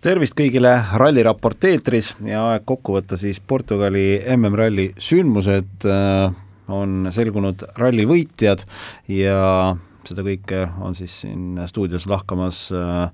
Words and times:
tervist 0.00 0.32
kõigile, 0.36 0.72
Ralliraport 0.96 1.64
eetris 1.68 2.14
ja 2.24 2.46
aeg 2.54 2.64
kokku 2.68 2.94
võtta 2.96 3.18
siis 3.20 3.40
Portugali 3.40 4.20
MM-ralli 4.32 4.90
sündmused, 5.00 5.84
äh, 5.84 6.32
on 6.72 7.10
selgunud 7.12 7.66
ralli 7.76 8.06
võitjad 8.08 8.64
ja 9.12 9.76
seda 10.08 10.24
kõike 10.24 10.62
on 10.80 10.96
siis 10.96 11.20
siin 11.24 11.60
stuudios 11.68 12.08
lahkamas 12.08 12.68
äh, 12.72 13.10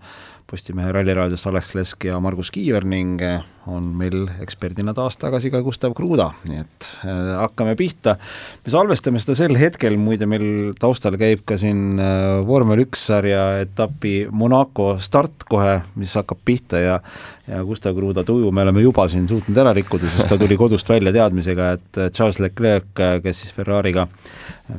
Postimehe 0.46 0.92
Ralliraadiost 0.94 1.46
Alex 1.50 1.72
Lesk 1.74 2.04
ja 2.06 2.20
Margus 2.22 2.52
Kiiver 2.54 2.84
ning 2.86 3.18
eh, 3.24 3.40
on 3.66 3.88
meil 3.98 4.28
eksperdina 4.44 4.92
taas 4.94 5.16
tagasi 5.18 5.50
ka 5.50 5.58
Gustav 5.66 5.94
Kruda, 5.98 6.28
nii 6.46 6.60
et 6.60 6.86
äh, 7.02 7.32
hakkame 7.40 7.72
pihta. 7.78 8.14
me 8.62 8.70
salvestame 8.70 9.18
seda 9.18 9.34
sel 9.34 9.58
hetkel, 9.58 9.96
muide 9.98 10.28
meil 10.30 10.76
taustal 10.78 11.16
käib 11.18 11.42
ka 11.50 11.58
siin 11.58 11.98
äh, 11.98 12.44
vormel 12.46 12.84
üks 12.84 13.08
sarja 13.10 13.40
etapi 13.64 14.28
Monaco 14.30 14.92
start 15.02 15.42
kohe, 15.50 15.80
mis 15.98 16.14
hakkab 16.14 16.38
pihta 16.46 16.82
ja 16.82 17.00
ja 17.46 17.62
Gustav 17.66 17.96
Kruda 17.98 18.22
tuju 18.26 18.52
me 18.54 18.62
oleme 18.62 18.84
juba 18.84 19.08
siin 19.10 19.26
suutnud 19.26 19.58
ära 19.58 19.72
rikkuda, 19.74 20.06
sest 20.10 20.30
ta 20.30 20.38
tuli 20.38 20.58
kodust 20.58 20.86
välja 20.90 21.10
teadmisega, 21.14 21.72
et 21.74 22.00
Charles 22.14 22.38
Leclerc, 22.42 22.94
kes 23.22 23.42
siis 23.42 23.54
Ferrari'ga 23.54 24.06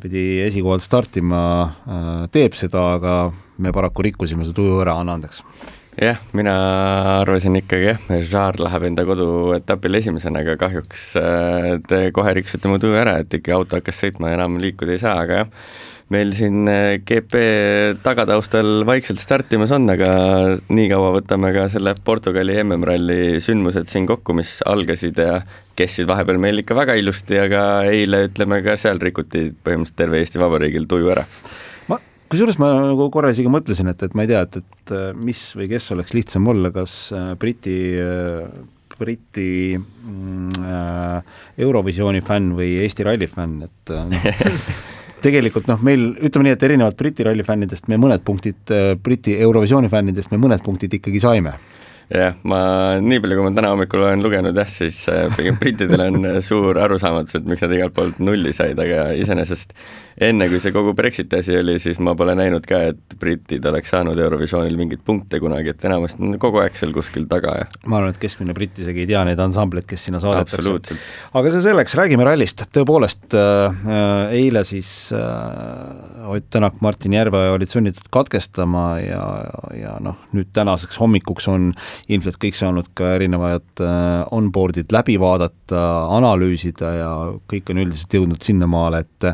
pidi 0.03 0.25
esikohalt 0.43 0.83
startima, 0.83 1.41
teeb 2.31 2.55
seda, 2.59 2.83
aga 2.97 3.17
me 3.57 3.73
paraku 3.73 4.05
rikkusime 4.07 4.45
su 4.45 4.53
tuju 4.55 4.81
ära, 4.83 4.97
anna 5.01 5.17
andeks. 5.17 5.41
jah, 5.97 6.19
mina 6.37 6.53
arvasin 7.23 7.57
ikkagi 7.57 7.89
jah, 7.89 8.07
Žar 8.29 8.59
läheb 8.61 8.85
enda 8.91 9.05
koduetapil 9.07 9.97
esimesena, 9.97 10.43
aga 10.45 10.57
kahjuks 10.61 11.09
äh, 11.17 11.73
te 11.89 12.07
kohe 12.13 12.35
rikkusite 12.37 12.69
mu 12.69 12.77
tuju 12.81 12.97
ära, 13.01 13.17
et 13.23 13.33
ikka 13.33 13.57
auto 13.57 13.79
hakkas 13.79 14.03
sõitma 14.03 14.31
ja 14.31 14.37
enam 14.37 14.59
liikuda 14.61 14.93
ei 14.93 15.01
saa, 15.01 15.15
aga 15.23 15.41
jah, 15.41 15.53
meil 16.13 16.35
siin 16.37 16.69
äh, 16.69 16.99
GP 17.01 17.41
tagataustal 18.05 18.85
vaikselt 18.87 19.23
startimas 19.23 19.73
on, 19.73 19.89
aga 19.89 20.11
nii 20.69 20.87
kaua 20.93 21.15
võtame 21.17 21.49
ka 21.55 21.65
selle 21.73 21.97
Portugali 21.97 22.59
MM-ralli 22.61 23.41
sündmused 23.43 23.89
siin 23.89 24.05
kokku, 24.09 24.37
mis 24.37 24.59
algasid 24.69 25.17
ja 25.17 25.41
kestsid 25.77 26.05
vahepeal 26.09 26.37
meil 26.41 26.61
ikka 26.61 26.77
väga 26.77 26.95
ilusti, 27.01 27.41
aga 27.41 27.63
eile 27.89 28.27
ütleme 28.29 28.61
ka 28.65 28.77
seal 28.77 29.01
rikuti 29.01 29.49
põhimõtteliselt 29.51 29.97
terve 29.97 30.21
Eesti 30.21 30.45
Vabariigil 30.45 30.85
tuju 30.89 31.09
ära 31.17 31.25
kusjuures 32.31 32.57
ma 32.61 32.71
nagu 32.75 33.09
korra 33.13 33.31
isegi 33.33 33.51
mõtlesin, 33.51 33.91
et, 33.91 34.03
et 34.03 34.17
ma 34.17 34.25
ei 34.25 34.31
tea, 34.31 34.41
et, 34.47 34.59
et 34.61 34.95
äh, 34.95 35.11
mis 35.17 35.43
või 35.57 35.69
kes 35.71 35.91
oleks 35.95 36.15
lihtsam 36.17 36.49
olla, 36.51 36.71
kas 36.75 36.97
äh, 37.15 37.31
Briti 37.39 37.77
äh, 38.01 38.43
Briti 38.97 39.77
mm, 39.77 40.63
äh, 40.65 41.39
Eurovisiooni 41.61 42.23
fänn 42.25 42.55
või 42.57 42.77
Eesti 42.81 43.05
ralli 43.05 43.29
fänn, 43.29 43.61
et 43.67 43.93
noh, 43.93 44.29
tegelikult 45.25 45.69
noh, 45.69 45.81
meil 45.85 46.09
ütleme 46.17 46.47
nii, 46.49 46.57
et 46.57 46.67
erinevalt 46.69 46.99
Briti 46.99 47.25
ralli 47.27 47.45
fännidest 47.45 47.89
me 47.91 47.99
mõned 48.01 48.25
punktid, 48.25 48.75
Briti 49.03 49.37
Eurovisiooni 49.37 49.91
fännidest 49.91 50.33
me 50.33 50.41
mõned 50.41 50.65
punktid 50.65 50.97
ikkagi 50.99 51.21
saime 51.23 51.55
jah, 52.13 52.35
ma 52.47 52.59
nii 53.03 53.21
palju, 53.23 53.37
kui 53.37 53.47
ma 53.47 53.53
täna 53.55 53.71
hommikul 53.73 54.05
olen 54.05 54.23
lugenud 54.23 54.57
jah, 54.57 54.69
siis 54.71 55.03
pigem 55.35 55.57
brittidel 55.59 56.05
on 56.07 56.27
suur 56.45 56.79
arusaamatus, 56.79 57.39
et 57.39 57.47
miks 57.49 57.65
nad 57.65 57.73
igalt 57.75 57.95
poolt 57.97 58.21
nulli 58.23 58.53
said, 58.55 58.79
aga 58.79 59.09
iseenesest 59.19 59.75
enne, 60.23 60.47
kui 60.49 60.59
see 60.61 60.73
kogu 60.73 60.93
Brexiti 60.97 61.37
asi 61.37 61.57
oli, 61.59 61.75
siis 61.81 61.99
ma 62.01 62.15
pole 62.17 62.33
näinud 62.37 62.65
ka, 62.67 62.79
et 62.91 63.17
britid 63.21 63.65
oleks 63.69 63.91
saanud 63.93 64.17
Eurovisioonil 64.17 64.77
mingeid 64.79 65.03
punkte 65.05 65.41
kunagi, 65.43 65.73
et 65.73 65.85
enamasti 65.85 66.23
on 66.25 66.37
kogu 66.41 66.61
aeg 66.63 66.77
seal 66.79 66.93
kuskil 66.95 67.27
taga 67.29 67.53
ja 67.59 67.67
ma 67.85 67.99
arvan, 67.99 68.15
et 68.15 68.21
keskmine 68.21 68.55
britt 68.57 68.79
isegi 68.81 69.03
ei 69.03 69.09
tea 69.11 69.21
neid 69.27 69.41
ansambleid, 69.43 69.85
kes 69.89 70.07
sinna 70.07 70.21
saadetakse. 70.23 70.97
aga 71.37 71.53
see 71.53 71.65
selleks, 71.67 71.97
räägime 71.99 72.25
rallist, 72.25 72.65
tõepoolest 72.73 73.37
äh, 73.37 73.83
äh 73.97 74.37
eile 74.37 74.63
siis 74.67 75.11
äh, 75.15 76.27
Ott 76.27 76.49
Tänak, 76.51 76.81
Martin 76.81 77.13
Järveoja 77.13 77.53
olid 77.55 77.69
sunnitud 77.69 78.09
katkestama 78.11 78.87
ja, 78.99 79.21
ja 79.77 79.93
noh, 80.03 80.17
nüüd 80.35 80.49
tänaseks 80.55 80.97
hommikuks 80.99 81.47
on 81.51 81.69
ilmselt 82.11 82.39
kõik 82.41 82.57
saanud 82.57 82.91
ka 82.97 83.13
erinevad 83.15 83.83
äh, 83.83 84.21
onboard'id 84.35 84.93
läbi 84.95 85.17
vaadata, 85.21 85.81
analüüsida 86.17 86.93
ja 86.97 87.09
kõik 87.49 87.73
on 87.73 87.83
üldiselt 87.85 88.19
jõudnud 88.19 88.43
sinnamaale, 88.45 89.05
et 89.05 89.33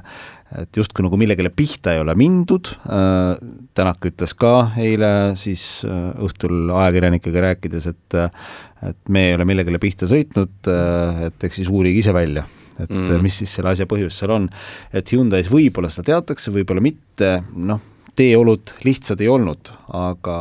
et 0.54 0.78
justkui 0.78 1.02
nagu 1.02 1.18
millegile 1.18 1.50
pihta 1.50 1.96
ei 1.96 2.02
ole 2.04 2.14
mindud, 2.18 2.76
äh, 2.86 3.38
Tänak 3.74 4.06
ütles 4.06 4.36
ka 4.38 4.74
eile 4.78 5.34
siis 5.40 5.82
äh, 5.88 6.12
õhtul 6.22 6.70
ajakirjanikega 6.70 7.48
rääkides, 7.50 7.90
et 7.90 8.20
et 8.84 9.00
me 9.10 9.30
ei 9.30 9.38
ole 9.38 9.48
millegile 9.48 9.80
pihta 9.80 10.10
sõitnud, 10.12 10.68
et 11.24 11.46
eks 11.48 11.62
siis 11.62 11.70
uurige 11.72 12.02
ise 12.02 12.12
välja, 12.14 12.44
et 12.76 12.92
mm. 12.92 13.22
mis 13.24 13.38
siis 13.40 13.54
selle 13.56 13.72
asja 13.72 13.88
põhjus 13.88 14.18
seal 14.20 14.34
on. 14.36 14.50
et 14.92 15.08
Hyundai's 15.14 15.48
võib-olla 15.48 15.88
seda 15.94 16.12
teatakse, 16.12 16.52
võib-olla 16.52 16.84
mitte, 16.84 17.38
noh, 17.56 17.80
teeolud 18.18 18.76
lihtsad 18.86 19.22
ei 19.24 19.30
olnud, 19.32 19.72
aga 19.98 20.36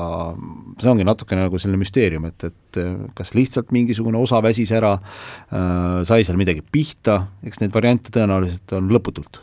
see 0.80 0.90
ongi 0.92 1.06
natukene 1.08 1.46
nagu 1.46 1.60
selline 1.60 1.80
müsteerium, 1.80 2.26
et, 2.28 2.50
et 2.50 2.80
kas 3.16 3.32
lihtsalt 3.36 3.72
mingisugune 3.72 4.20
osa 4.20 4.42
väsis 4.44 4.72
ära 4.76 4.96
äh,, 4.98 6.02
sai 6.08 6.26
seal 6.26 6.40
midagi 6.40 6.64
pihta, 6.72 7.22
eks 7.46 7.62
neid 7.62 7.72
variante 7.74 8.12
tõenäoliselt 8.14 8.76
on 8.76 8.92
lõputult 8.92 9.40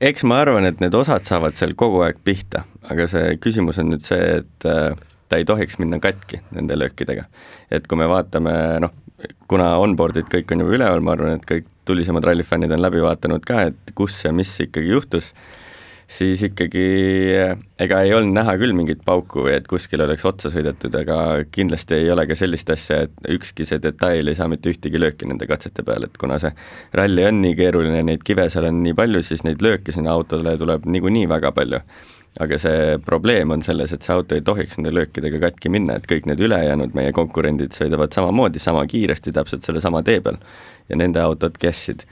eks 0.00 0.24
ma 0.28 0.40
arvan, 0.44 0.66
et 0.68 0.82
need 0.82 0.94
osad 0.94 1.26
saavad 1.26 1.56
seal 1.58 1.74
kogu 1.78 2.02
aeg 2.06 2.20
pihta, 2.24 2.64
aga 2.90 3.08
see 3.10 3.36
küsimus 3.42 3.80
on 3.82 3.92
nüüd 3.92 4.04
see, 4.06 4.40
et 4.40 4.68
äh, 4.68 4.94
ta 5.28 5.40
ei 5.40 5.46
tohiks 5.48 5.78
minna 5.82 5.98
katki 6.02 6.40
nende 6.54 6.78
löökidega. 6.78 7.26
et 7.70 7.86
kui 7.86 7.98
me 7.98 8.08
vaatame, 8.08 8.52
noh, 8.84 8.94
kuna 9.50 9.72
onboard'id 9.82 10.28
kõik 10.30 10.54
on 10.54 10.62
juba 10.64 10.76
üleval, 10.78 11.02
ma 11.02 11.16
arvan, 11.16 11.38
et 11.38 11.48
kõik 11.48 11.66
tulisemad 11.88 12.24
rallifännid 12.24 12.72
on 12.72 12.82
läbi 12.82 13.02
vaadanud 13.02 13.44
ka, 13.46 13.68
et 13.72 13.94
kus 13.98 14.22
ja 14.24 14.32
mis 14.32 14.54
ikkagi 14.62 14.94
juhtus 14.94 15.32
siis 16.08 16.42
ikkagi 16.46 16.84
ega 17.84 18.00
ei 18.04 18.12
olnud 18.16 18.32
näha 18.38 18.54
küll 18.60 18.72
mingit 18.76 19.02
pauku 19.04 19.44
või 19.44 19.54
et 19.58 19.66
kuskil 19.68 20.00
oleks 20.00 20.24
otsa 20.28 20.50
sõidetud, 20.52 20.94
aga 21.02 21.18
kindlasti 21.52 21.98
ei 21.98 22.10
ole 22.12 22.24
ka 22.28 22.36
sellist 22.38 22.70
asja, 22.72 23.02
et 23.04 23.32
ükski 23.36 23.66
see 23.68 23.80
detail 23.84 24.30
ei 24.30 24.38
saa 24.38 24.48
mitte 24.48 24.72
ühtegi 24.72 25.00
lööki 25.00 25.28
nende 25.28 25.46
katsete 25.50 25.84
peal, 25.84 26.08
et 26.08 26.16
kuna 26.20 26.38
see 26.40 26.52
ralli 26.96 27.26
on 27.28 27.42
nii 27.44 27.56
keeruline, 27.58 28.00
neid 28.08 28.24
kive 28.24 28.48
seal 28.52 28.70
on 28.70 28.80
nii 28.86 28.96
palju, 28.96 29.20
siis 29.26 29.44
neid 29.44 29.64
lööke 29.64 29.92
sinna 29.92 30.14
autole 30.16 30.56
tuleb 30.60 30.88
niikuinii 30.88 31.28
väga 31.28 31.52
palju. 31.56 31.82
aga 32.38 32.58
see 32.60 32.98
probleem 33.02 33.50
on 33.50 33.62
selles, 33.66 33.92
et 33.92 34.04
see 34.04 34.12
auto 34.14 34.36
ei 34.36 34.42
tohiks 34.46 34.76
nende 34.78 34.92
löökidega 34.94 35.40
katki 35.42 35.72
minna, 35.74 35.96
et 35.96 36.06
kõik 36.06 36.28
need 36.28 36.40
ülejäänud 36.40 36.94
meie 36.94 37.10
konkurendid 37.12 37.74
sõidavad 37.74 38.14
samamoodi, 38.14 38.60
sama 38.62 38.84
kiiresti, 38.86 39.32
täpselt 39.34 39.66
sellesama 39.66 40.04
tee 40.06 40.20
peal 40.22 40.38
ja 40.88 40.96
nende 41.00 41.20
autod 41.24 41.58
kestsid 41.58 42.04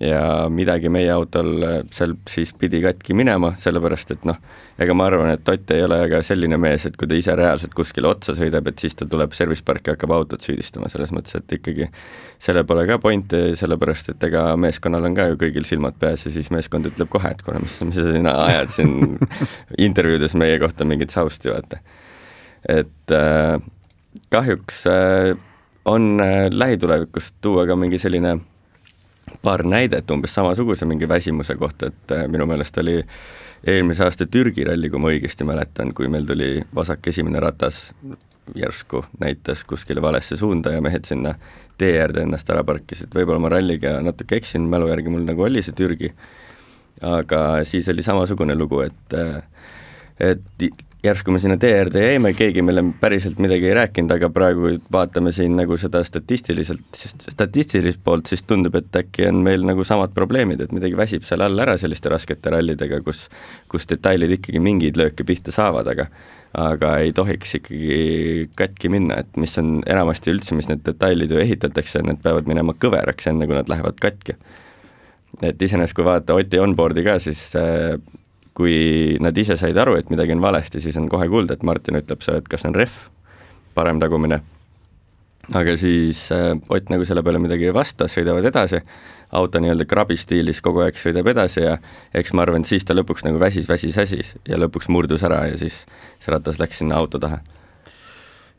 ja 0.00 0.48
midagi 0.52 0.90
meie 0.92 1.08
autol 1.12 1.62
äh, 1.64 1.76
seal 1.94 2.14
siis 2.28 2.52
pidi 2.58 2.82
katki 2.84 3.14
minema, 3.16 3.52
sellepärast 3.56 4.10
et 4.12 4.24
noh, 4.28 4.36
ega 4.82 4.96
ma 4.96 5.06
arvan, 5.08 5.30
et 5.32 5.48
Ott 5.48 5.70
ei 5.72 5.84
ole 5.86 5.98
ka 6.10 6.20
selline 6.26 6.58
mees, 6.60 6.84
et 6.88 6.96
kui 7.00 7.08
ta 7.08 7.16
ise 7.16 7.32
reaalselt 7.38 7.72
kuskile 7.76 8.10
otsa 8.10 8.34
sõidab, 8.36 8.68
et 8.68 8.82
siis 8.82 8.96
ta 8.98 9.06
tuleb 9.08 9.32
service 9.36 9.64
parki 9.64 9.88
ja 9.90 9.96
hakkab 9.96 10.12
autot 10.12 10.42
süüdistama, 10.44 10.90
selles 10.92 11.14
mõttes, 11.16 11.38
et 11.38 11.54
ikkagi 11.56 11.88
sellel 12.42 12.66
pole 12.68 12.84
ka 12.88 12.98
pointi, 13.00 13.40
sellepärast 13.56 14.12
et 14.12 14.26
ega 14.28 14.48
meeskonnal 14.60 15.08
on 15.08 15.16
ka 15.16 15.30
ju 15.30 15.38
kõigil 15.46 15.68
silmad 15.68 15.96
peas 16.00 16.26
ja 16.26 16.34
siis 16.34 16.50
meeskond 16.52 16.90
ütleb 16.90 17.08
kohe, 17.12 17.32
et 17.32 17.40
kuule, 17.46 17.62
mis, 17.64 17.78
mis 17.88 17.96
sa 17.96 18.10
siin 18.10 18.28
ajad 18.32 18.74
siin 18.74 18.92
intervjuudes 19.88 20.36
meie 20.36 20.58
kohta 20.60 20.84
mingit 20.88 21.14
sausti, 21.14 21.54
vaata. 21.54 21.80
et 22.68 23.16
äh, 23.16 23.56
kahjuks 24.34 24.84
äh, 24.92 25.32
on 25.88 26.20
äh, 26.20 26.50
lähitulevikus 26.52 27.32
tuua 27.40 27.64
ka 27.66 27.78
mingi 27.78 27.98
selline 28.02 28.36
paar 29.42 29.64
näidet 29.66 30.10
umbes 30.10 30.34
samasuguse 30.34 30.86
mingi 30.86 31.08
väsimuse 31.08 31.56
kohta, 31.56 31.90
et 31.90 32.14
äh, 32.14 32.26
minu 32.30 32.46
meelest 32.46 32.78
oli 32.78 33.00
eelmise 33.66 34.04
aasta 34.04 34.26
Türgi 34.26 34.64
ralli, 34.64 34.90
kui 34.90 35.02
ma 35.02 35.10
õigesti 35.10 35.46
mäletan, 35.48 35.92
kui 35.94 36.08
meil 36.12 36.26
tuli 36.28 36.60
vasak 36.74 37.06
esimene 37.10 37.40
ratas 37.42 37.90
järsku 38.54 39.04
näitas 39.18 39.64
kuskile 39.64 40.02
valesse 40.02 40.36
suunda 40.36 40.70
ja 40.70 40.80
mehed 40.80 41.04
sinna 41.04 41.34
tee 41.78 41.96
äärde 42.00 42.22
ennast 42.22 42.50
ära 42.50 42.62
parkisid, 42.64 43.10
võib-olla 43.14 43.42
ma 43.42 43.50
ralliga 43.56 43.96
natuke 44.06 44.38
eksin, 44.38 44.68
mälu 44.70 44.88
järgi 44.92 45.10
mul 45.12 45.26
nagu 45.26 45.42
oli 45.48 45.62
see 45.66 45.74
Türgi, 45.76 46.12
aga 47.02 47.42
siis 47.66 47.88
oli 47.92 48.06
samasugune 48.06 48.54
lugu, 48.54 48.84
et 48.86 49.18
äh, 49.18 49.42
et 50.20 50.70
järsku 51.04 51.32
me 51.32 51.38
sinna 51.38 51.56
äärde 51.60 52.00
jäime, 52.02 52.32
keegi 52.34 52.62
meile 52.64 52.82
päriselt 53.00 53.38
midagi 53.42 53.68
ei 53.68 53.74
rääkinud, 53.76 54.10
aga 54.16 54.30
praegu 54.32 54.72
vaatame 54.92 55.32
siin 55.32 55.56
nagu 55.58 55.76
seda 55.80 56.02
statistiliselt, 56.04 56.86
statistilist 56.96 58.00
poolt, 58.04 58.30
siis 58.30 58.42
tundub, 58.48 58.74
et 58.80 58.96
äkki 58.96 59.28
on 59.28 59.42
meil 59.46 59.66
nagu 59.66 59.84
samad 59.84 60.14
probleemid, 60.16 60.64
et 60.64 60.72
midagi 60.74 60.96
väsib 60.98 61.26
seal 61.28 61.44
all 61.46 61.62
ära 61.62 61.76
selliste 61.80 62.10
raskete 62.12 62.52
rallidega, 62.54 63.02
kus 63.06 63.26
kus 63.72 63.88
detailid 63.90 64.38
ikkagi 64.38 64.62
mingeid 64.62 64.98
lööke 64.98 65.26
pihta 65.28 65.54
saavad, 65.54 65.92
aga 65.92 66.08
aga 66.56 66.92
ei 67.04 67.12
tohiks 67.12 67.58
ikkagi 67.58 68.50
katki 68.56 68.88
minna, 68.92 69.20
et 69.20 69.36
mis 69.40 69.58
on 69.60 69.80
enamasti 69.86 70.32
üldse, 70.32 70.56
mis 70.56 70.70
need 70.70 70.84
detailid 70.86 71.34
ju 71.34 71.42
ehitatakse, 71.42 72.00
need 72.06 72.22
peavad 72.24 72.48
minema 72.48 72.72
kõveraks, 72.72 73.28
enne 73.28 73.48
kui 73.48 73.58
nad 73.58 73.68
lähevad 73.68 74.00
katki. 74.00 74.38
et 75.42 75.62
iseenesest, 75.62 75.92
kui 75.96 76.04
vaadata 76.04 76.34
Oti 76.34 76.58
onboard'i 76.58 77.04
ka, 77.04 77.18
siis 77.20 77.50
äh, 77.60 77.98
kui 78.56 79.16
nad 79.20 79.36
ise 79.36 79.58
said 79.60 79.76
aru, 79.76 79.98
et 80.00 80.10
midagi 80.12 80.32
on 80.32 80.44
valesti, 80.44 80.80
siis 80.80 80.96
on 80.96 81.10
kohe 81.12 81.28
kuulda, 81.28 81.56
et 81.56 81.64
Martin 81.66 81.98
ütleb 82.00 82.24
see, 82.24 82.38
et 82.40 82.48
kas 82.48 82.64
on 82.68 82.76
ref, 82.76 83.06
parem 83.76 84.00
tagumine. 84.00 84.40
aga 85.54 85.76
siis 85.78 86.24
äh, 86.32 86.56
Ott 86.68 86.88
nagu 86.90 87.04
selle 87.06 87.22
peale 87.22 87.38
midagi 87.38 87.68
ei 87.68 87.74
vasta, 87.74 88.08
sõidavad 88.10 88.48
edasi, 88.48 88.80
auto 89.36 89.60
nii-öelda 89.60 89.84
krabi 89.86 90.16
stiilis 90.18 90.62
kogu 90.62 90.82
aeg 90.82 90.98
sõidab 90.98 91.28
edasi 91.30 91.62
ja 91.62 91.76
eks 92.14 92.32
ma 92.34 92.42
arvan, 92.42 92.64
et 92.64 92.70
siis 92.72 92.86
ta 92.86 92.96
lõpuks 92.96 93.26
nagu 93.26 93.38
väsis, 93.42 93.68
väsis, 93.68 93.96
väsis 93.96 94.34
ja 94.48 94.58
lõpuks 94.58 94.88
murdus 94.88 95.22
ära 95.26 95.44
ja 95.50 95.60
siis 95.60 95.84
see 96.18 96.34
ratas 96.34 96.58
läks 96.62 96.82
sinna 96.82 96.98
auto 96.98 97.20
taha. 97.22 97.40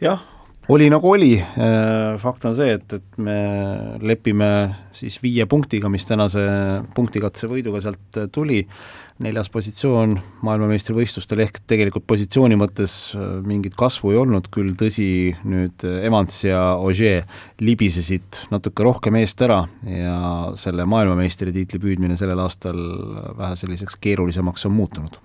jah, 0.03 0.21
oli 0.69 0.89
nagu 0.91 1.09
oli, 1.09 1.33
fakt 2.19 2.45
on 2.45 2.55
see, 2.55 2.73
et, 2.75 2.93
et 2.99 3.19
me 3.23 3.37
lepime 4.03 4.49
siis 4.95 5.15
viie 5.23 5.45
punktiga, 5.47 5.89
mis 5.91 6.05
tänase 6.05 6.43
punktikatse 6.95 7.47
võiduga 7.47 7.79
sealt 7.83 8.19
tuli, 8.35 8.65
neljas 9.23 9.49
positsioon 9.53 10.15
maailmameistrivõistlustel, 10.45 11.41
ehk 11.45 11.61
tegelikult 11.69 12.05
positsiooni 12.09 12.57
mõttes 12.59 12.95
äh, 13.17 13.37
mingit 13.47 13.77
kasvu 13.77 14.13
ei 14.13 14.19
olnud, 14.21 14.49
küll 14.53 14.75
tõsi, 14.79 15.09
nüüd 15.47 15.85
Evans 15.97 16.39
ja 16.45 16.61
Ogier 16.77 17.25
libisesid 17.63 18.43
natuke 18.53 18.85
rohkem 18.85 19.17
eest 19.21 19.41
ära 19.45 19.63
ja 19.89 20.17
selle 20.59 20.85
maailmameistritiitli 20.89 21.81
püüdmine 21.81 22.19
sellel 22.19 22.43
aastal 22.43 22.77
vähe 23.37 23.55
selliseks 23.59 23.97
keerulisemaks 24.01 24.69
on 24.69 24.77
muutunud. 24.77 25.17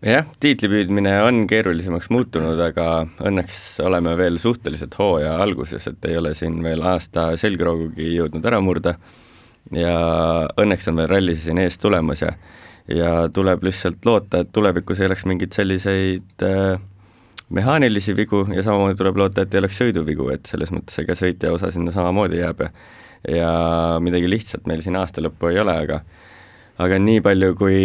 Jah, 0.00 0.24
tiitli 0.40 0.70
püüdmine 0.72 1.10
on 1.26 1.42
keerulisemaks 1.44 2.06
muutunud, 2.08 2.56
aga 2.64 3.02
õnneks 3.28 3.56
oleme 3.84 4.14
veel 4.16 4.38
suhteliselt 4.40 4.94
hooaja 4.96 5.34
alguses, 5.44 5.84
et 5.90 6.06
ei 6.08 6.16
ole 6.16 6.32
siin 6.38 6.56
veel 6.64 6.80
aasta 6.88 7.26
selgroogugi 7.36 8.14
jõudnud 8.14 8.48
ära 8.48 8.62
murda. 8.64 8.94
Ja 9.76 9.92
õnneks 10.56 10.88
on 10.88 11.02
veel 11.02 11.10
ralli 11.10 11.34
siin 11.36 11.60
ees 11.60 11.76
tulemas 11.76 12.24
ja 12.24 12.32
ja 12.88 13.28
tuleb 13.34 13.64
lihtsalt 13.66 14.06
loota, 14.06 14.40
et 14.40 14.52
tulevikus 14.52 15.00
ei 15.00 15.10
oleks 15.10 15.26
mingeid 15.28 15.52
selliseid 15.52 16.46
äh, 16.46 16.80
mehaanilisi 17.50 18.16
vigu 18.16 18.46
ja 18.54 18.62
samamoodi 18.62 18.94
tuleb 18.98 19.16
loota, 19.16 19.42
et 19.42 19.54
ei 19.54 19.62
oleks 19.64 19.78
sõiduvigu, 19.82 20.30
et 20.32 20.46
selles 20.46 20.72
mõttes 20.74 21.02
ega 21.02 21.18
sõitja 21.18 21.52
osa 21.52 21.72
sinna 21.74 21.92
samamoodi 21.94 22.40
jääb. 22.42 22.66
Ja 22.66 22.72
ja 23.28 23.50
midagi 24.00 24.30
lihtsat 24.30 24.68
meil 24.70 24.80
siin 24.84 24.96
aasta 24.96 25.22
lõppu 25.24 25.50
ei 25.50 25.60
ole, 25.60 25.74
aga 25.84 26.00
aga 26.80 26.98
nii 27.02 27.20
palju, 27.24 27.52
kui 27.58 27.82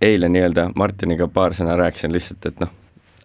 eile 0.00 0.28
nii-öelda 0.32 0.70
Martiniga 0.76 1.28
paar 1.32 1.56
sõna 1.56 1.76
rääkisin 1.80 2.12
lihtsalt, 2.12 2.50
et 2.50 2.60
noh, 2.60 2.72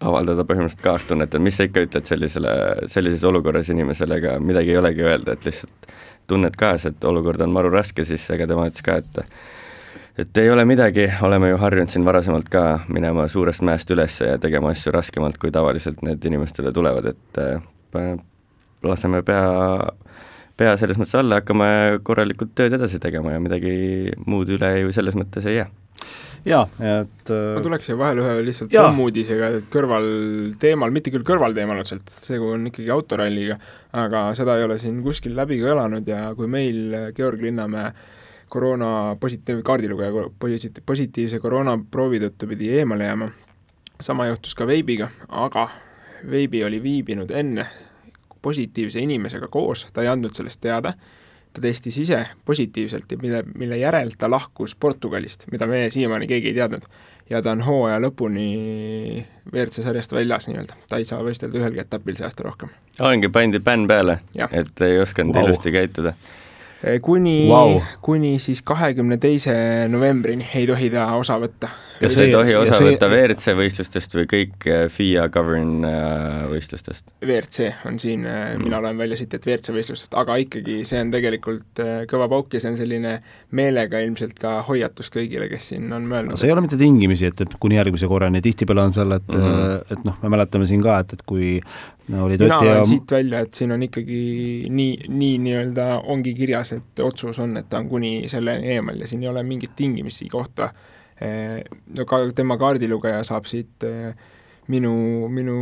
avaldada 0.06 0.45
põhimõtteliselt 0.48 0.83
kaastunnet, 0.83 1.36
et 1.36 1.44
mis 1.44 1.57
sa 1.57 1.68
ikka 1.68 1.83
ütled 1.88 2.07
sellisele, 2.07 2.56
sellises 2.91 3.24
olukorras 3.27 3.71
inimesele, 3.71 4.19
ega 4.21 4.38
midagi 4.39 4.71
ei 4.75 4.80
olegi 4.80 5.03
öelda, 5.07 5.36
et 5.36 5.48
lihtsalt 5.48 5.91
tunned 6.27 6.56
kaasa, 6.59 6.91
et 6.91 7.07
olukord 7.07 7.44
on 7.44 7.53
maru 7.53 7.71
raske, 7.74 8.06
siis 8.07 8.24
ega 8.33 8.48
tema 8.50 8.68
ütles 8.69 8.86
ka, 8.86 8.98
et 9.03 9.21
et 10.17 10.38
ei 10.38 10.50
ole 10.51 10.65
midagi, 10.67 11.07
oleme 11.27 11.50
ju 11.51 11.59
harjunud 11.59 11.91
siin 11.91 12.06
varasemalt 12.07 12.47
ka 12.51 12.63
minema 12.88 13.27
suurest 13.31 13.63
mäest 13.67 13.91
üles 13.91 14.21
ja 14.23 14.38
tegema 14.41 14.71
asju 14.71 14.94
raskemalt, 14.95 15.39
kui 15.41 15.51
tavaliselt 15.51 16.03
need 16.07 16.23
inimestele 16.25 16.71
tulevad, 16.75 17.12
et 17.12 17.41
äh, 17.41 18.12
laseme 18.85 19.21
pea, 19.27 19.47
pea 20.57 20.75
selles 20.79 21.00
mõttes 21.01 21.17
alla, 21.19 21.41
hakkame 21.41 21.69
korralikult 22.07 22.56
tööd 22.56 22.77
edasi 22.77 23.01
tegema 23.03 23.35
ja 23.35 23.41
midagi 23.44 24.13
muud 24.25 24.56
üle 24.56 24.71
ju 24.81 24.95
selles 24.95 25.17
mõttes 25.19 25.47
ei 25.50 25.59
jää. 25.59 25.71
Jaa, 26.45 26.67
et 26.77 27.29
ma 27.31 27.62
tuleks 27.65 27.88
siia 27.89 27.97
vahele 27.97 28.21
ühe 28.21 28.33
lihtsalt 28.45 28.69
pommuudisega 28.69 29.47
kõrvalteemal, 29.73 30.91
mitte 30.94 31.09
küll 31.09 31.25
kõrvalteemal 31.25 31.79
otseselt, 31.81 32.12
segu 32.21 32.51
on 32.53 32.67
ikkagi 32.69 32.91
autoralliga, 32.94 33.57
aga 33.97 34.27
seda 34.38 34.59
ei 34.59 34.67
ole 34.67 34.77
siin 34.77 35.00
kuskil 35.03 35.33
läbi 35.35 35.57
kõlanud 35.63 36.06
ja 36.06 36.27
kui 36.38 36.51
meil 36.51 37.09
Georg 37.17 37.41
Linnamäe 37.41 37.89
koroona 38.50 39.18
positiivne 39.19 39.63
kaardilugeja 39.63 40.30
positiivse 40.86 41.39
koroonaproovi 41.39 42.19
tõttu 42.24 42.47
pidi 42.47 42.69
eemale 42.77 43.03
jääma. 43.03 43.27
sama 44.01 44.25
juhtus 44.27 44.56
ka 44.56 44.68
Veibiga, 44.68 45.09
aga 45.30 45.69
Veibi 46.30 46.63
oli 46.63 46.83
viibinud 46.83 47.31
enne 47.31 47.68
positiivse 48.42 49.00
inimesega 49.00 49.47
koos, 49.47 49.88
ta 49.94 50.01
ei 50.01 50.07
andnud 50.07 50.36
sellest 50.36 50.62
teada, 50.62 50.94
ta 51.53 51.62
testis 51.62 51.97
ise 51.97 52.19
positiivselt 52.45 53.12
ja 53.12 53.18
mille, 53.21 53.44
mille 53.56 53.77
järel 53.77 54.12
ta 54.18 54.30
lahkus 54.31 54.75
Portugalist, 54.75 55.48
mida 55.51 55.68
meie 55.68 55.89
siiamaani 55.89 56.27
keegi 56.27 56.51
ei 56.51 56.53
teadnud. 56.53 56.86
ja 57.30 57.41
ta 57.41 57.51
on 57.51 57.62
hooaja 57.65 57.98
lõpuni 58.03 59.25
WRC 59.53 59.81
sarjast 59.81 60.12
väljas 60.13 60.48
nii-öelda, 60.48 60.75
ta 60.89 60.98
ei 61.01 61.06
saa 61.06 61.24
võistelda 61.25 61.57
ühelgi 61.57 61.81
etapil 61.81 62.19
see 62.19 62.27
aasta 62.27 62.44
rohkem. 62.44 62.69
ongi, 63.00 63.30
pandi 63.30 63.59
bänn 63.59 63.88
peale, 63.88 64.19
et 64.51 64.81
ei 64.81 65.00
osanud 65.00 65.36
wow. 65.36 65.48
ilusti 65.48 65.71
käituda 65.71 66.13
kuni 67.01 67.47
wow., 67.49 67.79
kuni 68.01 68.39
siis 68.39 68.61
kahekümne 68.61 69.17
teise 69.17 69.53
novembrini 69.89 70.47
ei 70.55 70.67
tohi 70.67 70.89
ta 70.93 71.07
osa 71.17 71.39
võtta. 71.41 71.69
Kas 72.01 72.18
ei 72.21 72.31
tohi 72.33 72.56
osa 72.59 72.80
see... 72.80 72.89
võtta 72.89 73.09
WRC 73.12 73.56
võistlustest 73.59 74.18
või 74.18 74.27
kõik 74.31 74.68
eh, 74.69 74.86
FIA 74.92 75.27
Govern 75.33 75.86
eh, 75.88 76.44
võistlustest? 76.51 77.13
WRC 77.24 77.71
on 77.89 78.00
siin 78.01 78.25
mm., 78.25 78.65
mina 78.65 78.81
loen 78.83 79.00
välja 79.01 79.19
siit, 79.19 79.33
et 79.38 79.47
WRC 79.47 79.75
võistlustest, 79.75 80.18
aga 80.19 80.38
ikkagi 80.44 80.81
see 80.88 81.01
on 81.03 81.13
tegelikult 81.15 81.83
kõva 82.12 82.30
pauk 82.31 82.53
ja 82.56 82.63
see 82.63 82.74
on 82.74 82.80
selline 82.80 83.18
meelega 83.56 84.01
ilmselt 84.06 84.38
ka 84.39 84.57
hoiatus 84.68 85.12
kõigile, 85.13 85.50
kes 85.51 85.71
siin 85.74 85.92
on 85.95 86.07
mõelnud. 86.09 86.39
see 86.39 86.50
ei 86.50 86.56
ole 86.56 86.65
mitte 86.65 86.80
tingimisi, 86.80 87.30
et, 87.31 87.45
et 87.45 87.59
kuni 87.62 87.80
järgmise 87.80 88.09
korrani, 88.12 88.44
tihtipeale 88.45 88.88
on 88.89 88.95
seal, 88.95 89.18
et 89.18 89.27
mm, 89.33 89.50
-hmm. 89.50 89.91
et 89.98 90.07
noh, 90.07 90.18
me 90.24 90.33
mäletame 90.36 90.68
siin 90.69 90.83
ka, 90.83 91.00
et, 91.03 91.18
et 91.18 91.25
kui 91.25 91.59
no, 92.07 92.25
oli 92.25 92.38
mina 92.38 92.57
loen 92.62 92.77
ja... 92.77 92.83
siit 92.86 93.12
välja, 93.12 93.41
et 93.45 93.53
siin 93.53 93.71
on 93.75 93.83
ikkagi 93.86 94.19
nii, 94.69 94.98
nii 95.09 95.38
nii-öelda 95.45 95.88
ongi 96.12 96.33
kirjas, 96.38 96.74
et 96.77 97.03
otsus 97.03 97.39
on, 97.44 97.57
et 97.62 97.69
ta 97.69 97.81
on 97.81 97.89
kuni 97.89 98.13
selleni 98.31 98.75
eemal 98.75 99.01
ja 99.01 99.09
siin 99.09 99.24
ei 99.24 99.31
ole 99.31 99.44
mingit 99.44 99.75
tingimisi 99.75 100.30
kohta. 100.31 100.69
Eh, 101.21 101.62
no 101.95 102.06
ka 102.09 102.23
tema 102.35 102.57
kaardilugeja 102.59 103.21
saab 103.23 103.45
siit 103.47 103.85
eh, 103.88 104.15
minu, 104.71 104.91
minu, 105.31 105.57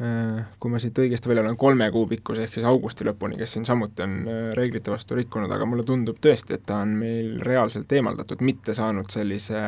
eh, 0.00 0.38
kui 0.60 0.72
ma 0.72 0.80
siit 0.80 0.96
õigesti 1.02 1.28
välja 1.28 1.44
loen, 1.44 1.58
kolme 1.60 1.90
kuu 1.92 2.06
pikkuse 2.08 2.46
ehk 2.46 2.56
siis 2.56 2.68
augusti 2.68 3.04
lõpuni, 3.04 3.36
kes 3.40 3.56
siin 3.56 3.68
samuti 3.68 4.06
on 4.06 4.14
reeglite 4.56 4.94
vastu 4.94 5.18
rikkunud, 5.18 5.52
aga 5.52 5.68
mulle 5.68 5.84
tundub 5.84 6.22
tõesti, 6.24 6.56
et 6.56 6.64
ta 6.64 6.80
on 6.86 6.96
meil 7.02 7.36
reaalselt 7.44 7.92
eemaldatud, 7.92 8.40
mitte 8.46 8.76
saanud 8.76 9.12
sellise 9.12 9.60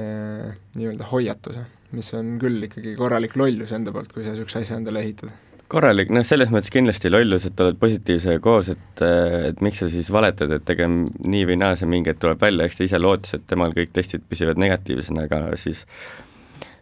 nii-öelda 0.00 1.08
hoiatuse 1.10 1.66
mis 1.96 2.12
on 2.14 2.36
küll 2.42 2.66
ikkagi 2.66 2.94
korralik 2.98 3.36
lollus 3.38 3.72
enda 3.74 3.92
poolt, 3.94 4.12
kui 4.14 4.24
sa 4.24 4.34
niisuguse 4.34 4.62
asja 4.62 4.78
endale 4.78 5.02
ehitad. 5.02 5.32
Korralik, 5.70 6.10
noh 6.14 6.24
selles 6.26 6.50
mõttes 6.52 6.72
kindlasti 6.74 7.12
lollus, 7.12 7.46
et 7.46 7.60
oled 7.62 7.78
positiivsega 7.80 8.42
koos, 8.42 8.72
et, 8.72 9.04
et 9.50 9.60
miks 9.64 9.82
sa 9.82 9.90
siis 9.92 10.10
valetad, 10.12 10.50
et 10.56 10.72
ega 10.74 10.88
nii 10.90 11.44
või 11.50 11.60
naa 11.60 11.76
see 11.78 11.90
mingi 11.90 12.10
hetk 12.10 12.24
tuleb 12.24 12.40
välja, 12.42 12.66
eks 12.66 12.80
ta 12.80 12.88
ise 12.88 13.00
lootis, 13.00 13.36
et 13.38 13.46
temal 13.50 13.76
kõik 13.76 13.94
testid 13.94 14.26
püsivad 14.28 14.58
negatiivsena, 14.60 15.28
aga 15.28 15.44
siis 15.60 15.84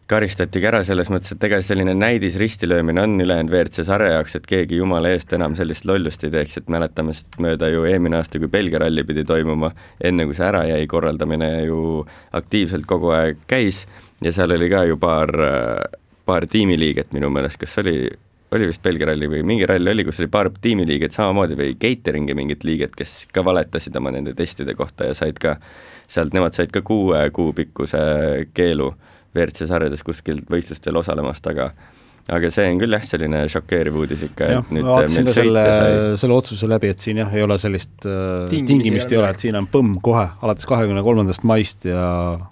karistatigi 0.08 0.64
ära 0.70 0.80
selles 0.88 1.10
mõttes, 1.12 1.34
et 1.34 1.42
ega 1.44 1.58
selline 1.64 1.92
näidis 1.92 2.38
ristilöömine 2.40 3.02
on 3.04 3.20
ülejäänud 3.20 3.52
WRC 3.52 3.84
sarja 3.84 4.14
jaoks, 4.14 4.38
et 4.38 4.46
keegi 4.48 4.78
jumala 4.80 5.10
eest 5.12 5.34
enam 5.36 5.56
sellist 5.58 5.84
lollust 5.88 6.24
ei 6.24 6.32
teeks, 6.32 6.56
et 6.62 6.70
mäletame 6.72 7.12
seda 7.16 7.44
mööda 7.44 7.68
ju 7.68 7.84
eelmine 7.88 8.16
aasta, 8.16 8.40
kui 8.40 8.48
Belgia 8.52 8.80
ralli 8.80 9.04
pidi 9.04 9.26
toimuma, 9.28 9.68
enne 10.00 10.24
kui 10.24 10.38
see 10.38 10.46
ära 10.48 10.64
jäi, 10.70 10.86
korraldamine 10.88 11.50
ju 11.66 11.82
aktiivselt 12.40 12.88
kogu 12.88 13.12
aeg 13.18 13.44
käis. 13.50 13.84
Ja 14.24 14.32
seal 14.34 14.56
oli 14.56 14.70
ka 14.72 14.86
ju 14.88 14.96
paar, 14.98 15.34
paar 16.26 16.48
tiimiliiget 16.48 17.12
minu 17.12 17.28
meelest, 17.30 17.60
kas 17.60 17.76
oli, 17.84 18.08
oli 18.52 18.68
vist 18.70 18.82
Belgia 18.82 19.10
ralli 19.10 19.28
või 19.30 19.42
mingi 19.46 19.66
rall 19.68 19.92
oli, 19.92 20.04
kus 20.06 20.22
oli 20.22 20.30
paar 20.32 20.50
tiimiliiget 20.62 21.14
samamoodi 21.14 21.58
või 21.58 21.74
catering'i 21.80 22.36
mingit 22.36 22.64
liiget, 22.64 22.96
kes 22.96 23.26
ka 23.32 23.44
valetasid 23.44 23.96
oma 24.00 24.12
nende 24.14 24.34
testide 24.38 24.74
kohta 24.78 25.10
ja 25.10 25.16
said 25.16 25.40
ka 25.42 25.58
sealt, 26.08 26.34
nemad 26.36 26.56
said 26.56 26.72
ka 26.72 26.82
kuue 26.86 27.20
kuu 27.36 27.52
pikkuse 27.56 28.00
keelu 28.56 28.88
WRC 29.36 29.68
sarjades 29.68 30.04
kuskil 30.06 30.40
võistlustel 30.48 30.96
osalemast, 30.96 31.46
aga 31.50 31.72
aga 32.28 32.50
see 32.52 32.66
on 32.68 32.80
küll 32.80 32.92
jah, 32.92 33.04
selline 33.08 33.42
šokeeriv 33.48 33.96
uudis 34.02 34.22
ikka, 34.26 34.48
et 34.58 34.72
nüüd 34.76 34.84
vaatasin 34.84 35.28
ka 35.28 35.34
selle, 35.36 35.64
selle 36.20 36.36
otsuse 36.36 36.68
läbi, 36.68 36.92
et 36.92 37.04
siin 37.04 37.22
jah, 37.22 37.32
ei 37.32 37.44
ole 37.44 37.56
sellist 37.60 38.08
äh, 38.08 38.48
tingimist 38.52 39.12
ei 39.12 39.20
ole, 39.20 39.32
et 39.32 39.44
siin 39.44 39.56
on 39.60 39.68
põmm 39.72 39.96
kohe 40.04 40.26
alates 40.44 40.68
kahekümne 40.68 41.04
kolmandast 41.04 41.44
maist 41.48 41.88
ja 41.88 42.02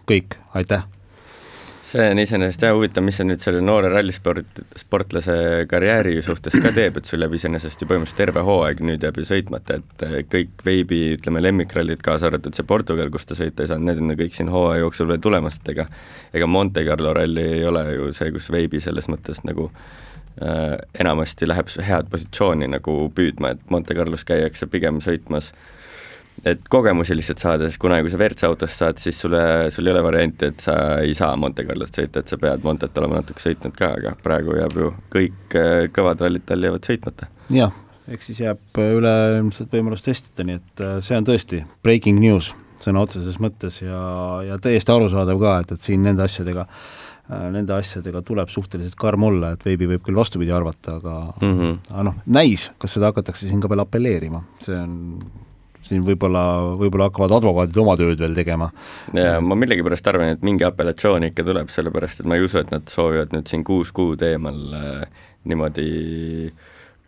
kõik, 0.09 0.39
aitäh 0.57 0.85
see 1.87 2.07
on 2.11 2.19
iseenesest 2.19 2.65
jah 2.65 2.75
huvitav, 2.75 3.05
mis 3.07 3.19
see 3.21 3.27
nüüd 3.29 3.43
selle 3.43 3.61
noore 3.65 3.91
rallisport, 3.93 4.61
sportlase 4.81 5.37
karjääri 5.71 6.17
suhtes 6.25 6.57
ka 6.63 6.73
teeb, 6.75 6.99
et 6.99 7.07
sul 7.09 7.23
jääb 7.23 7.37
iseenesest 7.39 7.83
ju 7.83 7.89
põhimõtteliselt 7.91 8.23
terve 8.23 8.43
hooaeg 8.47 8.83
nüüd 8.89 9.07
jääb 9.07 9.21
ju 9.21 9.27
sõitmata, 9.29 9.79
et 9.79 10.07
eh, 10.07 10.17
kõik 10.33 10.65
veebi, 10.67 11.01
ütleme, 11.19 11.43
lemmikrallid, 11.45 12.03
kaasa 12.05 12.31
arvatud 12.31 12.59
see 12.59 12.67
Portugal, 12.67 13.13
kus 13.15 13.29
ta 13.29 13.39
sõita 13.39 13.63
ei 13.63 13.71
saanud, 13.71 13.91
need 13.91 14.03
on 14.03 14.19
kõik 14.19 14.35
siin 14.35 14.51
hooaja 14.53 14.83
jooksul 14.83 15.11
veel 15.13 15.23
tulemas, 15.23 15.61
et 15.63 15.73
ega 15.77 15.87
ega 16.35 16.51
Monte 16.51 16.83
Carlo 16.89 17.15
ralli 17.17 17.47
ei 17.61 17.65
ole 17.71 17.87
ju 17.95 18.11
see, 18.17 18.35
kus 18.35 18.51
veebi 18.55 18.83
selles 18.83 19.07
mõttes 19.13 19.45
nagu 19.47 19.71
äh, 19.71 20.75
enamasti 20.99 21.47
läheb 21.47 21.71
head 21.87 22.11
positsiooni 22.11 22.71
nagu 22.75 22.99
püüdma, 23.15 23.55
et 23.55 23.71
Monte 23.71 23.95
Carlos 23.95 24.27
käiakse 24.27 24.67
pigem 24.73 24.99
sõitmas 25.05 25.53
äh, 25.55 25.86
et 26.47 26.69
kogemusi 26.71 27.17
lihtsalt 27.17 27.43
saada, 27.43 27.67
sest 27.67 27.81
kunagi, 27.83 28.07
kui 28.07 28.13
sa 28.13 28.21
WRC 28.21 28.47
autost 28.49 28.83
saad, 28.83 29.01
siis 29.03 29.19
sulle, 29.23 29.41
sul 29.75 29.89
ei 29.89 29.95
ole 29.95 30.03
varianti, 30.05 30.51
et 30.53 30.67
sa 30.67 30.77
ei 31.03 31.15
saa 31.19 31.33
Monte 31.41 31.65
Carlost 31.67 31.99
sõita, 31.99 32.23
et 32.23 32.31
sa 32.33 32.39
pead 32.41 32.67
Montet 32.67 33.01
olema 33.01 33.21
natuke 33.21 33.43
sõitnud 33.43 33.75
ka, 33.77 33.95
aga 33.99 34.15
praegu 34.23 34.55
jääb 34.59 34.77
ju 34.81 34.93
kõik 35.13 35.57
äh, 35.59 35.89
kõvad 35.95 36.23
rallid 36.27 36.47
tal 36.47 36.63
jäävad 36.63 36.87
sõitmata. 36.87 37.31
jah, 37.55 37.75
eks 38.13 38.31
siis 38.31 38.45
jääb 38.45 38.85
üle 38.85 39.17
ilmselt 39.41 39.75
võimalus 39.75 40.07
testida, 40.07 40.47
nii 40.47 40.61
et 40.61 40.85
äh, 40.85 41.01
see 41.05 41.19
on 41.19 41.27
tõesti 41.27 41.65
breaking 41.87 42.23
news 42.23 42.53
sõna 42.83 43.03
otseses 43.03 43.41
mõttes 43.43 43.81
ja, 43.83 43.99
ja 44.47 44.61
täiesti 44.63 44.93
arusaadav 44.93 45.41
ka, 45.41 45.59
et, 45.65 45.75
et 45.75 45.89
siin 45.89 46.05
nende 46.07 46.23
asjadega 46.27 46.67
äh, 46.69 47.49
nende 47.57 47.75
asjadega 47.75 48.23
tuleb 48.27 48.53
suhteliselt 48.53 48.99
karm 49.01 49.27
olla, 49.31 49.55
et 49.57 49.67
veebi 49.67 49.89
võib 49.95 50.05
küll 50.07 50.19
vastupidi 50.19 50.55
arvata, 50.55 51.01
aga 51.01 51.17
mm 51.41 51.59
-hmm. 51.59 51.75
aga 51.91 52.07
noh, 52.11 52.23
näis, 52.39 52.71
kas 52.79 52.95
seda 52.99 53.11
hakatakse 53.11 53.49
siin 53.49 53.65
ka 53.65 53.73
veel 53.73 53.83
apelleerima, 53.83 54.45
see 54.63 54.79
on 54.79 54.95
siin 55.89 56.05
võib-olla, 56.07 56.43
võib-olla 56.81 57.11
hakkavad 57.11 57.37
advokaadid 57.39 57.79
oma 57.83 57.97
tööd 58.01 58.21
veel 58.23 58.37
tegema. 58.37 58.71
ja 59.17 59.39
ma 59.45 59.59
millegipärast 59.59 60.11
arvan, 60.11 60.35
et 60.37 60.45
mingi 60.47 60.67
apellatsioon 60.67 61.31
ikka 61.31 61.47
tuleb, 61.47 61.71
sellepärast 61.73 62.23
et 62.23 62.31
ma 62.31 62.39
ei 62.39 62.47
usu, 62.47 62.61
et 62.63 62.75
nad 62.75 62.89
soovivad 62.93 63.35
nüüd 63.37 63.49
siin 63.51 63.65
kuus 63.67 63.95
kuud 63.97 64.23
eemal 64.27 64.61
äh, 64.81 65.25
niimoodi 65.47 65.89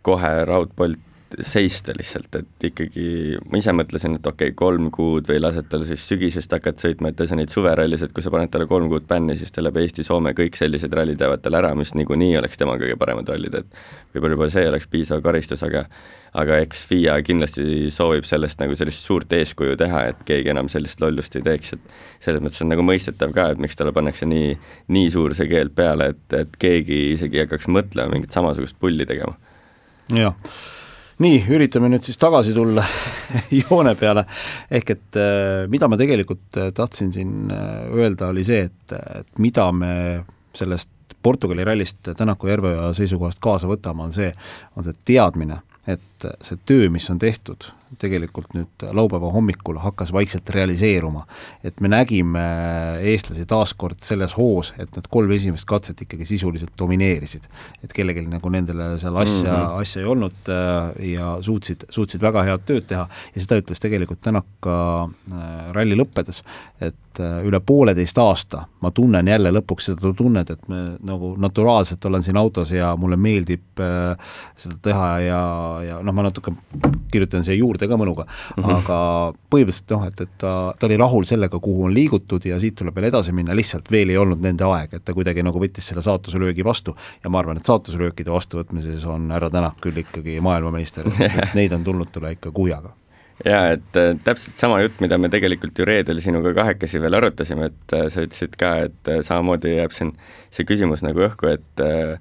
kohe 0.05 0.33
raudpolt 0.47 1.05
seista 1.45 1.93
lihtsalt, 1.93 2.33
et 2.39 2.65
ikkagi 2.69 3.37
ma 3.51 3.59
ise 3.59 3.73
mõtlesin, 3.75 4.15
et 4.17 4.27
okei 4.27 4.49
okay,, 4.49 4.57
kolm 4.57 4.89
kuud 4.93 5.27
või 5.29 5.37
lased 5.41 5.67
tal 5.69 5.83
siis 5.87 6.01
sügisest 6.09 6.53
hakata 6.55 6.87
sõitma, 6.87 7.11
et 7.11 7.17
ta 7.19 7.25
ei 7.25 7.31
saa 7.31 7.37
neid 7.37 7.53
suverallisid, 7.53 8.13
kui 8.15 8.25
sa 8.25 8.31
paned 8.33 8.51
talle 8.53 8.65
kolm 8.69 8.89
kuud 8.91 9.05
bänni, 9.09 9.35
siis 9.37 9.53
ta 9.53 9.63
läheb 9.63 9.77
Eesti-Soome 9.83 10.33
kõik 10.37 10.57
sellised 10.57 10.93
rallid 10.97 11.21
jäävad 11.21 11.43
tal 11.45 11.59
ära, 11.59 11.75
mis 11.77 11.93
niikuinii 11.97 12.33
oleks 12.41 12.57
tema 12.57 12.77
kõige 12.81 12.97
paremad 12.99 13.29
rallid, 13.29 13.59
et 13.61 13.83
võib-olla 14.15 14.39
juba 14.39 14.49
see 14.55 14.65
oleks 14.71 14.89
piisav 14.89 15.21
karistus, 15.25 15.63
aga 15.67 15.85
aga 16.37 16.59
eks 16.63 16.85
FIA 16.89 17.17
kindlasti 17.25 17.89
soovib 17.93 18.27
sellest 18.27 18.61
nagu 18.61 18.75
sellist 18.77 19.05
suurt 19.05 19.31
eeskuju 19.33 19.77
teha, 19.79 20.05
et 20.11 20.23
keegi 20.27 20.53
enam 20.53 20.69
sellist 20.71 21.01
lollust 21.01 21.37
ei 21.39 21.45
teeks, 21.45 21.75
et 21.77 21.93
selles 22.25 22.43
mõttes 22.43 22.63
on 22.65 22.71
nagu 22.73 22.85
mõistetav 22.85 23.33
ka, 23.35 23.49
et 23.53 23.61
miks 23.61 23.79
talle 23.79 23.93
pannakse 23.95 24.27
nii, 24.29 24.55
nii 24.95 25.13
suur 25.13 25.35
see 25.37 25.49
keeld 25.51 25.75
peale, 25.77 26.11
et, 26.13 26.25
et 26.37 26.59
keegi 26.61 26.99
isegi 27.15 27.39
ei 27.39 27.47
hakkaks 27.47 27.69
mõtlema 27.71 28.13
mingit 28.13 28.35
samasugust 28.35 28.77
pulli 28.79 29.07
tegema. 29.09 29.37
jah. 30.15 30.35
Nii, 31.19 31.41
üritame 31.51 31.89
nüüd 31.91 32.05
siis 32.05 32.15
tagasi 32.15 32.53
tulla 32.55 32.85
joone 33.59 33.91
peale, 33.99 34.23
ehk 34.71 34.93
et 34.93 35.17
äh, 35.19 35.65
mida 35.71 35.89
ma 35.91 35.97
tegelikult 35.99 36.59
äh, 36.61 36.69
tahtsin 36.75 37.11
siin 37.11 37.51
äh, 37.51 37.89
öelda, 37.91 38.29
oli 38.31 38.45
see, 38.47 38.69
et, 38.69 38.95
et 39.19 39.41
mida 39.43 39.65
me 39.75 39.91
sellest 40.55 40.87
Portugali 41.19 41.65
rallist 41.67 42.13
Tänaku 42.15 42.47
Järveoja 42.47 42.93
seisukohast 42.95 43.41
kaasa 43.43 43.67
võtame, 43.67 44.07
on 44.07 44.15
see, 44.15 44.29
on 44.79 44.87
see 44.87 44.95
teadmine, 45.11 45.59
et 45.87 46.27
see 46.41 46.59
töö, 46.65 46.89
mis 46.89 47.09
on 47.09 47.19
tehtud 47.19 47.71
tegelikult 47.97 48.53
nüüd 48.53 48.85
laupäeva 48.93 49.31
hommikul 49.33 49.79
hakkas 49.81 50.11
vaikselt 50.13 50.49
realiseeruma. 50.49 51.25
et 51.63 51.79
me 51.81 51.87
nägime 51.87 52.43
eestlasi 53.01 53.45
taaskord 53.49 54.01
selles 54.05 54.35
hoos, 54.37 54.73
et 54.77 54.91
need 54.95 55.07
kolm 55.09 55.31
esimest 55.31 55.65
katset 55.65 56.01
ikkagi 56.05 56.25
sisuliselt 56.25 56.73
domineerisid. 56.79 57.47
et 57.83 57.93
kellelgi 57.93 58.27
nagu 58.29 58.49
nendele 58.49 58.91
seal 59.01 59.15
asja 59.17 59.51
mm, 59.51 59.65
-hmm. 59.65 59.81
asja 59.81 60.01
ei 60.01 60.07
olnud 60.07 60.51
äh, 60.53 61.11
ja 61.13 61.37
suutsid, 61.41 61.87
suutsid 61.89 62.21
väga 62.21 62.43
head 62.43 62.65
tööd 62.65 62.85
teha 62.87 63.07
ja 63.35 63.41
seda 63.41 63.59
ütles 63.61 63.79
tegelikult 63.81 64.21
Tänak 64.21 64.45
ka 64.59 65.09
äh, 65.31 65.71
ralli 65.73 65.95
lõppedes, 65.95 66.43
et 66.81 67.19
äh, 67.19 67.39
üle 67.47 67.59
pooleteist 67.59 68.17
aasta 68.17 68.65
ma 68.81 68.91
tunnen 68.91 69.27
jälle 69.27 69.51
lõpuks 69.51 69.91
seda 69.91 70.13
tunnet, 70.13 70.49
et 70.49 70.67
me 70.67 70.97
nagu 71.01 71.35
naturaalselt 71.37 72.05
olen 72.05 72.21
siin 72.21 72.37
autos 72.37 72.71
ja 72.71 72.95
mulle 72.95 73.17
meeldib 73.17 73.81
seda 74.57 74.75
teha 74.81 75.19
ja, 75.19 75.41
ja 75.87 76.01
noh, 76.03 76.13
ma 76.13 76.27
natuke 76.27 76.51
kirjutan 77.11 77.43
siia 77.43 77.57
juurde 77.57 77.78
ka 77.87 77.97
mõnuga. 77.99 78.25
Mm, 78.25 78.63
-hmm. 78.63 78.77
aga 78.77 78.99
põhimõtteliselt 79.51 79.95
noh, 79.95 80.05
et, 80.07 80.21
et 80.21 80.35
ta, 80.37 80.53
ta 80.79 80.87
oli 80.89 80.97
rahul 80.99 81.27
sellega, 81.29 81.59
kuhu 81.59 81.85
on 81.87 81.93
liigutud 81.93 82.45
ja 82.45 82.59
siit 82.59 82.75
tuleb 82.75 82.95
veel 82.95 83.09
edasi 83.11 83.31
minna, 83.31 83.55
lihtsalt 83.55 83.91
veel 83.91 84.09
ei 84.09 84.17
olnud 84.17 84.41
nende 84.43 84.65
aeg, 84.65 84.93
et 84.93 85.05
ta 85.05 85.13
kuidagi 85.13 85.43
nagu 85.45 85.59
võttis 85.59 85.87
selle 85.87 86.01
saatuselöögi 86.05 86.65
vastu. 86.65 86.95
Ja 87.23 87.29
ma 87.29 87.39
arvan, 87.39 87.57
et 87.57 87.65
saatuselöökide 87.65 88.31
vastuvõtmises 88.31 89.05
on 89.05 89.31
härra 89.31 89.49
Tänak 89.49 89.79
küll 89.81 89.97
ikkagi 90.03 90.39
maailmameister, 90.43 91.07
et 91.19 91.53
neid 91.57 91.73
on 91.73 91.83
tulnud 91.83 92.11
talle 92.11 92.35
ikka 92.35 92.51
kuhjaga. 92.51 92.95
Jaa, 93.45 93.69
et 93.77 93.95
äh, 93.95 94.11
täpselt 94.23 94.59
sama 94.59 94.81
jutt, 94.83 94.97
mida 94.99 95.17
me 95.17 95.29
tegelikult 95.31 95.77
ju 95.79 95.85
reedel 95.87 96.19
sinuga 96.19 96.51
kahekesi 96.57 96.99
veel 96.99 97.15
arutasime, 97.21 97.69
et 97.71 97.95
äh, 97.95 98.09
sa 98.11 98.25
ütlesid 98.25 98.57
ka, 98.59 98.73
et 98.89 99.11
äh, 99.11 99.21
samamoodi 99.23 99.77
jääb 99.77 99.95
siin 99.95 100.11
see 100.51 100.67
küsimus 100.67 101.05
nagu 101.05 101.23
õhku, 101.29 101.47
et 101.53 101.83
äh, 101.83 102.19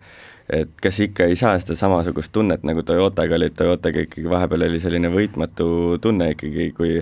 et 0.48 0.70
kas 0.80 0.96
ikka 1.04 1.26
ei 1.28 1.36
saa 1.36 1.58
seda 1.60 1.74
samasugust 1.76 2.32
tunnet, 2.32 2.62
nagu 2.64 2.80
Toyotaga 2.86 3.36
oli, 3.36 3.50
et 3.50 3.56
Toyotaga 3.58 4.00
ikkagi 4.06 4.30
vahepeal 4.30 4.64
oli 4.64 4.80
selline 4.80 5.10
võitmatu 5.12 5.66
tunne 6.00 6.30
ikkagi, 6.32 6.70
kui 6.76 6.94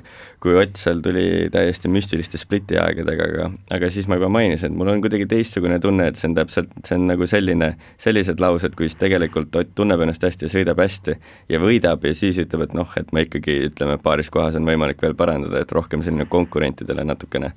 kui 0.42 0.56
Ott 0.58 0.78
seal 0.80 1.00
tuli 1.02 1.46
täiesti 1.54 1.90
müstiliste 1.90 2.40
spliti 2.42 2.78
aegadega, 2.82 3.28
aga 3.30 3.46
aga 3.78 3.90
siis 3.94 4.10
ma 4.10 4.18
juba 4.18 4.30
mainisin, 4.34 4.72
et 4.72 4.78
mul 4.78 4.90
on 4.90 5.04
kuidagi 5.04 5.28
teistsugune 5.30 5.78
tunne, 5.82 6.10
et 6.10 6.18
see 6.18 6.30
on 6.30 6.36
täpselt, 6.38 6.74
see 6.86 6.98
on 6.98 7.06
nagu 7.12 7.30
selline, 7.30 7.72
sellised 8.02 8.42
laused, 8.42 8.74
kus 8.78 8.98
tegelikult 8.98 9.54
Ott 9.62 9.74
tunneb 9.78 10.02
ennast 10.02 10.26
hästi 10.26 10.48
ja 10.48 10.52
sõidab 10.52 10.82
hästi 10.82 11.16
ja 11.52 11.62
võidab 11.62 12.04
ja 12.06 12.14
siis 12.18 12.38
ütleb, 12.42 12.66
et 12.66 12.78
noh, 12.78 12.98
et 12.98 13.14
me 13.14 13.26
ikkagi 13.28 13.60
ütleme, 13.70 13.98
paaris 14.02 14.30
kohas 14.34 14.58
on 14.58 14.66
võimalik 14.66 15.02
veel 15.02 15.14
parandada, 15.18 15.62
et 15.62 15.74
rohkem 15.74 16.02
selline 16.02 16.26
konkurentidele 16.30 17.06
natukene 17.06 17.54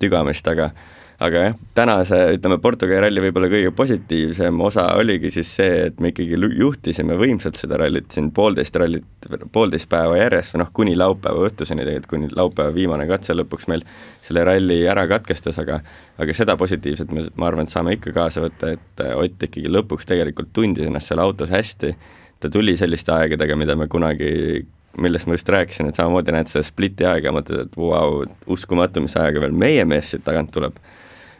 tügamist, 0.00 0.48
aga 0.48 0.72
aga 1.18 1.42
jah, 1.46 1.54
tänase, 1.74 2.18
ütleme, 2.36 2.58
Portugali 2.60 3.00
ralli 3.06 3.22
võib-olla 3.24 3.48
kõige 3.48 3.70
positiivsem 3.76 4.58
osa 4.60 4.84
oligi 5.00 5.30
siis 5.32 5.48
see, 5.58 5.86
et 5.88 6.00
me 6.02 6.10
ikkagi 6.12 6.36
juhtisime 6.58 7.16
võimsalt 7.16 7.56
seda 7.56 7.78
rallit 7.80 8.12
siin 8.12 8.28
poolteist 8.36 8.76
rallit, 8.76 9.06
poolteist 9.52 9.88
päeva 9.92 10.18
järjest 10.20 10.54
või 10.54 10.62
noh, 10.62 10.72
kuni 10.76 10.96
laupäeva 10.98 11.48
õhtuseni 11.48 11.86
tegelikult, 11.86 12.10
kuni 12.12 12.28
laupäeva 12.36 12.74
viimane 12.76 13.08
katse 13.08 13.36
lõpuks 13.36 13.68
meil 13.72 13.86
selle 14.26 14.44
ralli 14.44 14.82
ära 14.90 15.06
katkestas, 15.08 15.56
aga 15.62 15.80
aga 16.20 16.36
seda 16.36 16.56
positiivset 16.60 17.12
me, 17.16 17.24
ma 17.40 17.48
arvan, 17.48 17.64
et 17.64 17.72
saame 17.72 17.96
ikka 17.96 18.12
kaasa 18.16 18.44
võtta, 18.44 18.76
et 18.76 19.04
Ott 19.16 19.42
ikkagi 19.48 19.70
lõpuks 19.72 20.08
tegelikult 20.08 20.52
tundis 20.56 20.86
ennast 20.88 21.08
seal 21.10 21.20
autos 21.22 21.50
hästi, 21.52 21.94
ta 22.40 22.50
tuli 22.52 22.76
selliste 22.76 23.12
aegadega, 23.12 23.56
mida 23.56 23.76
me 23.76 23.88
kunagi 23.88 24.66
millest 25.00 25.26
ma 25.28 25.36
just 25.36 25.48
rääkisin, 25.48 25.90
et 25.90 25.98
samamoodi 25.98 26.32
näed 26.32 26.48
seda 26.50 26.64
spliti 26.64 27.04
aega, 27.08 27.32
mõtled, 27.34 27.66
et 27.66 27.74
vau 27.76 27.90
wow,, 27.90 28.22
uskumatu, 28.52 29.02
mis 29.04 29.16
ajaga 29.16 29.42
veel 29.44 29.56
meie 29.56 29.84
mees 29.88 30.12
siit 30.12 30.24
tagant 30.24 30.52
tuleb 30.54 30.78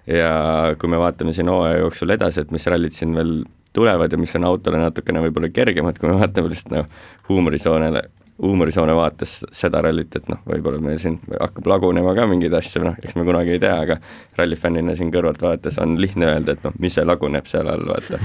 ja 0.06 0.30
kui 0.78 0.90
me 0.90 0.98
vaatame 1.00 1.34
siin 1.36 1.50
hooaja 1.50 1.80
jooksul 1.82 2.14
edasi, 2.14 2.44
et 2.44 2.52
mis 2.54 2.66
rallid 2.70 2.94
siin 2.94 3.14
veel 3.16 3.40
tulevad 3.76 4.12
ja 4.12 4.18
mis 4.18 4.36
on 4.38 4.46
autole 4.48 4.78
natukene 4.80 5.20
võib-olla 5.26 5.50
kergemad, 5.52 5.98
kui 6.00 6.08
me 6.08 6.20
vaatame 6.20 6.52
lihtsalt 6.52 6.72
noh, 6.72 6.86
huumorisoonele, 7.28 8.02
huumorisoone 8.42 8.94
vaates 8.96 9.38
seda 9.54 9.82
rallit, 9.84 10.16
et 10.16 10.30
noh, 10.32 10.40
võib-olla 10.48 10.80
meil 10.82 11.00
siin 11.02 11.18
hakkab 11.34 11.68
lagunema 11.72 12.14
ka 12.16 12.24
mingeid 12.30 12.56
asju, 12.56 12.84
noh, 12.86 12.96
eks 13.02 13.18
me 13.18 13.26
kunagi 13.28 13.56
ei 13.56 13.62
tea, 13.62 13.76
aga 13.84 13.98
rallifännina 14.38 14.96
siin 14.96 15.12
kõrvalt 15.12 15.44
vaadates 15.44 15.80
on 15.82 15.98
lihtne 16.00 16.30
öelda, 16.32 16.56
et 16.56 16.64
noh, 16.64 16.76
mis 16.80 16.96
see 16.96 17.04
laguneb 17.04 17.48
seal 17.50 17.68
all, 17.72 17.84
vaata. 17.90 18.20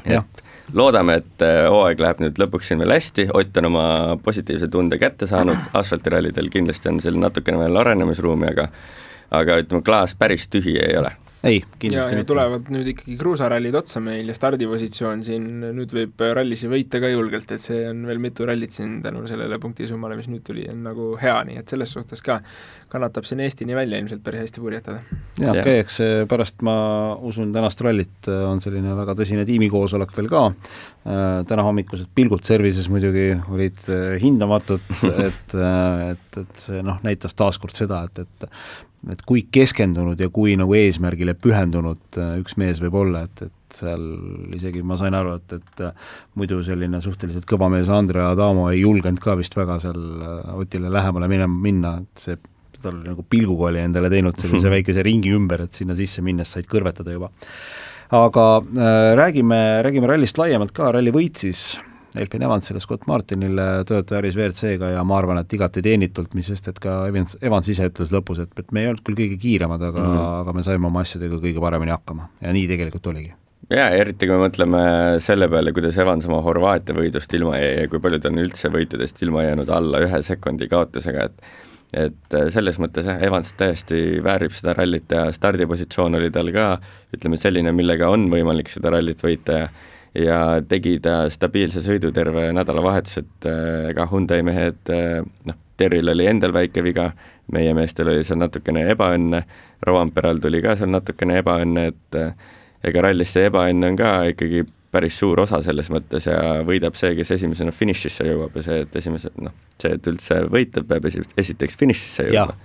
Et 0.00 0.74
loodame, 0.76 1.18
et 1.20 1.44
äh, 1.44 1.66
hooaeg 1.68 2.00
läheb 2.00 2.20
nüüd 2.24 2.40
lõpuks 2.40 2.70
siin 2.70 2.80
veel 2.80 2.94
hästi, 2.94 3.28
Ott 3.36 3.56
on 3.60 3.68
oma 3.68 3.84
positiivse 4.24 4.68
tunde 4.72 4.98
kätte 5.00 5.28
saanud, 5.28 5.70
asfaltirallidel 5.76 6.48
kindlasti 6.52 6.88
on 6.92 7.00
seal 7.04 7.18
natukene 7.20 7.60
veel 7.60 7.80
arenemisruumi, 7.82 8.48
aga 8.52 8.68
aga 9.30 9.60
ütleme, 9.62 9.84
klaas 9.86 10.16
päris 10.18 10.48
tühi 10.50 10.78
ei 10.82 10.96
ole 10.98 11.14
ei, 11.44 11.62
kindlasti 11.80 12.18
mitte. 12.18 12.28
tulevad 12.28 12.66
nüüd 12.72 12.90
ikkagi 12.92 13.14
kruusarallid 13.20 13.76
otsa 13.78 14.00
meil 14.04 14.28
ja 14.28 14.34
stardipositsioon 14.36 15.22
siin, 15.24 15.46
nüüd 15.76 15.92
võib 15.96 16.20
rallisi 16.36 16.68
võita 16.68 17.00
ka 17.00 17.08
julgelt, 17.08 17.48
et 17.54 17.64
see 17.64 17.80
on 17.88 18.02
veel 18.08 18.20
mitu 18.20 18.44
rallit 18.48 18.74
siin 18.76 18.98
tänu 19.04 19.24
sellele 19.28 19.56
punktisummale, 19.62 20.18
mis 20.20 20.28
nüüd 20.28 20.44
tuli, 20.44 20.66
on 20.68 20.82
nagu 20.90 21.14
hea, 21.20 21.38
nii 21.48 21.62
et 21.62 21.72
selles 21.72 21.96
suhtes 21.96 22.20
ka 22.24 22.40
kannatab 22.92 23.24
siin 23.28 23.40
Eestini 23.44 23.76
välja 23.76 24.00
ilmselt 24.02 24.20
päris 24.24 24.44
hästi 24.44 24.60
purjetada. 24.60 25.00
jah 25.40 25.56
ja., 25.56 25.64
käiakse 25.64 26.10
pärast, 26.28 26.60
ma 26.66 26.76
usun, 27.16 27.54
tänast 27.56 27.80
rallit 27.86 28.28
on 28.28 28.60
selline 28.60 28.92
väga 28.98 29.16
tõsine 29.22 29.46
tiimikoosolek 29.48 30.12
veel 30.18 30.28
ka, 30.32 30.44
äh, 30.50 31.24
täna 31.48 31.64
hommikused 31.64 32.12
pilgud 32.14 32.44
service'is 32.44 32.90
muidugi 32.92 33.30
olid 33.48 33.80
äh, 33.88 34.12
hindamatud, 34.20 34.84
et, 35.30 35.56
äh, 35.56 36.06
et, 36.12 36.40
et 36.44 36.64
see 36.68 36.84
noh, 36.84 37.00
näitas 37.06 37.38
taaskord 37.38 37.72
seda, 37.80 38.04
et, 38.10 38.26
et 38.26 38.50
et 39.08 39.22
kui 39.24 39.46
keskendunud 39.52 40.20
ja 40.20 40.28
kui 40.32 40.52
nagu 40.60 40.74
eesmärgile 40.76 41.34
pühendunud 41.38 42.20
äh, 42.20 42.36
üks 42.42 42.58
mees 42.60 42.82
võib 42.82 42.98
olla, 43.00 43.24
et, 43.24 43.46
et 43.48 43.76
seal 43.80 44.02
isegi 44.56 44.82
ma 44.84 44.98
sain 45.00 45.16
aru, 45.16 45.38
et, 45.40 45.56
et 45.56 45.82
äh, 45.86 46.08
muidu 46.36 46.60
selline 46.66 47.00
suhteliselt 47.04 47.48
kõva 47.48 47.70
mees 47.72 47.88
Andre 47.92 48.26
Adamo 48.26 48.68
ei 48.70 48.82
julgenud 48.82 49.22
ka 49.22 49.36
vist 49.40 49.56
väga 49.56 49.78
seal 49.82 50.00
äh, 50.20 50.54
Otile 50.60 50.92
lähemale 50.92 51.30
minema, 51.32 51.62
minna, 51.68 51.96
et 52.04 52.26
see 52.26 52.40
tal 52.80 52.96
nagu 53.04 53.24
pilguga 53.28 53.68
oli 53.68 53.82
endale 53.82 54.08
teinud 54.12 54.36
sellise 54.40 54.72
väikese 54.76 55.04
ringi 55.06 55.32
ümber, 55.36 55.66
et 55.66 55.76
sinna 55.76 55.96
sisse 55.96 56.24
minnes 56.24 56.52
said 56.52 56.68
kõrvetada 56.68 57.16
juba. 57.16 57.30
aga 58.10 58.46
äh, 58.60 59.12
räägime, 59.16 59.60
räägime 59.86 60.12
rallist 60.12 60.40
laiemalt 60.40 60.76
ka, 60.76 60.92
ralli 60.96 61.12
võitis 61.14 61.78
Elfin 62.18 62.42
Evansile, 62.42 62.80
Scott 62.82 63.06
Martinile, 63.06 63.84
Toyota 63.86 64.16
Yaris 64.16 64.38
WRC-ga 64.38 64.94
ja 64.96 65.04
ma 65.06 65.18
arvan, 65.20 65.38
et 65.42 65.52
igati 65.54 65.82
teenitult, 65.84 66.34
mis 66.34 66.48
sest, 66.50 66.66
et 66.72 66.80
ka 66.82 67.04
Evans, 67.10 67.36
Evans 67.42 67.70
ise 67.70 67.86
ütles 67.90 68.10
lõpus, 68.14 68.42
et, 68.42 68.50
et 68.58 68.72
me 68.74 68.82
ei 68.82 68.90
olnud 68.90 69.04
küll 69.06 69.18
kõige 69.18 69.38
kiiremad, 69.40 69.84
aga 69.90 70.00
mm, 70.00 70.16
-hmm. 70.16 70.40
aga 70.40 70.56
me 70.56 70.66
saime 70.66 70.90
oma 70.90 71.04
asjadega 71.06 71.38
kõige 71.38 71.62
paremini 71.62 71.94
hakkama 71.94 72.30
ja 72.40 72.56
nii 72.56 72.66
tegelikult 72.72 73.06
oligi 73.12 73.32
jaa, 73.70 73.88
eriti 73.94 74.26
kui 74.26 74.36
me 74.36 74.48
mõtleme 74.48 74.82
selle 75.22 75.48
peale, 75.48 75.72
kuidas 75.76 75.98
Evans 76.02 76.26
oma 76.26 76.40
Horvaatia 76.42 76.96
võidust 76.96 77.34
ilma 77.38 77.58
jäi 77.60 77.82
ja 77.82 77.88
kui 77.90 78.02
palju 78.02 78.18
ta 78.18 78.30
on 78.32 78.42
üldse 78.42 78.70
võitudest 78.72 79.22
ilma 79.22 79.46
jäänud 79.46 79.70
alla 79.74 80.02
ühe 80.06 80.22
sekundi 80.26 80.68
kaotusega, 80.70 81.28
et 81.30 81.68
et 81.90 82.34
selles 82.54 82.76
mõttes 82.78 83.06
jah, 83.08 83.18
Evans 83.26 83.48
tõesti 83.58 84.20
väärib 84.22 84.52
seda 84.54 84.76
rallit 84.78 85.10
ja 85.10 85.24
stardipositsioon 85.34 86.14
oli 86.20 86.28
tal 86.30 86.52
ka 86.54 86.66
ütleme 87.16 87.38
selline, 87.40 87.72
millega 87.74 88.06
on 88.14 88.28
võimalik 88.30 88.70
seda 88.70 88.92
rallit 88.94 89.18
võita 89.24 89.56
ja 89.64 89.64
ja 90.14 90.38
tegi 90.68 90.98
ta 91.02 91.24
stabiilse 91.30 91.82
sõidu 91.84 92.12
terve 92.14 92.48
nädalavahetus, 92.56 93.20
et 93.22 93.48
äh, 93.48 93.90
ega 93.92 94.06
Hyundai 94.10 94.42
mehed, 94.46 94.80
äh, 94.90 95.20
noh, 95.46 95.58
Terril 95.80 96.12
oli 96.12 96.26
endal 96.28 96.52
väike 96.52 96.82
viga, 96.84 97.10
meie 97.54 97.72
meestel 97.74 98.10
oli 98.12 98.24
seal 98.26 98.40
natukene 98.42 98.84
ebaõnne, 98.92 99.44
Rovamperal 99.86 100.42
tuli 100.42 100.60
ka 100.64 100.74
seal 100.76 100.90
natukene 100.92 101.38
ebaõnne, 101.40 101.86
et 101.92 102.18
äh, 102.20 102.34
ega 102.84 103.06
rallis 103.06 103.32
see 103.36 103.48
ebaõnn 103.48 103.86
on 103.86 103.96
ka 103.96 104.12
ikkagi 104.32 104.66
päris 104.90 105.18
suur 105.20 105.40
osa 105.40 105.60
selles 105.62 105.88
mõttes 105.92 106.26
ja 106.26 106.38
võidab 106.66 106.96
see, 106.98 107.14
kes 107.18 107.36
esimesena 107.36 107.72
finišisse 107.74 108.26
jõuab 108.26 108.56
ja 108.58 108.66
see, 108.66 108.80
et 108.86 108.96
esimese, 108.98 109.30
noh, 109.38 109.54
see, 109.78 109.94
et 109.94 110.08
üldse 110.10 110.40
võita, 110.50 110.82
peab 110.86 111.06
esi-, 111.06 111.22
esiteks 111.38 111.78
finišisse 111.78 112.26
jõudma. 112.26 112.56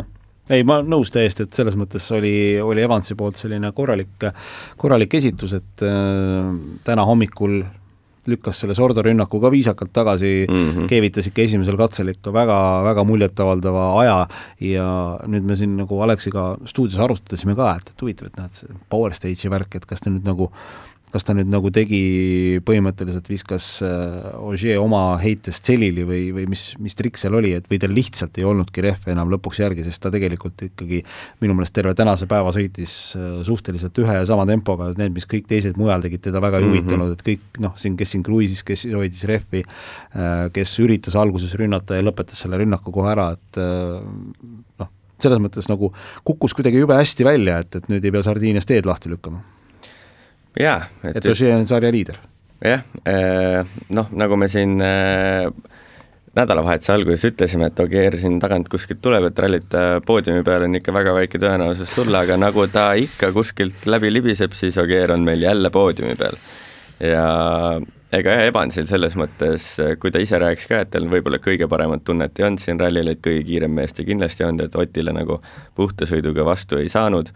noh, 0.00 0.08
ei, 0.50 0.66
ma 0.66 0.80
nõus 0.84 1.10
täiesti, 1.14 1.46
et 1.46 1.56
selles 1.56 1.76
mõttes 1.78 2.06
oli, 2.14 2.34
oli 2.62 2.84
Evansi 2.84 3.16
poolt 3.18 3.38
selline 3.40 3.72
korralik, 3.76 4.28
korralik 4.78 5.18
esitus, 5.18 5.56
et 5.58 5.86
äh, 5.86 6.52
täna 6.86 7.06
hommikul 7.08 7.60
lükkas 8.26 8.60
selle 8.62 8.74
Sordo 8.74 9.02
rünnaku 9.06 9.38
ka 9.42 9.50
viisakalt 9.54 9.92
tagasi 9.94 10.30
mm, 10.48 10.70
-hmm. 10.70 10.88
keevitas 10.90 11.28
ikka 11.30 11.42
esimesel 11.42 11.76
katsel 11.78 12.08
ikka 12.10 12.32
väga, 12.32 12.58
väga 12.84 13.04
muljetavaldava 13.04 13.84
aja 14.00 14.16
ja 14.60 14.88
nüüd 15.26 15.46
me 15.46 15.56
siin 15.56 15.76
nagu 15.76 16.00
Aleksiga 16.02 16.56
stuudios 16.64 17.00
arutasime 17.00 17.54
ka, 17.54 17.76
et, 17.76 17.90
et 17.90 18.02
huvitav, 18.02 18.26
et 18.26 18.36
näed, 18.40 18.58
see 18.58 18.80
Power 18.90 19.14
Stage'i 19.14 19.50
värk, 19.50 19.76
et 19.76 19.86
kas 19.86 20.02
ta 20.02 20.10
nüüd 20.10 20.26
nagu 20.26 20.50
kas 21.14 21.26
ta 21.26 21.34
nüüd 21.36 21.48
nagu 21.50 21.70
tegi, 21.74 22.00
põhimõtteliselt 22.66 23.28
viskas 23.30 23.66
äh, 23.86 24.26
Ogier 24.42 24.80
oma 24.82 25.16
heitest 25.22 25.68
selili 25.70 26.02
või, 26.06 26.22
või 26.34 26.46
mis, 26.50 26.64
mis 26.82 26.98
trikk 26.98 27.20
seal 27.20 27.36
oli, 27.38 27.52
et 27.56 27.68
või 27.70 27.78
tal 27.82 27.94
lihtsalt 27.94 28.40
ei 28.40 28.46
olnudki 28.48 28.84
rehve 28.84 29.14
enam 29.14 29.30
lõpuks 29.32 29.62
järgi, 29.62 29.84
sest 29.86 30.02
ta 30.02 30.10
tegelikult 30.12 30.66
ikkagi 30.66 31.00
minu 31.44 31.56
meelest 31.56 31.76
terve 31.76 31.94
tänase 31.98 32.28
päeva 32.30 32.52
sõitis 32.54 32.96
äh, 33.18 33.38
suhteliselt 33.46 34.02
ühe 34.02 34.18
ja 34.18 34.26
sama 34.28 34.48
tempoga, 34.50 34.90
et 34.90 35.00
need, 35.00 35.14
mis 35.14 35.28
kõik 35.30 35.46
teised 35.50 35.78
mujal 35.78 36.02
tegid, 36.04 36.24
teda 36.26 36.42
väga 36.42 36.60
ei 36.60 36.66
mm 36.66 36.74
-hmm. 36.74 36.82
huvitanud, 36.82 37.14
et 37.14 37.26
kõik 37.30 37.62
noh, 37.62 37.78
siin, 37.78 37.96
kes 37.96 38.14
siin 38.16 38.26
kruiisis, 38.26 38.66
kes 38.66 38.86
hoidis 38.90 39.24
rehvi, 39.30 39.62
äh, 39.62 40.50
kes 40.52 40.78
üritas 40.82 41.16
alguses 41.16 41.54
rünnata 41.54 41.96
ja 41.96 42.02
lõpetas 42.02 42.42
selle 42.42 42.58
rünnaku 42.58 42.92
kohe 42.92 43.14
ära, 43.14 43.30
et 43.38 43.62
noh, 44.78 44.88
selles 45.22 45.38
mõttes 45.40 45.70
nagu 45.70 45.92
kukkus 46.24 46.54
kuidagi 46.54 46.82
jube 46.82 46.98
hästi 46.98 47.24
välja, 47.24 47.60
et, 47.62 47.78
et 47.78 47.88
nüüd 47.88 48.04
ei 48.04 48.12
pea 48.12 48.26
Sardiinias 48.26 48.66
teed 48.66 48.88
lahti 48.88 49.08
lükkama 49.12 49.40
jaa. 50.60 50.80
et, 51.04 51.24
Ožee 51.30 51.54
on 51.56 51.66
sarja 51.66 51.92
liider. 51.92 52.18
jah, 52.64 52.84
äh, 53.08 53.62
noh, 53.88 54.12
nagu 54.16 54.36
me 54.40 54.48
siin 54.48 54.78
äh, 54.82 55.50
nädalavahetuse 56.36 56.92
alguses 56.92 57.24
ütlesime, 57.30 57.70
et 57.70 57.80
Ogier 57.80 58.16
siin 58.20 58.38
tagant 58.40 58.68
kuskilt 58.72 59.00
tuleb, 59.04 59.30
et 59.30 59.38
rallita 59.40 59.84
poodiumi 60.06 60.44
peale 60.44 60.68
on 60.68 60.78
ikka 60.78 60.92
väga 60.92 61.14
väike 61.16 61.40
tõenäosus 61.40 61.94
tulla, 61.96 62.24
aga 62.26 62.36
nagu 62.40 62.66
ta 62.72 62.90
ikka 63.00 63.32
kuskilt 63.36 63.86
läbi 63.88 64.12
libiseb, 64.12 64.56
siis 64.56 64.76
Ogier 64.80 65.14
on 65.14 65.24
meil 65.24 65.44
jälle 65.46 65.70
poodiumi 65.72 66.16
peal. 66.20 66.36
ja 67.00 67.24
ega 68.12 68.36
jah, 68.36 68.44
Evansil 68.50 68.88
selles 68.88 69.16
mõttes, 69.16 69.72
kui 70.00 70.12
ta 70.12 70.20
ise 70.22 70.40
rääkis 70.40 70.68
ka, 70.68 70.82
et 70.84 70.92
tal 70.92 71.08
võib-olla 71.12 71.40
kõige 71.42 71.68
paremat 71.72 72.04
tunnet 72.04 72.38
ei 72.38 72.48
olnud 72.48 72.62
siin 72.62 72.80
rallil, 72.80 73.12
et 73.12 73.24
kõige 73.24 73.44
kiirem 73.48 73.72
mees 73.76 73.96
ta 73.96 74.04
kindlasti 74.04 74.44
ei 74.44 74.50
olnud, 74.50 74.68
et 74.68 74.80
Otile 74.80 75.16
nagu 75.16 75.40
puhta 75.76 76.08
sõiduga 76.08 76.44
vastu 76.44 76.80
ei 76.80 76.92
saanud 76.92 77.32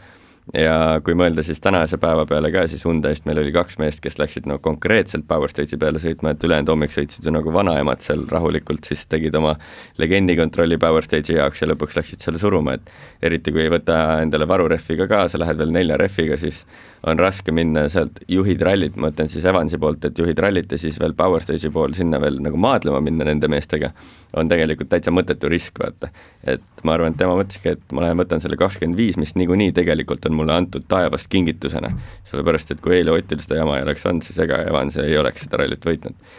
ja 0.54 1.00
kui 1.04 1.14
mõelda 1.18 1.44
siis 1.46 1.60
tänase 1.62 1.98
päeva 2.00 2.24
peale 2.26 2.50
ka, 2.52 2.64
siis 2.70 2.82
Hyundai'st 2.86 3.26
meil 3.28 3.38
oli 3.42 3.52
kaks 3.54 3.78
meest, 3.78 4.02
kes 4.02 4.18
läksid 4.18 4.48
no 4.50 4.58
konkreetselt 4.62 5.26
Power 5.28 5.50
Stage'i 5.52 5.78
peale 5.78 6.02
sõitma, 6.02 6.34
et 6.34 6.44
ülejäänud 6.46 6.72
hommik 6.72 6.94
sõitsid 6.94 7.26
ju 7.26 7.34
nagu 7.34 7.52
vanaemad 7.54 8.02
seal 8.04 8.24
rahulikult, 8.30 8.84
siis 8.88 9.06
tegid 9.10 9.36
oma 9.38 9.56
legendikontrolli 10.02 10.78
Power 10.82 11.06
Stage'i 11.06 11.38
jaoks 11.38 11.62
ja 11.62 11.70
lõpuks 11.70 11.98
läksid 12.00 12.24
selle 12.26 12.42
suruma, 12.42 12.76
et 12.78 12.90
eriti 13.22 13.54
kui 13.54 13.64
ei 13.66 13.72
võta 13.72 14.20
endale 14.24 14.48
varurehvi 14.50 14.98
ka 15.02 15.08
kaasa, 15.10 15.40
lähed 15.40 15.60
veel 15.60 15.74
nelja 15.74 15.98
rehviga, 16.00 16.38
siis 16.40 16.64
on 17.06 17.18
raske 17.18 17.52
minna 17.52 17.86
sealt 17.88 18.18
juhid 18.28 18.60
rallit, 18.64 18.96
ma 18.96 19.08
mõtlen 19.08 19.30
siis 19.30 19.46
Evansi 19.48 19.78
poolt, 19.80 20.04
et 20.04 20.18
juhid 20.18 20.38
rallit 20.42 20.72
ja 20.72 20.78
siis 20.78 20.98
veel 21.00 21.14
Power 21.16 21.44
Stage'i 21.44 21.70
pool 21.72 21.94
sinna 21.96 22.20
veel 22.20 22.40
nagu 22.44 22.58
maadlema 22.60 23.00
minna 23.04 23.24
nende 23.28 23.48
meestega, 23.48 23.92
on 24.36 24.50
tegelikult 24.50 24.90
täitsa 24.90 25.12
mõttetu 25.14 25.48
risk, 25.50 25.78
vaata. 25.80 26.10
et 26.44 26.84
ma 26.84 26.96
arvan, 26.96 27.14
et 27.14 27.20
tema 27.20 27.38
mõtleski, 27.38 27.76
et 27.76 27.94
ma 27.96 28.04
lähen 28.04 28.20
võtan 28.20 28.42
selle 28.42 28.58
kakskümmend 28.60 28.98
viis, 28.98 29.16
mis 29.20 29.32
niikuinii 29.38 29.72
tegelikult 29.76 30.26
on 30.28 30.36
mulle 30.40 30.56
antud 30.56 30.86
taevast 30.88 31.30
kingitusena. 31.32 31.92
sellepärast, 32.30 32.74
et 32.74 32.84
kui 32.84 32.98
eile 32.98 33.14
Otil 33.14 33.42
seda 33.44 33.60
jama 33.60 33.78
ei 33.78 33.86
oleks 33.86 34.06
olnud, 34.06 34.26
siis 34.26 34.38
ega 34.46 34.62
Evans 34.68 34.96
ei 35.02 35.18
oleks 35.18 35.46
seda 35.46 35.62
rallit 35.62 35.86
võitnud. 35.86 36.30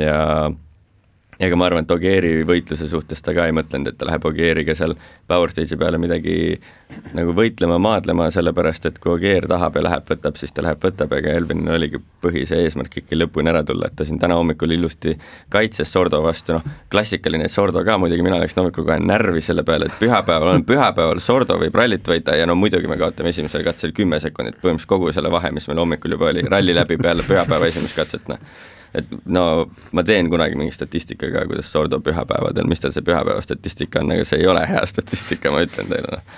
ja 0.00 0.20
ega 1.42 1.56
ma 1.58 1.66
arvan, 1.66 1.86
et 1.86 1.90
Ogieri 1.90 2.32
võitluse 2.46 2.86
suhtes 2.90 3.22
ta 3.24 3.34
ka 3.34 3.48
ei 3.48 3.54
mõtlenud, 3.56 3.90
et 3.90 3.98
ta 3.98 4.06
läheb 4.06 4.24
Ogieriga 4.28 4.74
seal 4.78 4.94
Power 5.28 5.50
Stage'i 5.50 5.78
peale 5.78 5.98
midagi 5.98 6.36
nagu 7.16 7.32
võitlema, 7.34 7.78
maadlema, 7.82 8.28
sellepärast 8.34 8.86
et 8.90 8.98
kui 9.02 9.14
Ogier 9.14 9.46
tahab 9.50 9.76
ja 9.78 9.84
läheb, 9.86 10.04
võtab, 10.08 10.36
siis 10.38 10.52
ta 10.54 10.62
läheb, 10.64 10.78
võtab, 10.82 11.14
ega 11.16 11.32
Elvinil 11.38 11.74
oligi 11.74 12.00
põhise 12.22 12.60
eesmärk 12.62 13.00
ikkagi 13.00 13.18
lõpuni 13.18 13.50
ära 13.50 13.64
tulla, 13.66 13.88
et 13.88 13.96
ta 13.98 14.06
siin 14.06 14.20
täna 14.22 14.36
hommikul 14.38 14.76
ilusti 14.76 15.16
kaitses 15.52 15.90
Sordo 15.92 16.20
vastu, 16.22 16.58
noh, 16.58 16.76
klassikaline 16.92 17.48
Sordo 17.52 17.82
ka 17.86 17.96
muidugi, 18.00 18.26
mina 18.26 18.38
läksin 18.42 18.62
hommikul 18.62 18.86
kohe 18.86 19.00
närvi 19.02 19.42
selle 19.42 19.64
peale, 19.66 19.88
et 19.90 19.98
pühapäeval 20.02 20.58
on 20.58 20.66
pühapäeval, 20.68 21.22
Sordo 21.24 21.58
võib 21.62 21.80
rallit 21.80 22.12
võita 22.12 22.36
ja 22.38 22.46
no 22.46 22.58
muidugi 22.58 22.90
me 22.90 23.00
kaotame 23.00 23.32
esimesel 23.34 23.66
katsel 23.66 23.96
kümme 23.96 24.20
sekundit, 24.22 24.60
põhimõtteliselt 24.60 24.94
kogu 24.94 25.10
selle 25.16 25.32
vahe, 25.32 25.50
mis 25.56 25.66
meil 25.70 25.82
hommikul 25.82 26.18
juba 26.18 26.30
oli, 26.30 26.46
ralli 26.46 26.76
läbi 26.76 27.00
peale 27.02 27.26
pühapäeva 27.26 27.72
esimest 27.72 27.98
katset, 27.98 28.30
noh 28.30 28.70
et 28.94 29.12
no 29.24 29.44
ma 29.96 30.04
teen 30.04 30.30
kunagi 30.30 30.56
mingi 30.58 30.74
statistika 30.74 31.30
ka, 31.32 31.46
kuidas 31.48 31.72
Sordo 31.72 32.00
pühapäevadel, 32.04 32.68
mis 32.68 32.82
tal 32.82 32.92
see 32.94 33.04
pühapäeva 33.04 33.40
statistika 33.44 34.02
on, 34.02 34.12
aga 34.16 34.24
see 34.28 34.42
ei 34.42 34.48
ole 34.50 34.64
hea 34.68 34.82
statistika, 34.88 35.52
ma 35.52 35.62
ütlen 35.64 35.88
teile, 35.88 36.18
noh. 36.18 36.34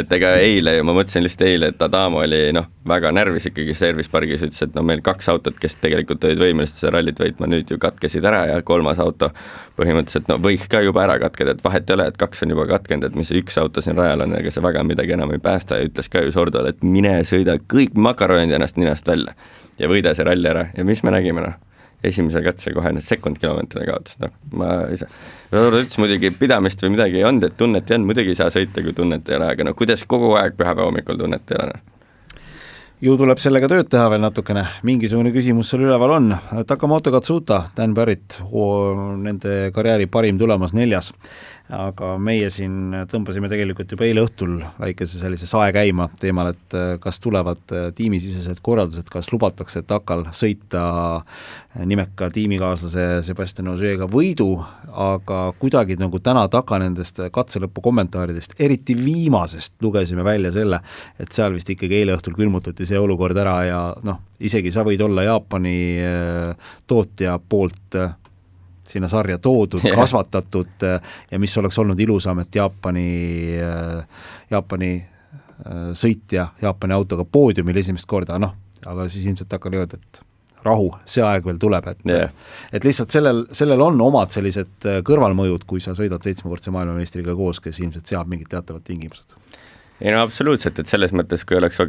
et 0.00 0.10
ega 0.18 0.32
eile 0.42 0.74
ju, 0.76 0.86
ma 0.88 0.94
mõtlesin 0.96 1.22
lihtsalt 1.24 1.44
eile, 1.46 1.70
et 1.72 1.84
Adamo 1.86 2.22
oli 2.24 2.40
noh, 2.56 2.66
väga 2.88 3.12
närvis 3.14 3.46
ikkagi 3.52 3.76
service 3.78 4.10
pargis, 4.10 4.42
ütles, 4.42 4.64
et 4.66 4.74
no 4.74 4.82
meil 4.86 5.04
kaks 5.06 5.30
autot, 5.30 5.58
kes 5.60 5.78
tegelikult 5.78 6.26
olid 6.26 6.42
võimelised 6.42 6.82
seda 6.82 6.96
rallit 6.96 7.22
võitma, 7.22 7.50
nüüd 7.50 7.70
ju 7.70 7.78
katkesid 7.82 8.26
ära 8.26 8.42
ja 8.50 8.58
kolmas 8.66 8.98
auto 9.02 9.30
põhimõtteliselt 9.78 10.32
no 10.32 10.40
võiks 10.42 10.66
ka 10.70 10.82
juba 10.82 11.04
ära 11.06 11.18
katkeda, 11.22 11.54
et 11.54 11.62
vahet 11.64 11.86
ei 11.86 11.98
ole, 11.98 12.08
et 12.10 12.18
kaks 12.18 12.42
on 12.42 12.56
juba 12.56 12.66
katkenud, 12.72 13.06
et 13.06 13.18
mis 13.18 13.30
üks 13.38 13.60
auto 13.62 13.84
siin 13.84 13.96
rajal 13.98 14.26
on, 14.26 14.34
ega 14.40 14.50
see 14.50 14.64
väga 14.64 14.82
midagi 14.86 15.14
enam 15.14 15.30
ei 15.36 15.42
päästa. 15.42 15.78
Ja 15.78 15.86
ütles 15.86 16.10
ka 16.10 16.24
ju 16.24 16.34
Sordole, 16.34 16.74
et 16.74 16.82
mine 16.82 17.14
sõida 17.28 17.54
kõik 17.70 17.94
makaronid 17.94 18.52
ennast 18.58 18.80
ninast 18.80 19.06
välja 19.06 19.36
ja 19.78 19.88
võida 19.90 20.14
see 20.16 20.26
ralli 20.26 20.50
ära. 20.50 20.68
Ja 20.74 20.84
mis 20.84 21.04
me 21.06 21.14
nägime, 21.14 21.46
noh 21.46 21.67
esimese 22.04 22.42
katse 22.44 22.72
kohe 22.76 22.92
need 22.94 23.04
sekund 23.04 23.40
kilomeetrile 23.42 23.88
kaotas, 23.88 24.18
noh, 24.22 24.32
ma 24.58 24.70
ei 24.86 25.00
saa, 25.00 25.10
ütles 25.50 25.98
muidugi 25.98 26.30
pidamist 26.38 26.82
või 26.84 26.94
midagi 26.94 27.18
ei 27.20 27.26
olnud, 27.26 27.48
et 27.48 27.56
tunnet 27.58 27.90
ei 27.90 27.98
olnud, 27.98 28.12
muidugi 28.12 28.34
ei 28.34 28.38
saa 28.38 28.52
sõita, 28.54 28.84
kui 28.84 28.94
tunnet 28.96 29.28
ei 29.28 29.38
ole, 29.38 29.52
aga 29.54 29.66
no 29.66 29.74
kuidas 29.78 30.04
kogu 30.06 30.34
aeg 30.38 30.58
pühapäeva 30.58 30.90
hommikul 30.90 31.18
tunnet 31.20 31.54
ei 31.54 31.58
ole, 31.58 31.70
noh. 31.74 31.94
Ju 32.98 33.12
tuleb 33.14 33.38
sellega 33.38 33.68
tööd 33.70 33.86
teha 33.86 34.08
veel 34.10 34.24
natukene, 34.24 34.64
mingisugune 34.82 35.30
küsimus 35.30 35.68
seal 35.70 35.84
üleval 35.84 36.16
on, 36.16 36.32
Takamoto 36.66 37.12
Katsuta, 37.14 37.60
Dan 37.76 37.92
Barrett, 37.94 38.40
nende 39.22 39.68
karjääri 39.74 40.08
parim 40.10 40.40
tulemas 40.40 40.74
neljas 40.74 41.12
aga 41.74 42.14
meie 42.22 42.48
siin 42.52 42.94
tõmbasime 43.10 43.48
tegelikult 43.50 43.90
juba 43.92 44.06
eile 44.06 44.22
õhtul 44.24 44.56
väikese 44.78 45.20
sellise 45.20 45.46
sae 45.48 45.72
käima 45.76 46.06
teemal, 46.20 46.52
et 46.54 46.76
äh, 46.76 46.94
kas 47.02 47.20
tulevad 47.20 47.60
äh, 47.76 47.88
tiimisisesed 47.96 48.62
korraldused, 48.64 49.08
kas 49.12 49.28
lubatakse 49.32 49.82
TAKal 49.88 50.26
sõita 50.36 50.84
äh, 51.18 51.82
nimeka 51.88 52.30
tiimikaaslase 52.32 53.06
Sebastian 53.26 53.68
Ožeega 53.74 54.08
võidu, 54.08 54.48
aga 54.88 55.40
kuidagi 55.60 55.98
nagu 56.00 56.20
täna 56.24 56.46
TAKa 56.48 56.80
nendest 56.84 57.20
katselõpu 57.34 57.84
kommentaaridest, 57.84 58.56
eriti 58.58 58.96
viimasest 58.96 59.76
lugesime 59.84 60.24
välja 60.24 60.54
selle, 60.54 60.80
et 61.20 61.36
seal 61.36 61.52
vist 61.56 61.68
ikkagi 61.74 62.00
eile 62.00 62.16
õhtul 62.16 62.38
külmutati 62.38 62.88
see 62.88 63.00
olukord 63.00 63.36
ära 63.36 63.58
ja 63.68 63.82
noh, 64.08 64.22
isegi 64.40 64.72
sa 64.72 64.86
võid 64.88 65.04
olla 65.04 65.26
Jaapani 65.28 65.76
tootja 66.88 67.36
poolt 67.38 67.98
sinna 68.88 69.08
sarja 69.08 69.38
toodud 69.38 69.84
yeah., 69.84 69.96
kasvatatud 69.98 70.86
äh, 70.86 71.00
ja 71.30 71.38
mis 71.38 71.56
oleks 71.58 71.78
olnud 71.78 72.00
ilusam, 72.00 72.40
et 72.42 72.54
Jaapani, 72.54 73.10
äh, 73.62 74.24
Jaapani 74.50 74.94
äh, 74.96 75.90
sõitja 75.92 76.48
Jaapani 76.62 76.96
autoga 76.96 77.26
poodiumil 77.28 77.82
esimest 77.82 78.08
korda, 78.08 78.38
noh, 78.40 78.56
aga 78.86 79.08
siis 79.08 79.26
ilmselt 79.26 79.52
hakkab 79.52 79.76
öelda, 79.78 80.00
et 80.00 80.22
rahu, 80.64 80.88
see 81.06 81.22
aeg 81.22 81.46
veel 81.46 81.60
tuleb, 81.62 81.86
et 81.92 82.08
yeah. 82.08 82.32
et 82.74 82.84
lihtsalt 82.84 83.14
sellel, 83.14 83.44
sellel 83.54 83.84
on 83.84 84.00
omad 84.08 84.32
sellised 84.32 84.88
kõrvalmõjud, 85.06 85.68
kui 85.70 85.80
sa 85.80 85.94
sõidad 85.96 86.24
seitsmekordse 86.24 86.74
maailmameistriga 86.74 87.36
koos, 87.38 87.62
kes 87.62 87.78
ilmselt 87.84 88.10
seab 88.10 88.30
mingid 88.30 88.50
teatavad 88.50 88.84
tingimused 88.86 89.36
ei 89.98 90.12
no 90.14 90.20
absoluutselt, 90.22 90.78
et 90.78 90.86
selles 90.86 91.10
mõttes, 91.10 91.42
kui 91.42 91.56
oleks 91.58 91.80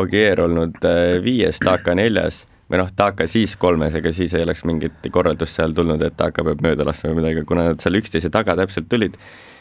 Ogier 0.00 0.40
olnud 0.40 0.78
viies, 1.20 1.58
Taka 1.60 1.92
neljas 1.98 2.46
või 2.68 2.80
noh, 2.82 2.90
Taka 2.96 3.26
siis 3.30 3.56
kolmes, 3.60 3.94
ega 3.98 4.12
siis 4.12 4.34
ei 4.36 4.44
oleks 4.44 4.64
mingit 4.68 5.08
korraldust 5.12 5.58
seal 5.58 5.74
tulnud, 5.76 6.02
et 6.04 6.16
Taka 6.18 6.44
peab 6.44 6.64
mööda 6.64 6.86
laskma 6.88 7.12
või 7.12 7.22
midagi, 7.22 7.46
kuna 7.48 7.70
nad 7.70 7.82
seal 7.82 7.98
üksteise 8.00 8.30
taga 8.34 8.56
täpselt 8.58 8.90
tulid, 8.92 9.16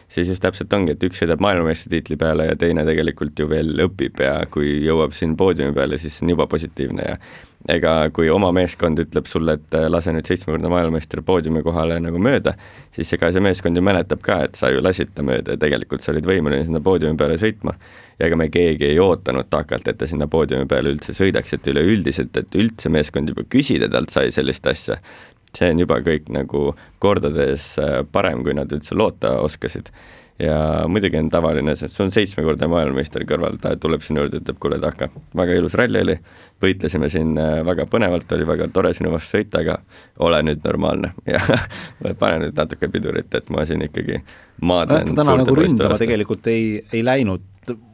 siis 0.07 0.29
just 0.31 0.43
täpselt 0.43 0.73
ongi, 0.73 0.93
et 0.95 1.03
üks 1.03 1.19
sõidab 1.21 1.41
maailmameistritiitli 1.43 2.17
peale 2.19 2.47
ja 2.51 2.55
teine 2.59 2.85
tegelikult 2.87 3.39
ju 3.39 3.49
veel 3.51 3.73
õpib 3.87 4.23
ja 4.23 4.39
kui 4.51 4.77
jõuab 4.85 5.15
siin 5.17 5.35
poodiumi 5.39 5.75
peale, 5.75 5.99
siis 5.99 6.15
see 6.17 6.27
on 6.27 6.35
juba 6.35 6.47
positiivne 6.51 7.07
ja 7.09 7.17
ega 7.73 7.93
kui 8.15 8.29
oma 8.31 8.51
meeskond 8.55 8.99
ütleb 9.01 9.27
sulle, 9.27 9.57
et 9.57 9.75
äh, 9.75 9.87
lase 9.91 10.13
nüüd 10.15 10.27
seitsmekordne 10.29 10.69
maailmameister 10.71 11.21
poodiumi 11.27 11.63
kohale 11.65 11.99
nagu 12.03 12.19
mööda, 12.21 12.53
siis 12.95 13.11
ega 13.17 13.31
see 13.33 13.43
meeskond 13.43 13.77
ju 13.77 13.83
mäletab 13.83 14.21
ka, 14.23 14.39
et 14.47 14.59
sa 14.59 14.71
ju 14.71 14.83
lasid 14.83 15.11
ta 15.15 15.25
mööda 15.27 15.55
ja 15.55 15.61
tegelikult 15.61 16.05
sa 16.05 16.13
olid 16.13 16.27
võimeline 16.29 16.67
sinna 16.67 16.81
poodiumi 16.83 17.19
peale 17.19 17.39
sõitma. 17.41 17.75
ja 18.19 18.29
ega 18.29 18.37
me 18.39 18.47
keegi 18.49 18.87
ei 18.91 18.99
ootanud 18.99 19.49
takalt, 19.49 19.87
et 19.87 19.97
ta 19.97 20.07
sinna 20.07 20.29
poodiumi 20.31 20.69
peale 20.69 20.93
üldse 20.95 21.13
sõidaks, 21.17 21.53
et 21.53 21.67
üleüldiselt, 21.73 22.37
et 22.37 22.55
üldse 22.55 22.89
meeskond 22.89 23.33
juba 23.33 23.43
küsida 23.49 23.89
talt 23.91 24.13
sai 24.13 24.31
sellist 24.31 24.67
asja, 24.67 25.01
see 25.55 25.71
on 25.73 25.81
juba 25.81 25.99
kõik 26.05 26.31
nagu 26.33 26.69
kordades 27.03 27.73
äh, 27.81 27.99
parem, 28.11 28.43
kui 28.45 28.55
nad 28.57 28.71
üldse 28.73 28.97
loota 28.97 29.37
oskasid. 29.43 29.91
Ja 30.37 30.85
muidugi 30.85 31.17
on 31.17 31.31
tavaline, 31.33 31.73
sest 31.75 31.95
sul 31.95 32.05
on 32.05 32.11
seitsmekordne 32.13 32.67
maailmameister 32.69 33.23
kõrval, 33.25 33.55
ta 33.61 33.71
tuleb 33.81 34.03
sinu 34.05 34.21
juurde, 34.21 34.37
ütleb, 34.43 34.59
kuule, 34.61 34.77
Taka, 34.83 35.07
väga 35.37 35.55
ilus 35.57 35.73
ralli 35.79 36.03
oli, 36.03 36.17
võitlesime 36.61 37.09
siin 37.09 37.31
äh, 37.41 37.63
väga 37.65 37.87
põnevalt, 37.89 38.29
oli 38.37 38.45
väga 38.45 38.67
tore 38.73 38.91
sinu 38.93 39.09
vastu 39.15 39.39
sõita, 39.39 39.63
aga 39.65 39.79
ole 40.27 40.43
nüüd 40.45 40.61
normaalne. 40.65 41.13
Ja 41.27 41.41
pane 42.19 42.45
nüüd 42.45 42.57
natuke 42.57 42.89
pidurit, 42.93 43.33
et 43.33 43.49
ma 43.49 43.65
siin 43.65 43.81
ikkagi 43.87 44.21
maadlen 44.61 45.15
täna 45.17 45.39
nagu 45.41 45.55
ründama 45.57 45.97
tegelikult 45.99 46.47
ei, 46.53 46.83
ei 46.93 47.01
läinud, 47.05 47.43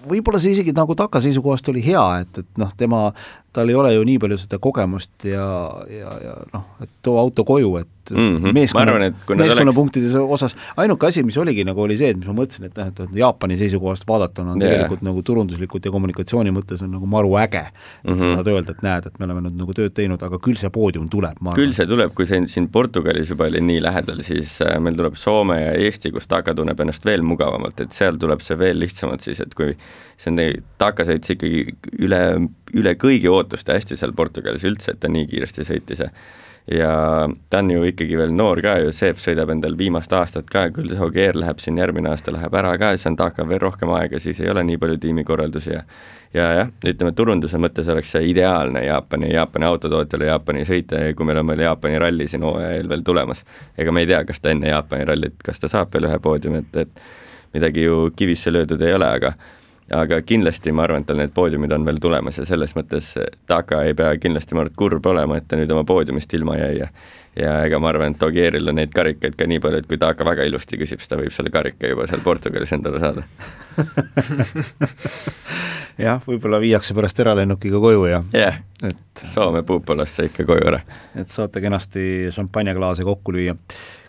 võib-olla 0.07 0.39
see 0.41 0.53
isegi 0.57 0.75
nagu 0.75 0.95
Taka 0.99 1.21
seisukohast 1.23 1.67
oli 1.71 1.83
hea, 1.85 2.03
et, 2.23 2.43
et 2.43 2.61
noh, 2.61 2.71
tema, 2.77 3.07
tal 3.53 3.69
ei 3.69 3.75
ole 3.77 3.93
ju 3.93 4.03
nii 4.07 4.19
palju 4.19 4.37
seda 4.41 4.59
kogemust 4.61 5.27
ja, 5.29 5.47
ja, 5.89 6.13
ja 6.23 6.37
noh, 6.53 6.65
et 6.83 6.89
too 7.05 7.17
auto 7.21 7.45
koju, 7.47 7.75
et 7.77 8.11
mm 8.11 8.37
-hmm. 8.37 8.53
meeskonna, 8.53 8.93
meeskonnapunktide 9.35 10.07
oleks... 10.19 10.33
osas, 10.33 10.55
ainuke 10.77 11.07
asi, 11.07 11.23
mis 11.23 11.37
oligi 11.37 11.63
nagu, 11.63 11.81
oli 11.81 11.97
see, 11.97 12.09
et 12.09 12.17
mis 12.17 12.27
ma 12.27 12.33
mõtlesin, 12.33 12.65
et 12.65 12.77
noh, 12.77 12.87
et 12.87 13.15
Jaapani 13.15 13.57
seisukohast 13.57 14.07
vaadatuna 14.07 14.51
on 14.51 14.61
yeah. 14.61 14.73
tegelikult 14.73 15.01
nagu 15.01 15.23
turunduslikult 15.23 15.85
ja 15.85 15.91
kommunikatsiooni 15.91 16.51
mõttes 16.51 16.83
on 16.83 16.91
nagu 16.91 17.05
maru 17.05 17.35
äge, 17.37 17.63
et 17.67 18.09
mm 18.09 18.15
-hmm. 18.15 18.19
sa 18.19 18.35
saad 18.35 18.47
öelda, 18.47 18.71
et 18.71 18.81
näed, 18.81 19.05
et 19.05 19.19
me 19.19 19.25
oleme 19.25 19.41
nüüd 19.41 19.57
nagu 19.61 19.73
tööd 19.73 19.93
teinud, 19.93 20.23
aga 20.23 20.39
küll 20.39 20.57
see 20.57 20.69
poodium 20.69 21.09
tuleb, 21.09 21.37
küll 21.55 21.73
see 21.73 21.87
tuleb, 21.87 22.13
kui 22.13 22.25
see 22.25 22.47
siin 22.47 22.67
Portugalis 22.69 23.29
juba 23.29 23.45
oli 23.45 23.61
nii 23.61 23.83
lähedal, 23.83 24.21
siis 24.21 24.61
äh, 24.61 24.79
meil 24.79 24.95
tuleb 24.95 25.15
Soome 25.15 25.61
ja 25.61 25.71
Eesti, 25.71 26.11
kus 26.11 26.27
Taka 26.27 26.53
tunneb 26.53 26.79
ennast 26.79 27.05
veel 27.05 27.21
mugavamalt, 27.21 27.79
et 27.79 27.91
seal 27.91 28.17
tuleb 28.17 28.41
see 28.41 28.57
veel 28.57 28.79
lihtsamalt 28.79 29.21
siis, 29.21 29.39
et 29.39 29.53
kui 29.53 29.77
see 30.17 30.31
on, 30.31 30.63
Taka 30.77 31.03
sõitis 31.03 31.35
ikkagi 31.37 31.75
üle, 31.99 32.49
üle 32.79 32.95
kõigi 32.99 33.29
ootuste 33.31 33.75
hästi 33.75 33.97
seal 33.99 34.15
Portugalis 34.17 34.65
üldse, 34.67 34.93
et 34.93 34.99
ta 35.03 35.11
nii 35.11 35.27
kiiresti 35.29 35.67
sõitis 35.67 36.05
ja 36.05 36.09
ja 36.71 37.29
ta 37.49 37.59
on 37.59 37.71
ju 37.71 37.83
ikkagi 37.83 38.17
veel 38.17 38.31
noor 38.31 38.61
ka 38.63 38.77
ju, 38.79 38.91
Seep 38.95 39.19
sõidab 39.19 39.51
endal 39.51 39.75
viimast 39.77 40.13
aastat 40.15 40.47
ka, 40.51 40.69
küll 40.71 40.91
see 40.91 41.01
Ogier 41.03 41.35
läheb 41.35 41.59
siin 41.59 41.77
järgmine 41.77 42.07
aasta, 42.13 42.31
läheb 42.31 42.53
ära 42.55 42.77
ka, 42.79 42.93
siis 42.95 43.09
on 43.11 43.17
Taka 43.19 43.43
veel 43.47 43.59
rohkem 43.59 43.91
aega, 43.91 44.19
siis 44.23 44.39
ei 44.39 44.51
ole 44.51 44.63
nii 44.63 44.79
palju 44.79 44.99
tiimikorraldusi 45.03 45.73
ja 45.73 45.81
ja 46.33 46.45
jah, 46.57 46.69
ütleme 46.87 47.11
turunduse 47.13 47.59
mõttes 47.61 47.89
oleks 47.93 48.09
see 48.15 48.29
ideaalne 48.31 48.85
Jaapani, 48.85 49.27
Jaapani 49.33 49.67
autotootjale 49.67 50.31
Jaapani 50.31 50.63
sõita 50.65 51.01
ja 51.03 51.11
kui 51.13 51.27
meil 51.29 51.43
on 51.43 51.51
veel 51.51 51.65
Jaapani 51.67 51.99
ralli 52.01 52.27
siin 52.31 52.45
hooaja 52.47 52.71
eel 52.77 52.89
veel 52.89 53.03
tulemas, 53.05 53.43
ega 53.77 53.91
me 53.91 54.01
ei 54.01 54.09
tea, 54.09 54.23
kas 54.25 54.41
ta 54.41 54.53
enne 54.55 54.71
Jaapani 54.71 55.05
rallit, 55.11 55.35
kas 55.43 55.59
ta 55.61 55.69
saab 55.69 55.93
veel 55.93 56.07
ühe 56.09 56.17
poodiumi, 56.23 56.63
et, 56.63 56.87
et 56.87 57.03
midagi 57.53 57.83
ju 57.85 58.07
kivisse 58.15 58.55
löödud 58.55 58.81
ei 58.81 58.95
ole, 58.95 59.11
aga 59.19 59.35
aga 59.91 60.21
kindlasti 60.21 60.71
ma 60.71 60.85
arvan, 60.87 61.03
et 61.03 61.09
tal 61.09 61.19
need 61.19 61.33
poodiumid 61.35 61.71
on 61.75 61.85
veel 61.85 61.99
tulemas 62.03 62.37
ja 62.39 62.45
selles 62.47 62.75
mõttes 62.77 63.13
Taka 63.47 63.83
ei 63.87 63.93
pea 63.97 64.13
kindlasti, 64.17 64.55
ma 64.55 64.63
arvan, 64.63 64.71
et 64.71 64.79
kurb 64.79 65.05
olema, 65.11 65.37
et 65.37 65.47
ta 65.47 65.59
nüüd 65.59 65.71
oma 65.75 65.83
poodiumist 65.87 66.33
ilma 66.33 66.57
jäi 66.59 66.77
ja 66.79 66.87
ja 67.35 67.63
ega 67.65 67.79
ma 67.81 67.89
arvan, 67.89 68.13
et 68.13 68.23
Ogieril 68.23 68.69
on 68.69 68.75
neid 68.77 68.91
karikaid 68.93 69.33
ka 69.37 69.47
nii 69.49 69.59
palju, 69.61 69.81
et 69.81 69.87
kui 69.89 69.97
Taka 70.01 70.25
väga 70.27 70.45
ilusti 70.45 70.77
küsib, 70.77 71.01
siis 71.01 71.09
ta 71.09 71.17
võib 71.17 71.33
selle 71.33 71.49
karika 71.53 71.89
juba 71.89 72.05
seal 72.09 72.21
Portugalis 72.25 72.73
endale 72.75 73.01
saada 73.01 73.23
jah, 76.05 76.21
võib-olla 76.27 76.61
viiakse 76.61 76.93
pärast 76.97 77.23
eralennukiga 77.25 77.81
koju 77.81 78.05
ja 78.11 78.21
yeah., 78.35 78.61
et 78.83 79.25
Soome 79.29 79.63
Puupalasse 79.65 80.27
ikka 80.29 80.45
koju 80.45 80.69
ära. 80.73 80.83
et 81.17 81.33
saate 81.33 81.61
kenasti 81.63 82.29
šampanjaklaase 82.35 83.03
kokku 83.07 83.33
lüüa 83.33 83.57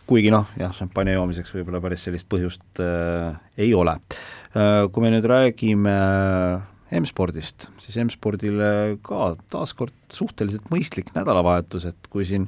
kuigi 0.08 0.32
noh, 0.34 0.46
jah, 0.60 0.72
šampanja 0.76 1.16
joomiseks 1.16 1.54
võib-olla 1.56 1.80
päris 1.84 2.04
sellist 2.06 2.28
põhjust 2.30 2.82
äh, 2.82 3.34
ei 3.60 3.72
ole 3.76 3.96
äh,. 3.96 4.86
Kui 4.92 5.02
me 5.02 5.10
nüüd 5.14 5.26
räägime 5.28 5.94
äh, 5.94 6.98
M-spordist, 7.00 7.70
siis 7.82 7.96
M-spordile 8.02 8.98
ka 9.06 9.32
taaskord 9.50 9.96
suhteliselt 10.12 10.68
mõistlik 10.72 11.10
nädalavahetus, 11.16 11.88
et 11.90 12.10
kui 12.12 12.26
siin 12.28 12.46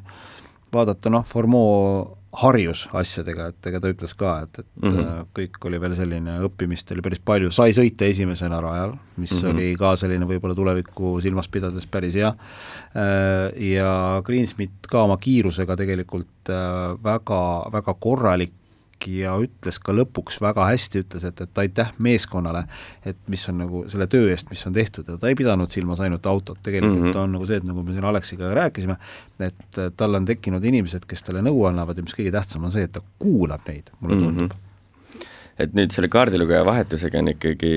vaadata 0.75 1.11
noh, 1.11 1.25
Formeau 1.27 2.17
harjus 2.37 2.85
asjadega, 2.93 3.49
et 3.53 3.69
ega 3.71 3.81
ta 3.81 3.91
ütles 3.93 4.13
ka, 4.19 4.33
et, 4.45 4.59
et 4.61 4.83
mm 4.83 4.91
-hmm. 4.91 5.29
kõik 5.37 5.69
oli 5.69 5.81
veel 5.81 5.95
selline, 5.97 6.39
õppimist 6.49 6.91
oli 6.93 7.03
päris 7.03 7.23
palju, 7.25 7.51
sai 7.51 7.73
sõita 7.73 8.05
esimesena 8.05 8.61
rajal, 8.61 8.97
mis 9.17 9.33
mm 9.33 9.39
-hmm. 9.39 9.55
oli 9.55 9.77
ka 9.77 9.97
selline 9.97 10.27
võib-olla 10.27 10.55
tulevikku 10.55 11.21
silmas 11.21 11.49
pidades 11.49 11.87
päris 11.87 12.15
hea, 12.15 12.29
äh, 12.29 13.71
ja 13.71 14.23
Greensmit 14.25 14.87
ka 14.89 15.03
oma 15.03 15.17
kiirusega 15.17 15.77
tegelikult 15.77 16.51
äh, 16.51 17.03
väga, 17.03 17.71
väga 17.73 17.95
korralik 17.95 18.53
ja 19.07 19.35
ütles 19.43 19.79
ka 19.83 19.95
lõpuks 19.95 20.39
väga 20.43 20.67
hästi, 20.71 21.03
ütles, 21.05 21.27
et, 21.29 21.41
et 21.45 21.61
aitäh 21.63 21.93
meeskonnale, 22.03 22.65
et 23.07 23.19
mis 23.31 23.45
on 23.51 23.61
nagu 23.63 23.83
selle 23.93 24.09
töö 24.11 24.31
eest, 24.33 24.51
mis 24.51 24.65
on 24.69 24.75
tehtud 24.77 25.09
ja 25.11 25.19
ta 25.21 25.31
ei 25.31 25.39
pidanud 25.39 25.71
silmas 25.73 26.01
ainult 26.05 26.27
autot, 26.27 26.59
tegelikult 26.63 27.03
mm 27.03 27.13
-hmm. 27.13 27.23
on 27.23 27.37
nagu 27.37 27.47
see, 27.47 27.61
et 27.61 27.69
nagu 27.69 27.83
me 27.83 27.93
siin 27.93 28.05
Aleksiga 28.05 28.55
rääkisime, 28.55 28.97
et 29.41 29.81
tal 29.97 30.15
on 30.15 30.25
tekkinud 30.25 30.65
inimesed, 30.65 31.07
kes 31.07 31.23
talle 31.23 31.45
nõu 31.45 31.67
annavad 31.69 31.97
ja 31.97 32.03
mis 32.03 32.17
kõige 32.17 32.33
tähtsam 32.33 32.65
on 32.65 32.73
see, 32.73 32.89
et 32.89 32.93
ta 32.93 33.03
kuulab 33.19 33.69
neid, 33.69 33.93
mulle 34.01 34.17
tundub 34.17 34.53
mm. 34.53 34.59
-hmm. 35.15 35.27
et 35.59 35.75
nüüd 35.75 35.91
selle 35.93 36.09
kaardilugeja 36.09 36.65
vahetusega 36.65 37.19
on 37.19 37.29
ikkagi 37.29 37.75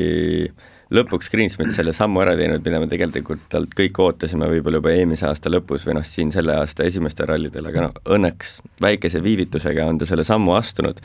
lõpuks 0.95 1.29
Greensmit 1.31 1.73
selle 1.75 1.93
sammu 1.95 2.23
ära 2.23 2.35
teinud, 2.37 2.63
mida 2.65 2.81
me 2.81 2.89
tegelikult 2.89 3.43
talt 3.51 3.73
kõik 3.77 3.99
ootasime 4.01 4.49
võib-olla 4.49 4.81
juba 4.81 4.93
eelmise 4.95 5.27
aasta 5.29 5.51
lõpus 5.53 5.85
või 5.87 5.99
noh, 5.99 6.07
siin 6.07 6.33
selle 6.33 6.55
aasta 6.57 6.87
esimestel 6.87 7.29
rallidel, 7.29 7.69
aga 7.69 7.87
noh, 7.87 7.99
õnneks 8.17 8.59
väikese 8.81 9.21
viivitusega 9.25 9.85
on 9.89 10.01
ta 10.01 10.09
selle 10.09 10.25
sammu 10.27 10.55
astunud 10.57 11.01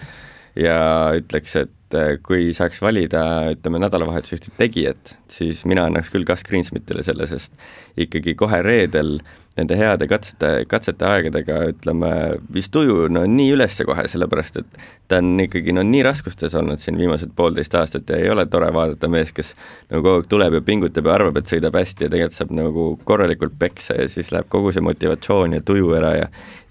ja 0.56 0.78
ütleks, 1.18 1.56
et 1.58 1.96
äh, 1.98 2.14
kui 2.24 2.52
saaks 2.56 2.80
valida, 2.84 3.24
ütleme, 3.54 3.80
nädalavahetuse 3.82 4.38
ühte 4.38 4.54
tegijat, 4.58 5.16
siis 5.30 5.64
mina 5.68 5.88
annaks 5.88 6.12
küll 6.14 6.26
Gus 6.28 6.46
Greensmitile 6.46 7.04
selle, 7.06 7.26
sest 7.30 7.52
ikkagi 8.00 8.36
kohe 8.38 8.62
reedel 8.64 9.18
nende 9.54 9.76
heade 9.78 10.06
katsete, 10.10 10.48
katsete 10.66 11.06
aegadega 11.06 11.60
ütleme, 11.70 12.10
vist 12.52 12.72
tuju 12.74 13.06
no 13.12 13.22
nii 13.30 13.52
üles 13.54 13.76
kohe, 13.86 14.06
sellepärast 14.10 14.58
et 14.58 14.80
ta 15.10 15.20
on 15.22 15.38
ikkagi 15.44 15.74
no 15.76 15.84
nii 15.86 16.02
raskustes 16.06 16.56
olnud 16.58 16.82
siin 16.82 16.98
viimased 16.98 17.36
poolteist 17.38 17.76
aastat 17.78 18.10
ja 18.10 18.18
ei 18.18 18.32
ole 18.32 18.46
tore 18.50 18.72
vaadata 18.74 19.10
mees, 19.12 19.30
kes 19.36 19.52
nagu 19.92 20.02
kogu 20.02 20.16
aeg 20.18 20.28
tuleb 20.32 20.58
ja 20.58 20.62
pingutab 20.66 21.06
ja 21.06 21.14
arvab, 21.14 21.38
et 21.38 21.50
sõidab 21.50 21.78
hästi 21.78 22.08
ja 22.08 22.14
tegelikult 22.16 22.38
saab 22.40 22.54
nagu 22.58 22.88
korralikult 23.06 23.54
peksa 23.60 23.98
ja 24.00 24.10
siis 24.10 24.32
läheb 24.34 24.50
kogu 24.50 24.74
see 24.74 24.82
motivatsioon 24.84 25.54
ja 25.58 25.62
tuju 25.62 25.94
ära 26.00 26.14
ja 26.18 26.28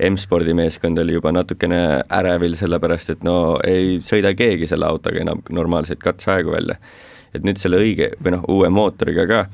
M-spordi 0.10 0.56
meeskond 0.58 1.00
oli 1.00 1.16
juba 1.16 1.32
natukene 1.32 1.84
ärevil, 2.12 2.58
sellepärast 2.60 3.16
et 3.16 3.24
no 3.24 3.38
ei 3.64 4.00
sõida 4.04 4.36
keegi 4.36 4.68
selle 4.68 4.92
autoga 4.92 5.24
enam 5.24 5.44
normaalseid 5.50 6.04
katseaegu 6.04 6.52
välja. 6.52 6.80
et 7.34 7.42
nüüd 7.42 7.58
selle 7.58 7.80
õige 7.82 8.12
või 8.22 8.36
noh, 8.36 8.44
uue 8.52 8.68
mootoriga 8.70 9.24
ka 9.26 9.46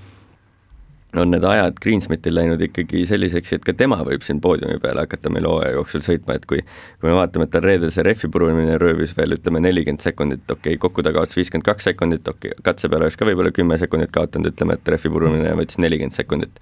on 1.18 1.32
need 1.32 1.44
ajad 1.44 1.80
Greensmitil 1.82 2.36
läinud 2.38 2.62
ikkagi 2.62 3.02
selliseks, 3.10 3.54
et 3.56 3.64
ka 3.66 3.74
tema 3.74 3.98
võib 4.06 4.22
siin 4.26 4.42
poodiumi 4.44 4.78
peale 4.82 5.06
hakata 5.08 5.32
meil 5.34 5.48
hooaja 5.50 5.74
jooksul 5.74 6.04
sõitma, 6.06 6.36
et 6.38 6.46
kui 6.50 6.62
kui 6.62 7.10
me 7.10 7.16
vaatame, 7.18 7.48
et 7.48 7.54
tal 7.56 7.66
reedel 7.66 7.94
see 7.94 8.06
rehvi 8.06 8.30
purumine 8.30 8.78
röövis 8.82 9.16
veel 9.18 9.34
ütleme 9.40 9.64
nelikümmend 9.66 10.06
sekundit, 10.06 10.46
okei 10.46 10.76
okay,, 10.76 10.82
kokku 10.86 11.06
ta 11.06 11.14
kaotas 11.16 11.40
viiskümmend 11.40 11.66
kaks 11.66 11.90
sekundit, 11.90 12.30
okei 12.30 12.54
okay,, 12.54 12.64
katse 12.70 12.92
peale 12.92 13.08
oleks 13.08 13.18
ka 13.18 13.26
võib-olla 13.26 13.54
kümme 13.56 13.80
sekundit 13.82 14.14
kaotanud, 14.14 14.54
ütleme, 14.54 14.78
et 14.78 14.94
rehvi 14.96 15.14
purumine 15.18 15.58
võttis 15.58 15.82
nelikümmend 15.82 16.14
sekundit. 16.14 16.62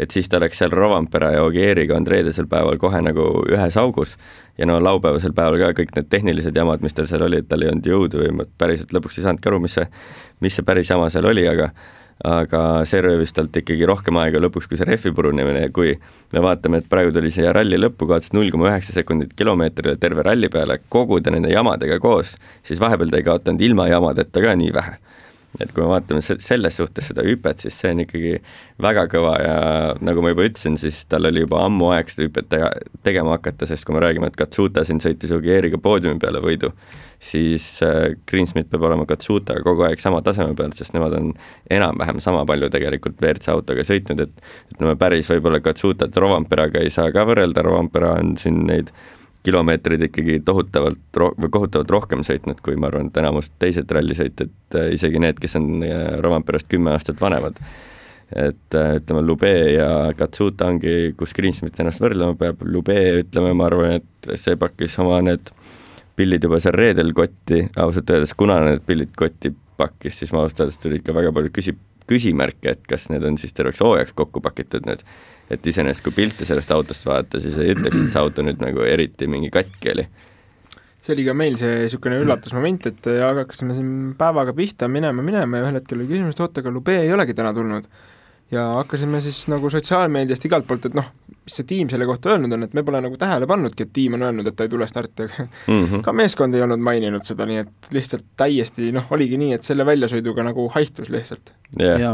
et 0.00 0.10
siis 0.10 0.28
ta 0.28 0.40
läks 0.40 0.58
seal 0.58 0.72
Rovampere 0.72 1.34
ja 1.34 1.42
Ogieriga 1.44 1.94
on 1.94 2.06
reedesel 2.08 2.46
päeval 2.48 2.78
kohe 2.80 3.02
nagu 3.04 3.26
ühes 3.44 3.76
augus 3.76 4.16
ja 4.58 4.66
no 4.66 4.80
laupäevasel 4.80 5.34
päeval 5.36 5.60
ka 5.60 5.82
kõik 5.82 5.92
need 5.96 6.08
tehnilised 6.08 6.56
jamad, 6.56 6.80
mis 6.82 6.96
tal 6.96 7.06
seal 7.06 7.22
oli, 7.22 7.42
et 7.44 7.48
tal 7.48 7.62
ei 7.62 7.68
olnud 7.68 7.86
jõudu 7.86 8.22
või 8.24 8.32
ma 8.40 8.46
päriselt 8.58 8.96
lõpuks 8.96 9.20
ei 9.20 9.26
saanudki 9.26 9.52
aru, 9.52 9.60
mis 9.60 9.76
see, 9.76 9.84
mis 10.40 10.56
see 10.56 10.64
päris 10.64 10.90
jama 10.90 11.10
seal 11.12 11.28
oli, 11.28 11.44
aga 11.46 11.68
aga 12.24 12.62
see 12.86 13.02
röövis 13.02 13.34
talt 13.34 13.56
ikkagi 13.58 13.86
rohkem 13.88 14.18
aega 14.22 14.40
lõpuks 14.42 14.68
kui 14.70 14.78
see 14.78 14.86
rehvi 14.86 15.12
purunemine 15.14 15.64
ja 15.64 15.70
kui 15.74 15.96
me 16.32 16.42
vaatame, 16.44 16.82
et 16.82 16.90
praegu 16.90 17.14
tuli 17.14 17.32
siia 17.34 17.52
ralli 17.54 17.80
lõppu, 17.80 18.06
kaotas 18.10 18.32
null 18.36 18.52
koma 18.54 18.70
üheksa 18.70 18.94
sekundit 18.94 19.34
kilomeetrile 19.38 19.96
terve 20.00 20.22
ralli 20.26 20.50
peale, 20.52 20.78
kogu 20.92 21.20
ta 21.20 21.34
nende 21.34 21.50
jamadega 21.52 21.98
koos, 22.02 22.36
siis 22.62 22.80
vahepeal 22.82 23.10
ta 23.10 23.18
ei 23.18 23.26
kaotanud 23.26 23.66
ilma 23.66 23.88
jamadeta 23.90 24.44
ka 24.44 24.54
nii 24.58 24.74
vähe 24.74 25.00
et 25.60 25.72
kui 25.72 25.82
me 25.84 25.90
vaatame 25.90 26.22
selles 26.24 26.78
suhtes 26.78 27.10
seda 27.10 27.24
hüpet, 27.26 27.60
siis 27.60 27.76
see 27.76 27.92
on 27.92 28.02
ikkagi 28.06 28.32
väga 28.82 29.04
kõva 29.12 29.34
ja 29.42 29.56
nagu 30.04 30.24
ma 30.24 30.32
juba 30.32 30.46
ütlesin, 30.48 30.78
siis 30.80 31.02
tal 31.10 31.28
oli 31.28 31.44
juba 31.44 31.60
ammu 31.66 31.90
aeg 31.92 32.12
seda 32.12 32.26
hüpet 32.28 32.48
tega, 32.52 32.70
tegema 33.04 33.36
hakata, 33.36 33.68
sest 33.68 33.84
kui 33.84 33.96
me 33.96 34.02
räägime, 34.04 34.30
et 34.32 34.38
Katsuta 34.38 34.86
siin 34.88 35.02
sõitis 35.04 35.34
Ogieriga 35.36 35.80
poodiumi 35.82 36.22
peale 36.22 36.40
võidu, 36.44 36.72
siis 37.22 37.66
äh, 37.84 38.14
Greensmith 38.28 38.72
peab 38.72 38.88
olema 38.88 39.06
Katsutaga 39.08 39.64
kogu 39.66 39.84
aeg 39.86 40.00
sama 40.02 40.22
taseme 40.24 40.56
peal, 40.58 40.72
sest 40.76 40.96
nemad 40.96 41.16
on 41.18 41.32
enam-vähem 41.70 42.22
sama 42.24 42.46
palju 42.48 42.72
tegelikult 42.72 43.20
WRC 43.20 43.52
autoga 43.52 43.84
sõitnud, 43.86 44.24
et 44.24 44.76
ütleme, 44.76 44.96
päris 45.00 45.28
võib-olla 45.30 45.60
Katsutat 45.64 46.16
Rovamperaga 46.16 46.80
ei 46.80 46.94
saa 46.94 47.12
ka 47.12 47.26
võrrelda, 47.28 47.66
Rovampera 47.66 48.16
on 48.22 48.38
siin 48.40 48.64
neid 48.70 48.94
kilomeetreid 49.42 50.06
ikkagi 50.08 50.40
tohutavalt 50.46 51.18
ro-, 51.18 51.32
või 51.38 51.50
kohutavalt 51.52 51.90
rohkem 51.90 52.24
sõitnud, 52.26 52.60
kui 52.62 52.76
ma 52.78 52.88
arvan, 52.90 53.10
et 53.10 53.22
enamus 53.22 53.50
teised 53.62 53.90
rallisõitjad, 53.90 54.52
äh, 54.78 54.92
isegi 54.96 55.22
need, 55.22 55.40
kes 55.42 55.58
on 55.58 55.86
äh, 55.86 56.04
Romperast 56.22 56.70
kümme 56.70 56.94
aastat 56.94 57.20
vanemad. 57.20 57.58
et 58.32 58.74
äh, 58.74 58.94
ütleme, 58.96 59.20
Lube 59.26 59.50
ja 59.74 60.12
Katsuta 60.16 60.70
ongi, 60.72 61.12
kus 61.18 61.34
Greensmith 61.36 61.80
ennast 61.80 62.00
võrdlema 62.00 62.36
peab, 62.38 62.62
Lube 62.64 62.96
ütleme, 63.20 63.52
ma 63.52 63.66
arvan, 63.68 63.98
et 64.00 64.38
see 64.40 64.56
pakkis 64.56 64.96
oma 65.02 65.20
need 65.20 65.52
pillid 66.16 66.44
juba 66.44 66.60
seal 66.60 66.76
reedel 66.76 67.12
kotti, 67.16 67.66
ausalt 67.76 68.10
öeldes, 68.10 68.32
kuna 68.38 68.60
need 68.64 68.86
pillid 68.86 69.12
kotti 69.16 69.52
pakkis, 69.76 70.22
siis 70.22 70.32
ma 70.32 70.44
ausalt 70.44 70.64
öeldes 70.64 70.80
tuli 70.80 71.00
ikka 71.00 71.14
väga 71.16 71.32
palju 71.34 71.52
küsi-, 71.52 71.76
küsimärke, 72.08 72.76
et 72.76 72.82
kas 72.88 73.08
need 73.12 73.24
on 73.26 73.38
siis 73.40 73.54
terveks 73.56 73.82
hooajaks 73.84 74.16
kokku 74.18 74.42
pakitud 74.44 74.86
nüüd 74.88 75.04
et 75.52 75.66
iseenesest, 75.68 76.02
kui 76.04 76.14
pilte 76.16 76.46
sellest 76.48 76.70
autost 76.72 77.06
vaadata, 77.06 77.40
siis 77.42 77.58
ei 77.60 77.74
ütleks, 77.74 77.98
et 77.98 78.12
see 78.14 78.20
auto 78.20 78.44
nüüd 78.46 78.62
nagu 78.62 78.84
eriti 78.88 79.28
mingi 79.30 79.50
katki 79.52 79.92
oli. 79.92 80.06
see 81.02 81.14
oli 81.16 81.26
ka 81.26 81.34
meil 81.34 81.58
see 81.58 81.82
niisugune 81.82 82.20
üllatusmoment, 82.22 82.88
et 82.92 83.08
hakkasime 83.20 83.76
siin 83.76 83.92
päevaga 84.18 84.54
pihta 84.56 84.88
minema, 84.88 85.24
minema 85.26 85.58
ja 85.58 85.66
ühel 85.66 85.80
hetkel 85.80 85.98
oli 85.98 86.08
küsimus, 86.12 86.36
et 86.36 86.44
oota, 86.44 86.62
aga 86.62 86.72
Lube 86.72 86.94
ei 87.02 87.12
olegi 87.12 87.34
täna 87.36 87.52
tulnud 87.56 87.88
ja 88.52 88.66
hakkasime 88.76 89.20
siis 89.24 89.46
nagu 89.48 89.70
sotsiaalmeediast 89.70 90.44
igalt 90.44 90.66
poolt, 90.68 90.86
et 90.88 90.96
noh, 90.96 91.06
mis 91.42 91.56
see 91.58 91.66
tiim 91.66 91.88
selle 91.90 92.06
kohta 92.06 92.34
öelnud 92.34 92.52
on, 92.54 92.66
et 92.66 92.74
me 92.76 92.84
pole 92.86 93.00
nagu 93.02 93.16
tähele 93.18 93.46
pannudki, 93.50 93.86
et 93.86 93.92
tiim 93.96 94.14
on 94.18 94.26
öelnud, 94.28 94.46
et 94.46 94.56
ta 94.58 94.66
ei 94.66 94.70
tule 94.72 94.86
starti, 94.88 95.26
aga 95.26 95.46
mm 95.46 95.86
-hmm. 95.86 96.02
ka 96.04 96.12
meeskond 96.12 96.54
ei 96.54 96.62
olnud 96.62 96.84
maininud 96.84 97.24
seda, 97.26 97.46
nii 97.48 97.62
et 97.64 97.88
lihtsalt 97.96 98.24
täiesti 98.36 98.92
noh, 98.92 99.08
oligi 99.10 99.40
nii, 99.40 99.56
et 99.56 99.66
selle 99.66 99.86
väljasõiduga 99.88 100.44
nagu 100.44 100.68
haihtus 100.74 101.08
lihtsalt 101.10 101.52
yeah.. 101.80 102.00
ja 102.00 102.12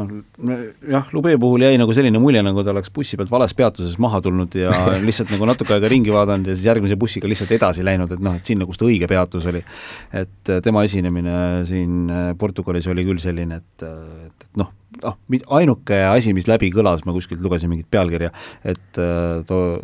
jah, 0.95 1.13
Lube 1.13 1.37
puhul 1.39 1.67
jäi 1.67 1.79
nagu 1.79 1.93
selline 1.93 2.23
mulje, 2.23 2.43
nagu 2.43 2.65
ta 2.65 2.71
oleks 2.71 2.91
bussi 2.95 3.17
pealt 3.17 3.31
vales 3.31 3.55
peatuses 3.55 3.99
maha 3.99 4.21
tulnud 4.21 4.55
ja 4.55 4.73
lihtsalt 5.09 5.35
nagu 5.35 5.45
natuke 5.45 5.75
aega 5.75 5.89
ringi 5.89 6.15
vaadanud 6.15 6.47
ja 6.47 6.55
siis 6.55 6.71
järgmise 6.71 6.97
bussiga 6.97 7.29
lihtsalt 7.29 7.53
edasi 7.53 7.85
läinud, 7.85 8.13
et 8.13 8.21
noh, 8.21 8.37
et 8.39 8.45
sinna, 8.45 8.67
kus 8.67 8.79
ta 8.79 8.87
õige 8.87 9.09
peatus 9.09 9.47
oli. 9.47 9.65
et 10.13 10.57
tema 10.63 10.85
esinemine 10.85 11.65
siin 11.65 12.11
Portugalis 12.39 12.87
oli 12.87 13.05
küll 13.05 13.19
selline, 13.19 13.57
et, 13.57 13.83
et, 13.83 14.49
et 14.49 14.57
noh, 14.57 14.73
noh, 15.03 15.19
ainuke 15.61 16.01
asi, 16.09 16.35
mis 16.37 16.49
läbi 16.51 16.73
kõlas, 16.75 17.05
ma 17.07 17.15
kuskilt 17.17 17.45
lugesin 17.45 17.73
mingit 17.73 17.89
pealkirja, 17.91 18.33
et 18.65 19.01
äh, 19.03 19.45
too 19.49 19.79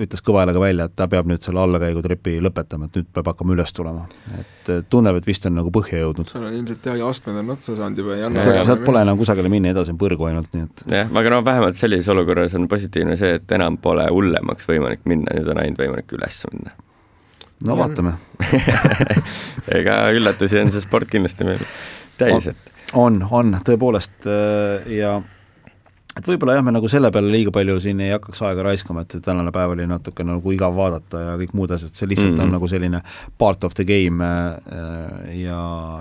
ütles 0.00 0.22
kõva 0.24 0.42
häälega 0.42 0.60
välja, 0.60 0.86
et 0.88 0.94
ta 0.96 1.06
peab 1.10 1.28
nüüd 1.28 1.42
selle 1.44 1.60
allakäigutrepi 1.62 2.38
lõpetama, 2.44 2.88
et 2.88 2.96
nüüd 2.96 3.08
peab 3.14 3.28
hakkama 3.30 3.54
üles 3.56 3.72
tulema. 3.76 4.06
et 4.38 4.70
tunneb, 4.92 5.18
et 5.20 5.26
vist 5.28 5.44
on 5.48 5.56
nagu 5.58 5.72
põhja 5.74 6.00
jõudnud. 6.04 6.28
seal 6.30 6.46
on 6.46 6.56
ilmselt 6.56 6.86
jah, 6.88 6.96
ja 7.00 7.08
astmed 7.12 7.40
on 7.42 7.54
otsa 7.54 7.76
saanud 7.76 8.00
juba, 8.00 8.16
ei 8.16 8.24
anna 8.28 8.44
sealt 8.46 8.84
pole 8.86 9.02
enam 9.04 9.20
kusagile 9.20 9.52
minna, 9.52 9.74
edasi 9.74 9.92
on 9.94 10.00
põrgu 10.00 10.28
ainult, 10.30 10.52
nii 10.54 10.68
et 10.68 10.84
jah, 10.96 11.12
aga 11.22 11.34
no 11.34 11.42
vähemalt 11.44 11.80
sellises 11.80 12.08
olukorras 12.12 12.56
on 12.56 12.68
positiivne 12.70 13.18
see, 13.20 13.34
et 13.40 13.56
enam 13.56 13.76
pole 13.82 14.06
hullemaks 14.08 14.68
võimalik 14.70 15.04
minna, 15.10 15.36
nüüd 15.36 15.52
on 15.52 15.60
ainult 15.64 15.84
võimalik 15.84 16.16
üles 16.16 16.40
minna. 16.54 16.74
no 17.68 17.76
vaatame 17.80 18.16
ega 19.80 20.02
üllatusi 20.16 20.62
on 20.64 20.72
see 20.72 20.84
sport 20.86 21.12
kindlasti 21.12 21.48
meil 21.48 21.64
täis, 22.20 22.48
et 22.54 22.69
on, 22.98 23.20
on 23.30 23.58
tõepoolest 23.66 24.26
äh, 24.26 24.88
ja 24.98 25.18
et 26.18 26.26
võib-olla 26.26 26.56
jah, 26.56 26.64
me 26.66 26.72
nagu 26.74 26.88
selle 26.90 27.12
peale 27.14 27.30
liiga 27.30 27.52
palju 27.54 27.76
siin 27.82 28.00
ei 28.02 28.10
hakkaks 28.10 28.40
aega 28.48 28.64
raiskama, 28.66 29.04
et 29.04 29.14
tänane 29.24 29.52
päev 29.54 29.76
oli 29.76 29.86
natuke 29.88 30.24
nagu 30.26 30.52
igav 30.54 30.74
vaadata 30.74 31.22
ja 31.22 31.36
kõik 31.38 31.54
muud 31.56 31.74
asjad, 31.76 31.94
see 31.94 32.10
lihtsalt 32.10 32.32
mm 32.32 32.36
-hmm. 32.40 32.48
on 32.48 32.56
nagu 32.56 32.68
selline 32.68 33.02
part 33.38 33.64
of 33.64 33.76
the 33.78 33.86
game 33.86 34.26
äh, 34.26 35.38
ja, 35.38 35.60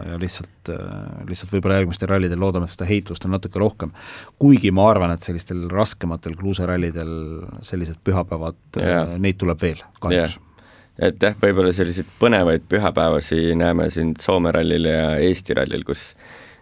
ja 0.09 0.17
lihtsalt, 0.19 0.73
äh, 0.73 1.29
lihtsalt 1.29 1.53
võib-olla 1.53 1.79
järgmistel 1.79 2.09
rallidel 2.09 2.41
loodame, 2.41 2.65
et 2.65 2.73
seda 2.73 2.89
heitlust 2.89 3.25
on 3.25 3.37
natuke 3.37 3.59
rohkem. 3.59 3.93
kuigi 4.39 4.71
ma 4.71 4.89
arvan, 4.89 5.13
et 5.13 5.23
sellistel 5.23 5.69
raskematel 5.69 6.35
kruuserallidel 6.35 7.15
sellised 7.61 8.01
pühapäevad 8.03 8.59
yeah., 8.77 9.17
neid 9.17 9.37
tuleb 9.37 9.61
veel 9.61 9.83
kahjuks 9.99 10.37
yeah 10.37 10.47
et 10.99 11.23
jah, 11.23 11.35
võib-olla 11.39 11.71
selliseid 11.71 12.07
põnevaid 12.19 12.65
pühapäevasi 12.69 13.55
näeme 13.55 13.89
siin 13.89 14.13
Soome 14.19 14.51
rallil 14.51 14.85
ja 14.85 15.15
Eesti 15.15 15.55
rallil, 15.55 15.85
kus 15.87 16.15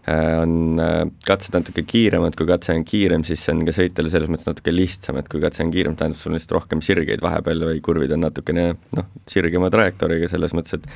on 0.07 0.79
äh, 0.79 1.01
katsed 1.27 1.55
natuke 1.57 1.83
kiiremad, 1.87 2.35
kui 2.39 2.47
katse 2.47 2.71
on 2.71 2.85
kiirem, 2.87 3.25
siis 3.27 3.41
see 3.43 3.51
on 3.51 3.65
ka 3.67 3.73
sõitjale 3.75 4.11
selles 4.11 4.31
mõttes 4.31 4.47
natuke 4.47 4.71
lihtsam, 4.71 5.19
et 5.19 5.27
kui 5.31 5.41
katse 5.43 5.65
on 5.65 5.71
kiirem, 5.73 5.97
tähendab 5.99 6.19
sul 6.19 6.31
on 6.31 6.37
lihtsalt 6.37 6.55
rohkem 6.55 6.83
sirgeid 6.85 7.23
vahepeal 7.23 7.65
või 7.67 7.81
kurvid 7.83 8.13
on 8.15 8.23
natukene 8.23 8.69
noh, 8.95 9.09
sirgema 9.27 9.71
trajektooriga 9.73 10.31
selles 10.31 10.55
mõttes, 10.55 10.79
et 10.79 10.87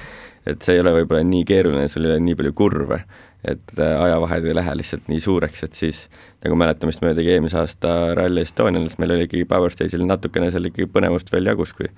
et 0.50 0.64
see 0.66 0.74
ei 0.74 0.82
ole 0.82 0.96
võib-olla 0.96 1.22
nii 1.28 1.44
keeruline, 1.46 1.86
sul 1.92 2.08
ei 2.08 2.16
ole 2.16 2.24
nii 2.26 2.38
palju 2.40 2.54
kurve, 2.58 2.98
et 3.46 3.76
äh, 3.78 3.94
ajavahed 4.08 4.48
ei 4.48 4.56
lähe 4.58 4.74
lihtsalt 4.80 5.12
nii 5.12 5.22
suureks, 5.22 5.68
et 5.68 5.78
siis 5.78 6.06
nagu 6.42 6.58
mäletamist 6.58 7.04
möödagi 7.04 7.36
eelmise 7.36 7.60
aasta 7.62 8.16
Rally 8.18 8.42
Estonial, 8.48 8.88
siis 8.90 8.98
meil 9.04 9.14
oli 9.18 9.28
ikkagi 9.28 9.46
Power 9.52 9.76
Stage'il 9.76 10.08
natukene 10.08 10.50
seal 10.54 10.72
ikkagi 10.72 10.90
põnevust 10.90 11.30
veel 11.36 11.52
jagus, 11.52 11.76
kui 11.78 11.92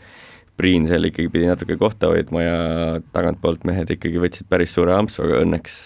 Priin 0.54 0.84
seal 0.86 1.08
ikkagi 1.08 1.32
pidi 1.34 1.47
natuke 1.49 1.80
kohta 1.82 2.12
hoidma 2.12 2.43
ja 2.43 2.58
tagantpoolt 3.15 3.63
mehed 3.65 3.89
ikkagi 3.95 4.19
võtsid 4.21 4.45
päris 4.52 4.76
suure 4.76 4.93
ampsu, 4.93 5.23
aga 5.26 5.39
õnneks 5.41 5.78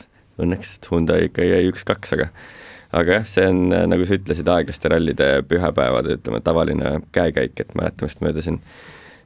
õnneks 0.41 0.78
Hyundai 0.91 1.28
ikka 1.28 1.45
jäi 1.45 1.67
üks-kaks, 1.71 2.13
aga 2.17 2.30
aga 2.95 3.19
jah, 3.19 3.26
see 3.28 3.47
on, 3.50 3.65
äh, 3.76 3.86
nagu 3.89 4.06
sa 4.08 4.17
ütlesid, 4.17 4.47
aeglaste 4.52 4.91
rallide 4.91 5.28
pühapäevade, 5.50 6.17
ütleme, 6.19 6.41
tavaline 6.43 6.93
käekäik, 7.15 7.60
et 7.60 7.76
mäletamist 7.78 8.23
mööda 8.23 8.43
siin 8.45 8.62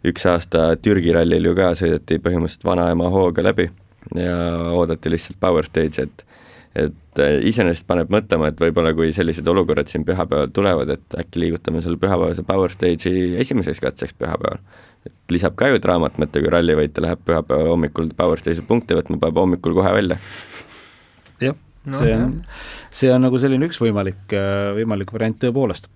üks 0.07 0.25
aasta 0.25 0.71
Türgi 0.81 1.13
rallil 1.13 1.51
ju 1.51 1.53
ka 1.57 1.71
sõideti 1.77 2.17
põhimõtteliselt 2.23 2.65
vanaema 2.65 3.11
hooga 3.13 3.45
läbi 3.45 3.69
ja 4.17 4.35
oodati 4.73 5.11
lihtsalt 5.13 5.39
power 5.41 5.67
stage'i, 5.69 6.07
et 6.07 6.27
et 6.71 7.19
äh, 7.19 7.33
iseenesest 7.49 7.83
paneb 7.83 8.11
mõtlema, 8.13 8.47
et 8.47 8.61
võib-olla 8.61 8.93
kui 8.95 9.09
sellised 9.11 9.47
olukorrad 9.51 9.89
siin 9.91 10.05
pühapäeval 10.07 10.53
tulevad, 10.55 10.93
et 10.93 11.17
äkki 11.19 11.41
liigutame 11.43 11.81
selle 11.83 11.99
pühapäevase 11.99 12.45
power 12.47 12.71
stage'i 12.71 13.33
esimeseks 13.43 13.83
katseks 13.83 14.15
pühapäeval. 14.15 14.61
et 15.05 15.33
lisab 15.33 15.57
ka 15.59 15.67
ju 15.67 15.81
draamat, 15.83 16.15
mõtle 16.21 16.43
kui 16.43 16.53
rallivõitja 16.53 17.03
läheb 17.03 17.19
pühapäeval 17.27 17.73
hommikul 17.73 18.07
power 18.15 18.39
stage'il 18.39 18.63
punkte 18.67 18.95
võtma, 18.95 19.19
paneb 19.19 19.41
hommikul 19.43 19.75
kohe 19.75 19.91
välja 19.97 20.17
jah 21.41 21.57
no,, 21.85 21.97
see 21.97 22.13
on, 22.15 22.37
see 22.93 23.11
on 23.13 23.25
nagu 23.25 23.41
selline 23.41 23.67
üks 23.69 23.81
võimalik, 23.81 24.23
äh, 24.37 24.71
võimalik 24.77 25.11
variant 25.15 25.39
tõepoolest. 25.41 25.89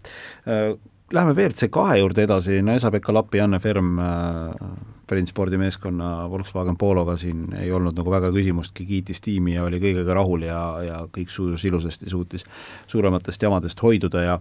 Äh, 0.49 0.73
läheme 1.13 1.35
WRC 1.35 1.69
kahe 1.73 1.99
juurde 1.99 2.25
edasi, 2.25 2.59
no 2.65 2.75
Esa-Pekka 2.75 3.13
Lappi, 3.13 3.39
Janne 3.41 3.59
Ferm 3.63 3.99
äh, 4.01 5.25
spordimeeskonna 5.29 6.29
Volkswagen 6.31 6.77
Pologa 6.81 7.13
siin 7.21 7.53
ei 7.59 7.69
olnud 7.71 7.97
nagu 7.97 8.09
väga 8.09 8.31
küsimustki, 8.33 8.87
kiitis 8.89 9.21
tiimi 9.21 9.53
ja 9.53 9.67
oli 9.67 9.77
kõigega 9.83 10.15
rahul 10.17 10.47
ja, 10.47 10.61
ja 10.81 11.01
kõik 11.13 11.29
sujus 11.29 11.65
ilusasti, 11.69 12.09
suutis 12.09 12.45
suurematest 12.89 13.45
jamadest 13.45 13.83
hoiduda 13.85 14.23
ja 14.25 14.39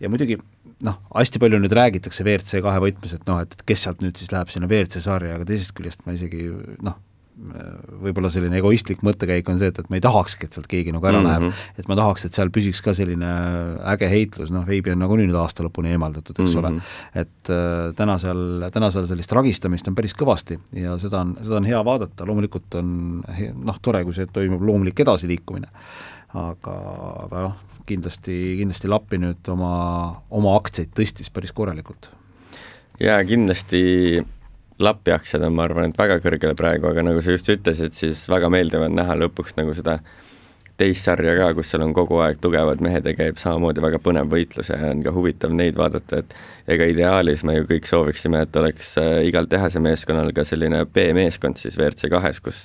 ja 0.00 0.08
muidugi 0.08 0.38
noh, 0.86 0.96
hästi 1.12 1.42
palju 1.42 1.60
nüüd 1.60 1.74
räägitakse 1.76 2.24
WRC 2.24 2.62
kahe 2.64 2.80
võtmes, 2.86 3.12
et 3.18 3.28
noh, 3.28 3.42
et 3.44 3.60
kes 3.68 3.84
sealt 3.84 4.00
nüüd 4.00 4.16
siis 4.16 4.32
läheb 4.32 4.48
sinna 4.48 4.70
WRC 4.70 5.04
sarja, 5.04 5.36
aga 5.36 5.44
teisest 5.44 5.76
küljest 5.76 6.06
ma 6.06 6.16
isegi 6.16 6.48
noh, 6.86 6.96
võib-olla 7.38 8.30
selline 8.32 8.58
egoistlik 8.58 9.02
mõttekäik 9.06 9.46
on 9.50 9.60
see, 9.60 9.70
et, 9.70 9.78
et 9.78 9.90
ma 9.90 9.98
ei 9.98 10.02
tahakski, 10.02 10.48
et 10.48 10.56
sealt 10.56 10.66
keegi 10.70 10.92
nagu 10.94 11.06
ära 11.06 11.20
mm 11.20 11.26
-hmm. 11.26 11.52
läheb, 11.52 11.78
et 11.78 11.88
ma 11.90 11.96
tahaks, 11.98 12.24
et 12.26 12.34
seal 12.34 12.50
püsiks 12.54 12.82
ka 12.82 12.94
selline 12.94 13.28
äge 13.92 14.08
heitlus, 14.10 14.50
noh, 14.50 14.66
Veibi 14.66 14.90
on 14.90 14.98
nagunii 14.98 15.28
nüüd 15.28 15.38
aasta 15.38 15.62
lõpuni 15.62 15.92
eemaldatud, 15.94 16.34
eks 16.34 16.54
mm 16.54 16.62
-hmm. 16.62 16.80
ole, 16.80 16.82
et 17.14 17.52
äh, 17.54 17.94
täna 17.96 18.18
seal, 18.18 18.70
täna 18.74 18.90
seal 18.90 19.06
sellist 19.06 19.32
ragistamist 19.32 19.88
on 19.88 19.94
päris 19.94 20.14
kõvasti 20.18 20.58
ja 20.72 20.98
seda 20.98 21.20
on, 21.20 21.36
seda 21.42 21.56
on 21.56 21.64
hea 21.64 21.84
vaadata, 21.84 22.26
loomulikult 22.26 22.74
on 22.74 23.22
noh, 23.54 23.78
tore, 23.82 24.04
kui 24.04 24.14
see 24.14 24.26
toimub 24.26 24.62
loomulik 24.62 25.00
edasiliikumine, 25.00 25.68
aga, 26.34 26.74
aga 27.24 27.42
noh, 27.42 27.56
kindlasti, 27.86 28.56
kindlasti 28.58 28.88
Lappi 28.88 29.18
nüüd 29.18 29.48
oma, 29.48 30.22
oma 30.30 30.56
aktsiaid 30.56 30.90
tõstis 30.96 31.30
päris 31.30 31.52
korralikult. 31.52 32.10
jaa, 33.00 33.22
kindlasti 33.24 34.26
Lapi 34.78 35.10
aktsiad 35.10 35.42
on, 35.42 35.56
ma 35.58 35.66
arvan, 35.66 35.90
et 35.90 35.98
väga 35.98 36.20
kõrgel 36.22 36.54
praegu, 36.58 36.86
aga 36.90 37.02
nagu 37.02 37.22
sa 37.24 37.34
just 37.34 37.48
ütlesid, 37.50 37.96
siis 37.96 38.26
väga 38.30 38.50
meeldiv 38.52 38.84
on 38.86 38.94
näha 38.94 39.16
lõpuks 39.18 39.56
nagu 39.58 39.74
seda 39.74 39.98
teist 40.78 41.08
sarja 41.08 41.34
ka, 41.34 41.48
kus 41.58 41.72
seal 41.72 41.82
on 41.82 41.92
kogu 41.96 42.20
aeg 42.22 42.38
tugevad 42.42 42.82
mehed 42.84 43.06
ja 43.08 43.14
käib 43.18 43.40
samamoodi 43.40 43.82
väga 43.82 43.98
põnev 44.02 44.30
võitlus 44.30 44.70
ja 44.70 44.78
on 44.92 45.02
ka 45.02 45.10
huvitav 45.16 45.54
neid 45.58 45.78
vaadata, 45.78 46.22
et 46.22 46.36
ega 46.76 46.86
ideaalis 46.92 47.42
me 47.46 47.56
ju 47.56 47.66
kõik 47.72 47.88
sooviksime, 47.90 48.44
et 48.46 48.58
oleks 48.60 48.92
äh, 49.02 49.24
igal 49.26 49.50
tehase 49.50 49.82
meeskonnal 49.82 50.30
ka 50.36 50.46
selline 50.46 50.84
B-meeskond 50.94 51.58
siis 51.58 51.78
WRC 51.80 52.12
kahes, 52.14 52.38
kus 52.44 52.62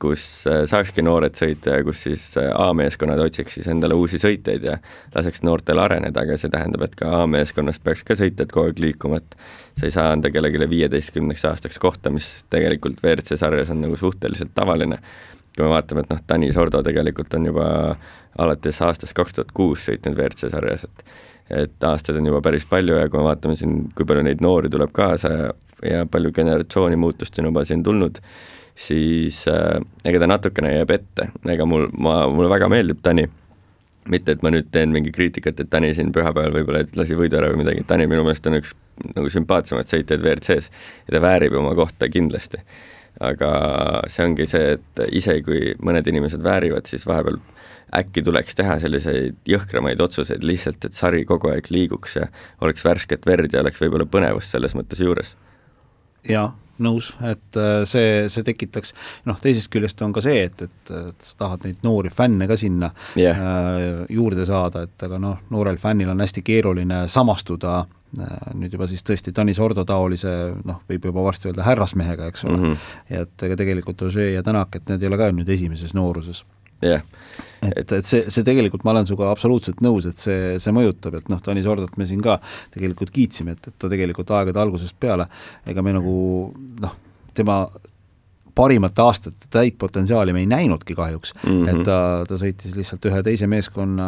kus 0.00 0.22
äh, 0.50 0.64
saakski 0.68 1.04
noored 1.04 1.36
sõita 1.38 1.78
ja 1.78 1.84
kus 1.86 2.02
siis 2.06 2.24
äh, 2.40 2.48
A-meeskonnad 2.52 3.20
otsiks 3.24 3.58
siis 3.58 3.68
endale 3.72 3.96
uusi 3.98 4.20
sõitjaid 4.22 4.66
ja 4.68 4.76
laseks 5.14 5.44
noortel 5.46 5.80
areneda, 5.82 6.24
aga 6.24 6.38
see 6.40 6.52
tähendab, 6.52 6.86
et 6.86 6.96
ka 6.98 7.12
A-meeskonnas 7.22 7.80
peaks 7.84 8.04
ka 8.06 8.16
sõitjad 8.18 8.52
kogu 8.52 8.70
aeg 8.70 8.82
liikuma, 8.82 9.20
et 9.22 9.38
sa 9.78 9.88
ei 9.88 9.94
saa 9.94 10.10
anda 10.14 10.32
kellelegi 10.32 10.68
viieteistkümneks 10.72 11.46
aastaks 11.50 11.80
kohta, 11.82 12.12
mis 12.14 12.28
tegelikult 12.52 13.02
WRC 13.04 13.38
sarjas 13.40 13.72
on 13.74 13.82
nagu 13.84 13.98
suhteliselt 14.00 14.54
tavaline. 14.54 15.00
kui 15.56 15.64
me 15.64 15.70
vaatame, 15.72 16.02
et 16.04 16.10
noh, 16.12 16.18
Tanis 16.26 16.56
Ordo 16.60 16.82
tegelikult 16.84 17.34
on 17.34 17.46
juba 17.48 17.68
alates 18.38 18.82
aastast 18.84 19.16
kaks 19.16 19.38
tuhat 19.38 19.54
kuus 19.56 19.86
sõitnud 19.88 20.18
WRC 20.18 20.50
sarjas, 20.52 20.84
et 20.84 21.08
et 21.50 21.84
aastaid 21.86 22.18
on 22.18 22.26
juba 22.26 22.40
päris 22.42 22.66
palju 22.66 22.96
ja 22.98 23.08
kui 23.08 23.20
me 23.20 23.28
vaatame 23.28 23.54
siin, 23.58 23.84
kui 23.94 24.06
palju 24.06 24.24
neid 24.26 24.40
noori 24.42 24.70
tuleb 24.72 24.90
kaasa 24.94 25.30
ja, 25.30 25.50
ja 25.86 26.06
palju 26.10 26.32
generatsiooni 26.34 26.98
muutust 26.98 27.38
on 27.38 27.50
juba 27.50 27.62
siin 27.64 27.84
tulnud, 27.86 28.18
siis 28.76 29.44
äh, 29.48 29.80
ega 30.04 30.20
ta 30.20 30.28
natukene 30.30 30.74
jääb 30.74 30.92
ette, 30.98 31.30
ega 31.48 31.66
mul, 31.68 31.88
ma, 31.96 32.24
mulle 32.32 32.50
väga 32.52 32.68
meeldib 32.70 33.00
Tani, 33.04 33.24
mitte 34.12 34.36
et 34.36 34.42
ma 34.44 34.52
nüüd 34.52 34.68
teen 34.72 34.92
mingi 34.94 35.12
kriitikat, 35.14 35.62
et 35.62 35.70
Tani 35.72 35.94
siin 35.96 36.12
pühapäeval 36.14 36.54
võib-olla 36.58 36.84
lasi 36.98 37.16
võidu 37.18 37.40
ära 37.40 37.48
või 37.52 37.62
midagi, 37.64 37.86
Tani 37.88 38.08
minu 38.10 38.26
meelest 38.26 38.46
on 38.50 38.60
üks 38.60 38.74
nagu 39.16 39.32
sümpaatsemaid 39.32 39.88
sõitjaid 39.90 40.22
WRC-s 40.22 40.68
ja 41.06 41.16
ta 41.16 41.22
väärib 41.24 41.56
oma 41.58 41.74
kohta 41.76 42.08
kindlasti. 42.12 42.62
aga 43.16 43.50
see 44.12 44.24
ongi 44.28 44.44
see, 44.44 44.74
et 44.76 45.00
isegi 45.08 45.42
kui 45.44 45.60
mõned 45.80 46.04
inimesed 46.10 46.42
väärivad, 46.44 46.84
siis 46.84 47.06
vahepeal 47.08 47.38
äkki 47.96 48.20
tuleks 48.26 48.58
teha 48.58 48.76
selliseid 48.82 49.38
jõhkramaid 49.48 50.02
otsuseid 50.04 50.44
lihtsalt, 50.44 50.84
et 50.84 50.92
sari 50.92 51.24
kogu 51.24 51.48
aeg 51.48 51.70
liiguks 51.72 52.18
ja 52.18 52.28
oleks 52.60 52.84
värsket 52.84 53.24
verd 53.26 53.56
ja 53.56 53.64
oleks 53.64 53.80
võib-olla 53.80 54.04
põnevust 54.10 54.52
selles 54.52 54.76
mõttes 54.76 55.00
juures. 55.00 55.32
jah 56.28 56.52
nõus, 56.82 57.12
et 57.24 57.58
äh, 57.60 57.82
see, 57.88 58.26
see 58.32 58.46
tekitaks, 58.46 58.94
noh, 59.28 59.38
teisest 59.40 59.70
küljest 59.72 60.00
on 60.04 60.14
ka 60.16 60.22
see, 60.24 60.46
et, 60.48 60.66
et, 60.66 60.92
et 60.92 61.28
sa 61.28 61.38
tahad 61.44 61.66
neid 61.66 61.84
noori 61.86 62.12
fänne 62.12 62.48
ka 62.48 62.58
sinna 62.60 62.90
yeah. 63.18 63.36
äh, 63.36 64.02
juurde 64.12 64.46
saada, 64.48 64.86
et 64.86 65.06
aga 65.06 65.20
noh, 65.22 65.38
noorel 65.54 65.80
fännil 65.82 66.12
on 66.12 66.24
hästi 66.24 66.44
keeruline 66.46 67.04
samastuda 67.12 67.78
äh, 67.84 68.34
nüüd 68.54 68.76
juba 68.76 68.88
siis 68.90 69.04
tõesti 69.06 69.34
Tanis 69.36 69.60
Ordo 69.62 69.86
taolise 69.88 70.34
noh, 70.64 70.82
võib 70.90 71.10
juba 71.10 71.24
varsti 71.26 71.50
öelda 71.50 71.66
härrasmehega, 71.66 72.30
eks 72.32 72.46
ole 72.48 72.58
mm, 72.58 72.68
-hmm. 72.68 73.22
et 73.22 73.48
ega 73.48 73.58
tegelikult 73.62 74.06
Ožee 74.08 74.32
ja 74.32 74.44
Tänak, 74.46 74.76
et 74.76 74.92
need 74.92 75.02
ei 75.02 75.12
ole 75.12 75.20
ka 75.20 75.32
nüüd 75.32 75.48
esimeses 75.56 75.94
nooruses 75.96 76.44
jah 76.84 77.00
yeah.. 77.00 77.72
et, 77.72 77.92
et 77.92 78.06
see, 78.06 78.26
see 78.32 78.44
tegelikult, 78.46 78.84
ma 78.84 78.94
olen 78.94 79.08
sinuga 79.08 79.30
absoluutselt 79.32 79.82
nõus, 79.84 80.06
et 80.08 80.20
see, 80.20 80.56
see 80.62 80.76
mõjutab, 80.76 81.18
et 81.20 81.28
noh, 81.32 81.40
Tanis 81.42 81.68
Ordat 81.70 81.96
me 81.96 82.06
siin 82.08 82.22
ka 82.24 82.38
tegelikult 82.74 83.12
kiitsime, 83.14 83.56
et, 83.56 83.68
et 83.70 83.78
ta 83.78 83.90
tegelikult 83.92 84.30
aegade 84.36 84.60
algusest 84.62 84.98
peale, 85.00 85.28
ega 85.66 85.84
me 85.84 85.96
nagu 85.96 86.16
noh, 86.84 86.96
tema 87.36 87.64
parimate 88.56 89.02
aastate 89.04 89.50
täit 89.52 89.76
potentsiaali 89.78 90.32
me 90.32 90.40
ei 90.40 90.48
näinudki 90.48 90.94
kahjuks 90.96 91.34
mm, 91.42 91.50
-hmm. 91.50 91.68
et 91.68 91.84
ta, 91.84 91.98
ta 92.28 92.38
sõitis 92.40 92.76
lihtsalt 92.76 93.04
ühe 93.10 93.22
teise 93.26 93.48
meeskonna 93.50 94.06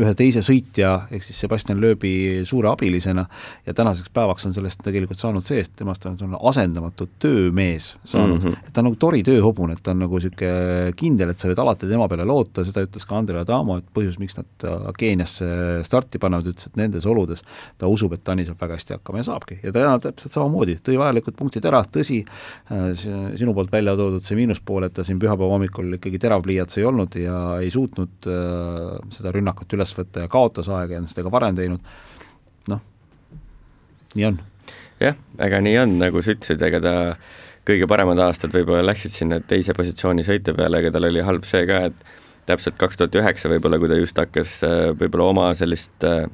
ühe 0.00 0.14
teise 0.18 0.42
sõitja, 0.44 0.92
ehk 1.14 1.22
siis 1.22 1.38
Sebastian 1.44 1.80
Loebi 1.82 2.42
suure 2.48 2.70
abilisena 2.70 3.24
ja 3.66 3.74
tänaseks 3.76 4.10
päevaks 4.14 4.46
on 4.48 4.54
sellest 4.56 4.82
tegelikult 4.84 5.20
saanud 5.20 5.44
see, 5.46 5.62
et 5.62 5.70
temast 5.78 6.06
on 6.10 6.36
asendamatu 6.50 7.08
töömees 7.22 7.94
saanud 8.04 8.40
mm, 8.42 8.48
-hmm. 8.48 8.66
et 8.66 8.72
ta 8.72 8.82
on 8.82 8.88
nagu 8.90 8.98
tori 9.00 9.22
tööhobune, 9.26 9.76
et 9.76 9.82
ta 9.82 9.92
on 9.94 10.02
nagu 10.02 10.18
niisugune 10.18 10.92
kindel, 10.96 11.30
et 11.30 11.38
sa 11.38 11.48
võid 11.48 11.62
alati 11.62 11.88
tema 11.90 12.08
peale 12.08 12.26
loota, 12.26 12.64
seda 12.64 12.82
ütles 12.86 13.06
ka 13.06 13.18
Andrea 13.18 13.44
Adamo, 13.44 13.78
et 13.78 13.86
põhjus, 13.94 14.18
miks 14.18 14.38
nad 14.38 14.66
Keeniasse 14.98 15.46
starti 15.86 16.18
panevad, 16.18 16.50
ütles, 16.52 16.66
et 16.66 16.76
nendes 16.80 17.06
oludes 17.06 17.44
ta 17.78 17.90
usub, 17.90 18.12
et 18.12 18.24
Tani 18.24 18.44
saab 18.44 18.60
väga 18.60 18.78
hästi 18.78 18.96
hakkama 18.96 19.22
ja 19.22 19.28
saabki. 19.30 19.58
ja 19.62 19.72
täna 19.72 19.98
täpselt 19.98 20.32
samamoodi, 20.32 20.78
tõi 20.82 20.98
vajalikud 20.98 21.36
punktid 21.38 21.64
ära, 21.64 21.84
tõsi, 21.84 22.24
äh, 22.72 22.90
sinu 23.36 23.54
poolt 23.54 23.72
välja 23.72 23.96
toodud 23.96 24.22
see 24.22 24.36
miinuspool, 24.38 24.84
et 24.84 24.94
ta 24.94 25.04
siin 25.04 25.18
pühapäeva 25.22 25.54
hommikul 25.54 25.98
ikkagi 25.98 26.18
terav 26.18 26.42
pliiats 26.42 26.78
ei 26.78 26.84
olnud 26.84 27.14
ja 27.20 27.38
ei 27.60 27.70
suutnud 27.70 28.28
äh, 28.30 28.98
seda 29.14 29.32
rünnakut 29.34 29.72
üles 29.76 29.83
üles 29.84 29.94
võtta 29.98 30.24
ja 30.24 30.32
kaotas 30.32 30.72
aega 30.72 30.96
ja 30.96 31.02
on 31.02 31.08
seda 31.10 31.24
ka 31.26 31.32
varem 31.34 31.56
teinud, 31.58 31.94
noh, 32.72 32.82
nii 34.16 34.28
on. 34.30 34.40
jah, 35.02 35.18
ega 35.44 35.60
nii 35.64 35.78
on, 35.84 35.98
nagu 36.00 36.24
sa 36.24 36.34
ütlesid, 36.34 36.64
ega 36.64 36.80
ta 36.82 36.94
kõige 37.64 37.88
paremad 37.88 38.20
aastad 38.20 38.52
võib-olla 38.54 38.84
läksid 38.84 39.12
sinna 39.12 39.40
teise 39.40 39.76
positsiooni 39.76 40.24
sõite 40.24 40.54
peale, 40.56 40.80
aga 40.80 40.92
tal 40.94 41.08
oli 41.08 41.24
halb 41.24 41.46
see 41.48 41.64
ka, 41.68 41.86
et 41.90 42.16
täpselt 42.48 42.76
kaks 42.80 43.00
tuhat 43.00 43.20
üheksa 43.20 43.48
võib-olla, 43.52 43.78
kui 43.80 43.88
ta 43.88 44.00
just 44.00 44.18
hakkas 44.20 44.58
äh, 44.66 44.90
võib-olla 44.96 45.30
oma 45.32 45.46
sellist 45.56 46.04
äh, 46.08 46.26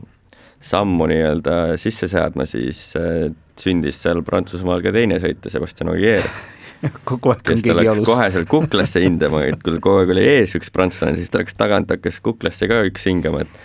sammu 0.61 1.07
nii-öelda 1.11 1.77
sisse 1.81 2.11
seadma, 2.11 2.47
siis 2.51 2.91
äh, 2.99 3.31
sündis 3.61 4.01
seal 4.03 4.25
Prantsusmaal 4.27 4.83
ka 4.85 4.93
teine 4.95 5.21
sõitja, 5.23 5.53
Sebastian 5.55 5.93
Ogier 5.95 6.27
kogu 7.09 7.35
aeg 7.35 7.53
on 7.53 7.63
keegi 7.65 7.87
jalus. 7.87 8.07
kohe 8.09 8.31
seal 8.33 8.47
kuklasse 8.49 9.03
hindama, 9.05 9.43
et 9.49 9.61
kui 9.65 9.77
kogu 9.79 10.03
aeg 10.03 10.15
oli 10.15 10.25
ees 10.37 10.57
üks 10.59 10.73
prantslane, 10.75 11.19
siis 11.19 11.33
ta 11.33 11.43
läks 11.43 11.59
tagant, 11.59 11.93
hakkas 11.93 12.21
kuklasse 12.25 12.69
ka 12.71 12.83
üks 12.89 13.07
hingama, 13.11 13.45
et 13.45 13.61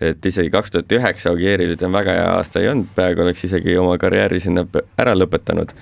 et 0.00 0.26
isegi 0.26 0.48
kaks 0.48 0.72
tuhat 0.72 0.92
üheksa 0.96 1.32
Ogieril 1.34 1.74
ütleme, 1.74 1.98
väga 1.98 2.14
hea 2.16 2.28
aasta 2.38 2.62
ei 2.62 2.70
olnud, 2.70 2.88
peaaegu 2.96 3.20
oleks 3.20 3.44
isegi 3.44 3.74
oma 3.76 3.98
karjääri 4.00 4.40
sinna 4.40 4.64
ära 4.96 5.12
lõpetanud. 5.12 5.74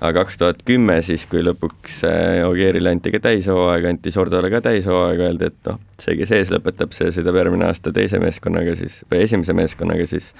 aga 0.00 0.22
kaks 0.22 0.38
tuhat 0.40 0.62
kümme 0.64 0.96
siis, 1.04 1.26
kui 1.28 1.42
lõpuks 1.44 2.00
Ogierile 2.48 2.88
anti 2.90 3.12
ka 3.12 3.20
täishooaeg, 3.20 3.84
anti 3.84 4.12
Sordole 4.14 4.48
ka 4.50 4.62
täishooaeg, 4.64 5.20
öeldi, 5.26 5.50
et 5.52 5.68
noh, 5.68 5.80
see, 6.00 6.16
kes 6.16 6.32
ees 6.38 6.52
lõpetab, 6.54 6.96
see 6.96 7.12
sõidab 7.12 7.36
järgmine 7.36 7.68
aasta 7.68 7.92
teise 7.92 8.20
meeskonnaga 8.22 8.78
siis, 8.80 9.02
või 9.12 9.26
esimese 9.26 9.56
meeskonnaga 9.56 10.08
siis 10.08 10.32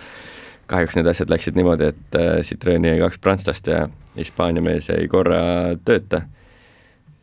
kahjuks 0.71 0.99
need 0.99 1.11
asjad 1.11 1.33
läksid 1.33 1.59
niimoodi, 1.59 1.91
et 1.93 2.19
äh, 2.19 2.39
Citroeni 2.47 2.93
jäi 2.93 3.01
kaks 3.03 3.19
prantslast 3.23 3.71
ja 3.71 3.89
Hispaania 4.17 4.63
mees 4.65 4.91
jäi 4.91 5.09
korra 5.11 5.41
tööta, 5.85 6.23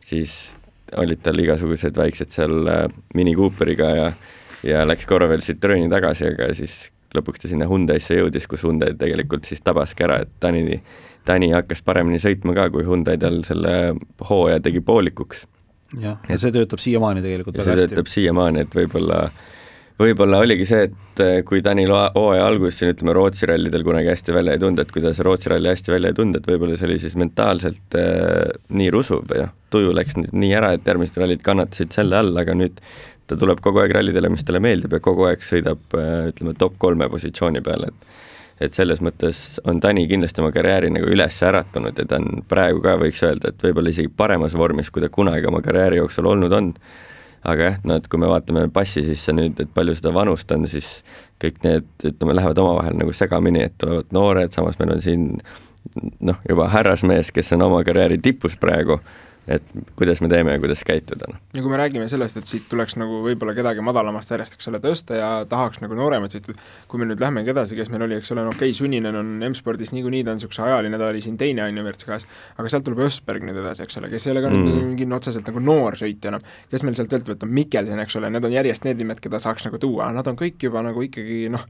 siis 0.04 0.58
olid 0.96 1.20
tal 1.24 1.40
igasugused 1.40 1.96
väiksed 1.98 2.32
seal 2.34 2.68
äh, 2.68 2.84
Mini 3.14 3.36
Cooperiga 3.38 3.90
ja 3.96 4.12
ja 4.66 4.82
läks 4.86 5.06
korra 5.06 5.28
veel 5.30 5.44
Citroeni 5.44 5.90
tagasi, 5.90 6.32
aga 6.32 6.48
siis 6.56 6.88
lõpuks 7.14 7.42
ta 7.42 7.50
sinna 7.50 7.68
Hyundai'sse 7.70 8.18
jõudis, 8.18 8.48
kus 8.50 8.64
Hyundai 8.66 8.94
tegelikult 8.98 9.46
siis 9.48 9.62
tabaski 9.64 10.04
ära, 10.04 10.18
et 10.24 10.32
Tani, 10.42 10.80
Tani 11.28 11.52
hakkas 11.54 11.84
paremini 11.86 12.18
sõitma 12.22 12.56
ka, 12.56 12.68
kui 12.74 12.84
Hyundai 12.86 13.16
tal 13.22 13.40
selle 13.46 13.94
hooaja 14.30 14.60
tegi 14.64 14.82
poolikuks. 14.84 15.46
jah, 16.00 16.18
ja 16.28 16.40
see 16.40 16.52
töötab 16.52 16.82
siiamaani 16.82 17.22
tegelikult 17.24 17.56
väga 17.56 17.70
hästi. 17.70 17.86
see 17.86 17.94
töötab 17.94 18.10
siiamaani, 18.12 18.66
et 18.66 18.76
võib-olla 18.76 19.22
äh, 19.28 19.46
võib-olla 19.98 20.40
oligi 20.44 20.66
see, 20.68 20.86
et 20.88 21.22
eh, 21.24 21.40
kui 21.46 21.60
Tanil 21.64 21.90
hooaja 21.90 22.46
alguses 22.46 22.78
siin 22.80 22.92
ütleme, 22.92 23.14
Rootsi 23.16 23.48
rallidel 23.50 23.84
kunagi 23.86 24.12
hästi 24.12 24.34
välja 24.36 24.54
ei 24.54 24.62
tulnud, 24.62 24.82
et 24.82 24.92
kui 24.94 25.02
ta 25.02 25.12
see 25.14 25.26
Rootsi 25.26 25.52
ralli 25.52 25.72
hästi 25.72 25.94
välja 25.94 26.12
ei 26.12 26.18
tulnud, 26.18 26.38
et 26.38 26.48
võib-olla 26.50 26.78
see 26.78 26.88
oli 26.90 26.98
siis 27.02 27.18
mentaalselt 27.18 27.98
äh, 27.98 28.54
nii 28.78 28.92
rusuv 28.94 29.26
noh, 29.34 29.52
tuju 29.74 29.92
läks 29.96 30.18
nüüd 30.20 30.32
nii 30.44 30.54
ära, 30.60 30.72
et 30.76 30.86
järgmised 30.88 31.18
rallid 31.20 31.42
kannatasid 31.44 31.96
selle 31.96 32.20
all, 32.20 32.32
aga 32.38 32.54
nüüd 32.56 32.78
ta 33.28 33.36
tuleb 33.36 33.60
kogu 33.64 33.82
aeg 33.82 33.92
rallidele, 33.98 34.30
mis 34.32 34.46
talle 34.46 34.62
meeldib 34.64 34.94
ja 34.96 35.02
kogu 35.04 35.26
aeg 35.28 35.44
sõidab 35.44 35.98
äh, 35.98 36.30
ütleme, 36.30 36.54
top 36.58 36.78
kolme 36.80 37.10
positsiooni 37.12 37.64
peal, 37.64 37.90
et 37.90 38.24
et 38.58 38.74
selles 38.74 38.98
mõttes 38.98 39.60
on 39.70 39.78
Tani 39.78 40.08
kindlasti 40.10 40.42
oma 40.42 40.50
karjääri 40.50 40.88
nagu 40.90 41.06
üles 41.06 41.36
äratunud 41.46 41.94
ja 41.94 42.06
ta 42.10 42.18
on 42.18 42.40
praegu 42.50 42.80
ka, 42.82 42.96
võiks 42.98 43.20
öelda, 43.22 43.52
et 43.52 43.62
võib-olla 43.62 43.92
isegi 43.92 44.10
paremas 44.10 44.56
vormis, 44.58 44.90
kui 44.90 45.04
ta 45.04 45.10
kunagi 45.14 45.46
oma 45.46 45.60
karjääri 45.62 46.00
jooksul 46.00 46.26
olnud 46.26 46.56
on 46.58 46.72
aga 47.46 47.70
jah, 47.70 47.78
no 47.86 47.98
et 47.98 48.08
kui 48.10 48.20
me 48.20 48.30
vaatame 48.30 48.66
passi 48.74 49.04
sisse 49.06 49.34
nüüd, 49.34 49.60
et 49.62 49.70
palju 49.74 49.94
seda 49.98 50.12
vanust 50.14 50.50
on, 50.54 50.66
siis 50.70 51.02
kõik 51.42 51.62
need, 51.64 51.88
ütleme, 52.02 52.34
lähevad 52.38 52.58
omavahel 52.62 52.98
nagu 52.98 53.14
segamini, 53.14 53.62
et 53.68 53.76
tulevad 53.78 54.10
noored, 54.14 54.52
samas 54.54 54.78
meil 54.80 54.96
on 54.96 55.02
siin 55.04 55.30
noh, 56.20 56.38
juba 56.48 56.68
härrasmees, 56.72 57.32
kes 57.34 57.54
on 57.56 57.66
oma 57.68 57.82
karjääri 57.86 58.18
tipus 58.22 58.56
praegu 58.60 58.98
et 59.48 59.64
kuidas 59.96 60.20
me 60.20 60.28
teeme 60.28 60.52
ja 60.52 60.60
kuidas 60.60 60.82
käituda. 60.86 61.30
Ja 61.54 61.62
kui 61.62 61.70
me 61.72 61.78
räägime 61.80 62.08
sellest, 62.08 62.36
et 62.36 62.48
siit 62.48 62.66
tuleks 62.70 62.96
nagu 63.00 63.22
võib-olla 63.24 63.54
kedagi 63.56 63.82
madalamast 63.84 64.32
järjest, 64.34 64.58
eks 64.58 64.68
ole, 64.70 64.80
tõsta 64.84 65.16
ja 65.16 65.30
tahaks 65.48 65.80
nagu 65.82 65.96
nooremaid 65.96 66.36
sõita, 66.36 66.54
kui 66.90 67.00
me 67.00 67.08
nüüd 67.08 67.22
lähmegi 67.22 67.52
edasi, 67.54 67.76
kes 67.78 67.90
meil 67.92 68.04
oli, 68.06 68.18
eks 68.20 68.32
ole, 68.34 68.44
no 68.44 68.52
okei 68.52 68.68
okay,, 68.68 68.78
Sunninen 68.78 69.16
on 69.16 69.34
M-spordis 69.48 69.94
niikuinii, 69.96 70.22
ta 70.26 70.34
on 70.34 70.40
niisuguse 70.40 70.64
ajaline, 70.66 71.00
ta 71.00 71.08
oli 71.08 71.24
siin 71.24 71.38
teine, 71.40 71.64
on 71.64 71.80
ju, 71.80 71.86
WRC-s, 71.86 72.28
aga 72.60 72.72
sealt 72.72 72.86
tuleb 72.88 73.04
Ösberg 73.08 73.46
nüüd 73.48 73.60
edasi, 73.62 73.86
eks 73.86 74.00
ole, 74.02 74.12
kes 74.12 74.28
ei 74.28 74.34
ole 74.34 74.44
ka 74.44 74.52
mm. 74.52 74.72
mingi 74.92 75.08
otseselt 75.18 75.48
nagu 75.48 75.64
noor 75.64 75.96
sõitja 75.98 76.34
enam, 76.34 76.44
kes 76.70 76.84
meil 76.84 76.98
sealt 76.98 77.14
veel 77.16 77.24
võtab, 77.32 77.54
Mikkelsen, 77.60 78.04
eks 78.04 78.20
ole, 78.20 78.32
need 78.34 78.44
on 78.44 78.58
järjest 78.58 78.84
need 78.84 79.00
nimed, 79.00 79.22
keda 79.24 79.40
saaks 79.42 79.68
nagu 79.68 79.80
tuua, 79.80 80.12
nad 80.14 80.28
on 80.28 80.36
kõik 80.38 80.68
juba 80.68 80.84
nagu 80.84 81.08
ikkagi 81.08 81.46
noh, 81.54 81.64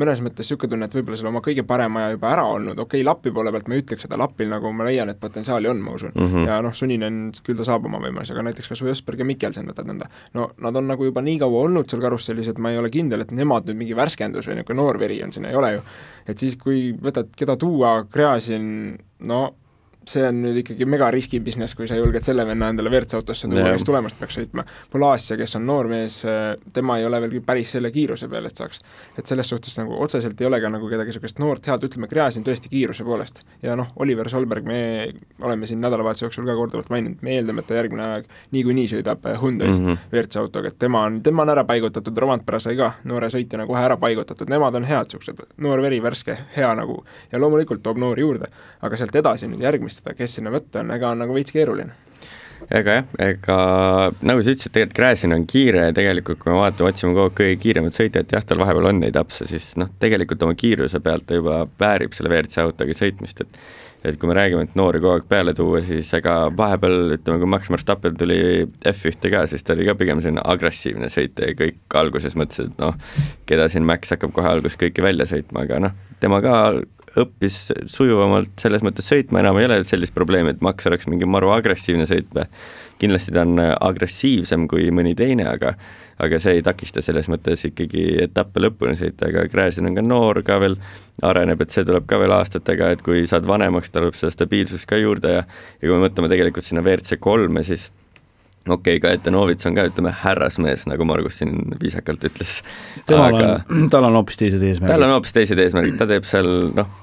mõnes 0.00 0.20
mõttes 0.24 0.48
niisugune 0.48 0.72
tunne, 0.72 0.88
et 0.88 0.94
võib-olla 0.96 1.18
seal 1.18 1.30
oma 1.30 1.42
kõige 1.44 1.64
parem 1.66 1.98
aja 2.00 2.14
juba 2.14 2.30
ära 2.32 2.44
olnud, 2.50 2.78
okei 2.78 3.00
okay,, 3.00 3.06
Lapi 3.06 3.32
poole 3.34 3.52
pealt 3.54 3.68
ma 3.70 3.76
ei 3.76 3.84
ütleks 3.84 4.06
seda, 4.06 4.18
Lapil 4.18 4.50
nagu 4.50 4.72
ma 4.74 4.88
leian, 4.88 5.12
et 5.12 5.20
potentsiaali 5.20 5.70
on, 5.70 5.82
ma 5.84 5.94
usun 5.94 6.12
mm, 6.14 6.30
-hmm. 6.32 6.48
ja 6.50 6.58
noh, 6.64 6.74
Suninen, 6.74 7.20
küll 7.46 7.58
ta 7.58 7.66
saab 7.68 7.86
oma 7.86 8.00
võimalusi, 8.02 8.34
aga 8.34 8.46
näiteks 8.48 8.70
kas 8.72 8.82
või 8.82 8.90
Ösberg 8.94 9.22
ja 9.22 9.28
Mikkelsen 9.30 9.70
võtad 9.70 9.90
nõnda, 9.90 10.10
no 10.34 10.50
nad 10.58 10.76
on 10.76 10.90
nagu 10.90 11.06
juba 11.06 11.22
nii 11.22 11.38
kaua 11.44 11.64
olnud 11.68 11.90
seal 11.90 12.02
karussellis, 12.02 12.48
et 12.50 12.58
ma 12.58 12.74
ei 12.74 12.78
ole 12.78 12.90
kindel, 12.90 13.22
et 13.22 13.32
nemad 13.32 13.68
nüüd 13.70 13.82
mingi 13.84 13.96
värskendus 13.96 14.48
või 14.48 14.58
niisugune 14.58 14.82
noor 14.82 14.98
veri 14.98 15.22
on 15.22 15.32
siin, 15.32 15.46
ei 15.46 15.54
ole 15.54 15.72
ju. 15.76 15.82
et 16.26 16.38
siis, 16.38 16.56
kui 16.56 16.92
võtad, 16.92 17.30
keda 17.36 17.56
tuua, 17.56 18.00
Gräzin, 18.10 18.98
no 19.20 19.44
see 20.10 20.24
on 20.28 20.40
nüüd 20.44 20.60
ikkagi 20.62 20.86
mega 20.88 21.08
riski 21.14 21.40
business, 21.44 21.74
kui 21.74 21.88
sa 21.90 21.96
julged 21.98 22.26
selle 22.26 22.46
venna 22.46 22.68
endale 22.72 22.90
WRC 22.92 23.18
autosse 23.18 23.48
tuua, 23.50 23.72
kes 23.74 23.86
tulemust 23.86 24.18
peaks 24.20 24.38
sõitma. 24.38 24.64
Polaasia, 24.92 25.38
kes 25.40 25.56
on 25.58 25.66
noor 25.68 25.88
mees, 25.90 26.20
tema 26.72 26.98
ei 27.00 27.06
ole 27.08 27.20
veel 27.24 27.40
päris 27.46 27.74
selle 27.76 27.90
kiiruse 27.94 28.28
peal, 28.28 28.48
et 28.48 28.56
saaks. 28.56 28.80
et 29.18 29.26
selles 29.26 29.48
suhtes 29.48 29.76
nagu 29.78 29.96
otseselt 30.02 30.40
ei 30.40 30.46
ole 30.46 30.60
ka 30.60 30.70
nagu 30.72 30.88
kedagi 30.90 31.12
niisugust 31.12 31.38
noort 31.42 31.66
head, 31.66 31.86
ütleme, 31.88 32.08
Gräzin 32.10 32.44
tõesti 32.44 32.70
kiiruse 32.72 33.04
poolest. 33.04 33.40
ja 33.62 33.76
noh, 33.76 33.92
Oliver 33.96 34.28
Solberg, 34.30 34.64
me 34.64 35.12
oleme 35.40 35.66
siin 35.66 35.80
nädalavahetuse 35.80 36.26
jooksul 36.26 36.46
ka 36.46 36.56
korduvalt 36.58 36.90
maininud, 36.90 37.22
me 37.22 37.36
eeldame, 37.38 37.64
et 37.64 37.70
ta 37.70 37.78
järgmine 37.78 38.06
aeg 38.08 38.28
niikuinii 38.54 38.86
sõidab 38.96 39.26
Hyundai's 39.40 39.78
mm 39.78 39.86
-hmm. 39.86 40.10
WRC 40.12 40.36
autoga, 40.42 40.68
et 40.68 40.78
tema 40.78 41.04
on, 41.04 41.22
tema 41.22 41.42
on 41.42 41.54
ära 41.54 41.64
paigutatud, 41.64 42.18
Romantpera 42.18 42.58
sai 42.58 42.76
ka 42.76 42.92
noore 43.04 43.28
sõitjana 43.28 43.66
kohe 43.66 43.80
ära 43.80 43.96
paigutatud, 43.96 44.50
nemad 44.50 44.74
on 44.74 44.84
head 44.84 45.04
niisugused, 45.04 45.46
noor 45.56 45.82
veri, 45.82 46.02
värske, 46.02 46.36
hea 46.56 46.74
nagu, 46.74 47.04
ja 47.32 47.38
loomulikult 47.38 47.82
toob 47.82 47.98
noori 47.98 48.22
juurde, 48.22 48.46
aga 48.82 48.96
sealt 48.96 49.16
edasi 49.16 49.48
nüüd 49.48 49.62
järgmist 49.62 49.93
arvestada, 49.94 50.16
kes 50.18 50.38
sinna 50.38 50.52
võtta 50.54 50.82
on, 50.82 50.90
ega 50.94 51.12
on 51.12 51.22
nagu 51.22 51.36
veits 51.36 51.54
keeruline. 51.54 51.94
Ega 52.72 52.94
jah, 52.96 53.08
ega 53.20 53.56
nagu 54.24 54.40
sa 54.40 54.54
ütlesid, 54.54 54.72
tegelikult 54.72 54.96
Gräzin 54.96 55.34
on 55.36 55.42
kiire 55.44 55.88
ja 55.88 55.92
tegelikult 55.92 56.38
kui 56.40 56.52
me 56.52 56.62
vaatame, 56.62 56.94
otsime 56.94 57.12
kogu 57.12 57.26
aeg 57.26 57.34
kõige 57.36 57.58
kiiremat 57.60 57.96
sõitjat, 57.98 58.30
jah, 58.32 58.44
tal 58.46 58.62
vahepeal 58.62 58.88
on 58.88 59.02
neid 59.02 59.18
apse, 59.20 59.44
siis 59.50 59.74
noh, 59.80 59.90
tegelikult 60.00 60.46
oma 60.46 60.56
kiiruse 60.56 61.00
pealt 61.04 61.26
ta 61.28 61.36
juba 61.36 61.64
väärib 61.80 62.16
selle 62.16 62.32
WRC 62.32 62.62
autoga 62.64 62.96
sõitmist, 62.96 63.44
et 63.44 63.58
et 64.04 64.18
kui 64.20 64.28
me 64.28 64.36
räägime, 64.36 64.66
et 64.66 64.74
noori 64.76 65.00
kogu 65.00 65.14
aeg 65.14 65.28
peale 65.28 65.54
tuua, 65.56 65.80
siis 65.84 66.10
ega 66.16 66.34
vahepeal 66.56 67.16
ütleme, 67.16 67.40
kui 67.40 67.50
Max 67.54 67.70
Verstappen 67.72 68.18
tuli 68.20 68.38
F1-te 68.90 69.30
ka, 69.32 69.44
siis 69.50 69.64
ta 69.64 69.72
oli 69.76 69.88
ka 69.88 69.96
pigem 70.00 70.20
selline 70.24 70.44
agressiivne 70.44 71.08
sõitja 71.12 71.50
ja 71.50 71.58
kõik 71.58 71.98
alguses 72.00 72.36
mõtlesid, 72.38 72.74
et 72.74 72.82
noh, 72.84 72.98
keda 73.48 73.70
siin 73.72 73.86
Max 73.88 74.12
hakkab 74.12 74.34
kohe 74.36 74.50
alguses 74.50 74.76
kõiki 74.80 75.04
välja 75.04 75.28
sõitma, 75.30 75.64
aga 75.64 75.80
noh, 75.86 75.96
tema 76.20 76.42
ka 76.44 76.58
õppis 77.20 77.58
sujuvamalt 77.90 78.52
selles 78.60 78.82
mõttes 78.84 79.06
sõitma, 79.08 79.40
enam 79.40 79.58
ei 79.60 79.68
ole 79.68 79.80
sellist 79.86 80.14
probleemi, 80.16 80.54
et 80.54 80.64
Max 80.64 80.88
oleks 80.90 81.08
mingi 81.10 81.28
maru 81.30 81.52
agressiivne 81.54 82.06
sõitja. 82.10 82.48
Kindlasti 83.04 83.34
ta 83.34 83.44
on 83.46 83.60
agressiivsem 83.60 84.66
kui 84.70 84.90
mõni 84.94 85.14
teine, 85.18 85.46
aga 85.52 85.74
aga 86.22 86.38
see 86.38 86.58
ei 86.58 86.62
takista 86.62 87.02
selles 87.02 87.26
mõttes 87.30 87.64
ikkagi 87.66 88.04
etappe 88.22 88.62
lõpuni 88.62 88.94
sõita, 88.98 89.28
aga 89.32 89.48
Gräzin 89.50 89.88
on 89.90 89.96
ka 89.96 90.04
noor 90.04 90.44
ka 90.46 90.60
veel, 90.62 90.76
areneb, 91.26 91.64
et 91.64 91.74
see 91.74 91.86
tuleb 91.86 92.06
ka 92.10 92.20
veel 92.22 92.34
aastatega, 92.36 92.92
et 92.94 93.02
kui 93.02 93.24
saad 93.30 93.48
vanemaks, 93.50 93.90
tuleb 93.94 94.14
seda 94.18 94.30
stabiilsust 94.34 94.86
ka 94.90 95.00
juurde 95.00 95.32
ja 95.40 95.42
ja 95.44 95.84
kui 95.84 95.94
me 95.94 96.04
mõtleme 96.06 96.30
tegelikult 96.30 96.66
sinna 96.66 96.84
WRC 96.84 97.18
kolme, 97.22 97.64
siis 97.66 97.88
okei 98.68 98.96
okay,, 98.96 99.00
Kaetanovits 99.02 99.66
on 99.68 99.76
ka, 99.76 99.88
ütleme, 99.90 100.12
härrasmees, 100.22 100.86
nagu 100.88 101.06
Margus 101.08 101.40
siin 101.42 101.56
viisakalt 101.80 102.24
ütles. 102.30 102.60
temal 103.08 103.34
aga... 103.34 103.50
on, 103.68 103.88
tal 103.92 104.08
on 104.08 104.20
hoopis 104.20 104.40
teised 104.40 104.62
eesmärgid. 104.62 104.94
tal 104.94 105.08
on 105.08 105.16
hoopis 105.16 105.36
teised 105.36 105.60
eesmärgid, 105.66 105.98
ta 106.00 106.08
teeb 106.10 106.28
seal 106.28 106.50
noh, 106.78 107.00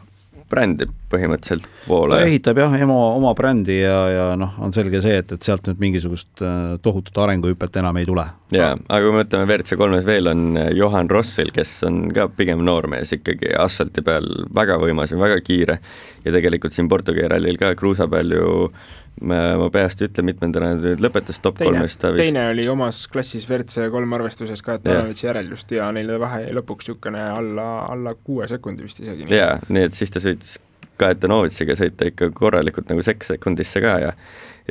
brändi 0.51 0.87
põhimõtteliselt 1.11 1.65
poole. 1.87 2.15
ta 2.15 2.27
ehitab 2.27 2.59
jah, 2.61 2.75
oma, 2.85 2.99
oma 3.17 3.33
brändi 3.37 3.79
ja, 3.79 3.97
ja 4.11 4.27
noh, 4.39 4.53
on 4.63 4.75
selge 4.75 5.01
see, 5.03 5.17
et, 5.23 5.33
et 5.35 5.47
sealt 5.47 5.67
nüüd 5.69 5.81
mingisugust 5.83 6.43
äh, 6.45 6.77
tohutut 6.83 7.17
arenguhüpet 7.23 7.81
enam 7.81 7.99
ei 8.01 8.07
tule. 8.09 8.25
jaa, 8.55 8.75
aga 8.75 9.01
kui 9.03 9.15
me 9.15 9.23
mõtleme 9.23 9.47
WRC 9.49 9.79
kolmes 9.79 10.07
veel 10.07 10.31
on 10.31 10.47
äh, 10.59 10.71
Johan 10.77 11.11
Rossel, 11.11 11.53
kes 11.55 11.77
on 11.87 12.03
ka 12.15 12.27
pigem 12.37 12.63
noormees 12.67 13.15
ikkagi 13.17 13.53
asfalti 13.59 14.05
peal, 14.05 14.27
väga 14.55 14.79
võimas 14.81 15.13
ja 15.13 15.21
väga 15.21 15.39
kiire 15.45 15.79
ja 16.25 16.33
tegelikult 16.35 16.75
siin 16.75 16.89
Portugali 16.91 17.31
rallil 17.31 17.59
ka 17.61 17.73
kruusa 17.79 18.09
peal 18.11 18.35
ju 18.35 18.49
ma, 18.69 18.81
ma 19.21 19.67
peast 19.73 20.01
ei 20.01 20.09
ütle, 20.09 20.25
mitmendana 20.25 20.71
nüüd 20.77 21.03
lõpetas 21.03 21.41
top 21.43 21.59
teine, 21.59 21.75
kolmes, 21.75 21.97
ta 22.01 22.09
vist 22.13 22.23
teine 22.23 22.47
oli 22.53 22.65
omas 22.71 23.03
klassis 23.11 23.45
WRC 23.49 23.89
kolm 23.93 24.17
arvestuses 24.17 24.63
ka, 24.65 24.79
et 24.79 24.85
Tanovitši 24.87 25.27
järel 25.27 25.51
just 25.53 25.71
ja 25.75 25.91
neile 25.93 26.17
vahe 26.21 26.45
jäi 26.45 26.55
lõpuks 26.57 26.89
niisugune 26.89 27.21
alla, 27.29 27.67
alla 27.91 28.15
kuue 28.17 28.47
sekundi 28.49 28.87
vist 28.87 29.03
isegi. 29.03 29.29
jaa, 29.35 29.59
nii 29.69 29.89
et 29.89 29.97
siis 29.97 30.13
ta 30.13 30.23
sõitis 30.23 30.57
Kaetanovitšiga 31.01 31.73
sõita 31.79 32.05
ikka 32.11 32.27
korralikult 32.37 32.91
nagu 32.91 33.01
seks 33.05 33.33
sekundisse 33.33 33.81
ka 33.81 33.95
ja 34.03 34.11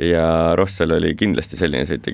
ja 0.01 0.27
Rossel 0.55 0.95
oli 0.95 1.15
kindlasti 1.19 1.59
selline 1.59 1.87
sõit, 1.87 2.07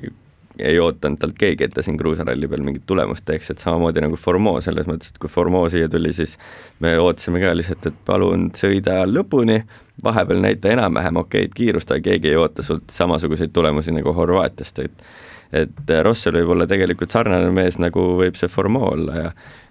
ei 0.58 0.78
ootanud 0.82 1.20
talt 1.22 1.36
keegi, 1.38 1.68
et 1.68 1.74
ta 1.74 1.84
siin 1.84 1.98
kruusaralli 2.00 2.48
peal 2.50 2.64
mingit 2.66 2.86
tulemust 2.86 3.24
teeks, 3.28 3.52
et 3.52 3.62
samamoodi 3.62 4.02
nagu 4.04 4.18
Formeau 4.20 4.62
selles 4.64 4.88
mõttes, 4.90 5.12
et 5.12 5.20
kui 5.22 5.30
Formeau 5.30 5.68
siia 5.72 5.88
tuli, 5.92 6.12
siis 6.16 6.36
me 6.84 6.96
ootasime 6.98 7.42
ka 7.42 7.54
lihtsalt, 7.56 7.90
et 7.90 8.02
palun 8.08 8.48
sõida 8.58 9.00
lõpuni, 9.08 9.60
vahepeal 10.04 10.42
näita 10.42 10.72
enam-vähem 10.74 11.22
okeid 11.24 11.54
kiirust, 11.56 11.92
aga 11.94 12.10
keegi 12.10 12.32
ei 12.32 12.40
oota 12.40 12.66
sult 12.66 12.90
samasuguseid 12.94 13.54
tulemusi 13.54 13.94
nagu 13.94 14.14
Horvaatiast, 14.16 14.84
et 14.84 15.08
et 15.48 15.90
Rossel 16.04 16.36
võib 16.36 16.50
olla 16.52 16.66
tegelikult 16.68 17.08
sarnane 17.08 17.48
mees, 17.56 17.78
nagu 17.80 18.02
võib 18.18 18.34
see 18.36 18.50
Formeau 18.52 18.90
olla 18.92 19.14
ja 19.16 19.30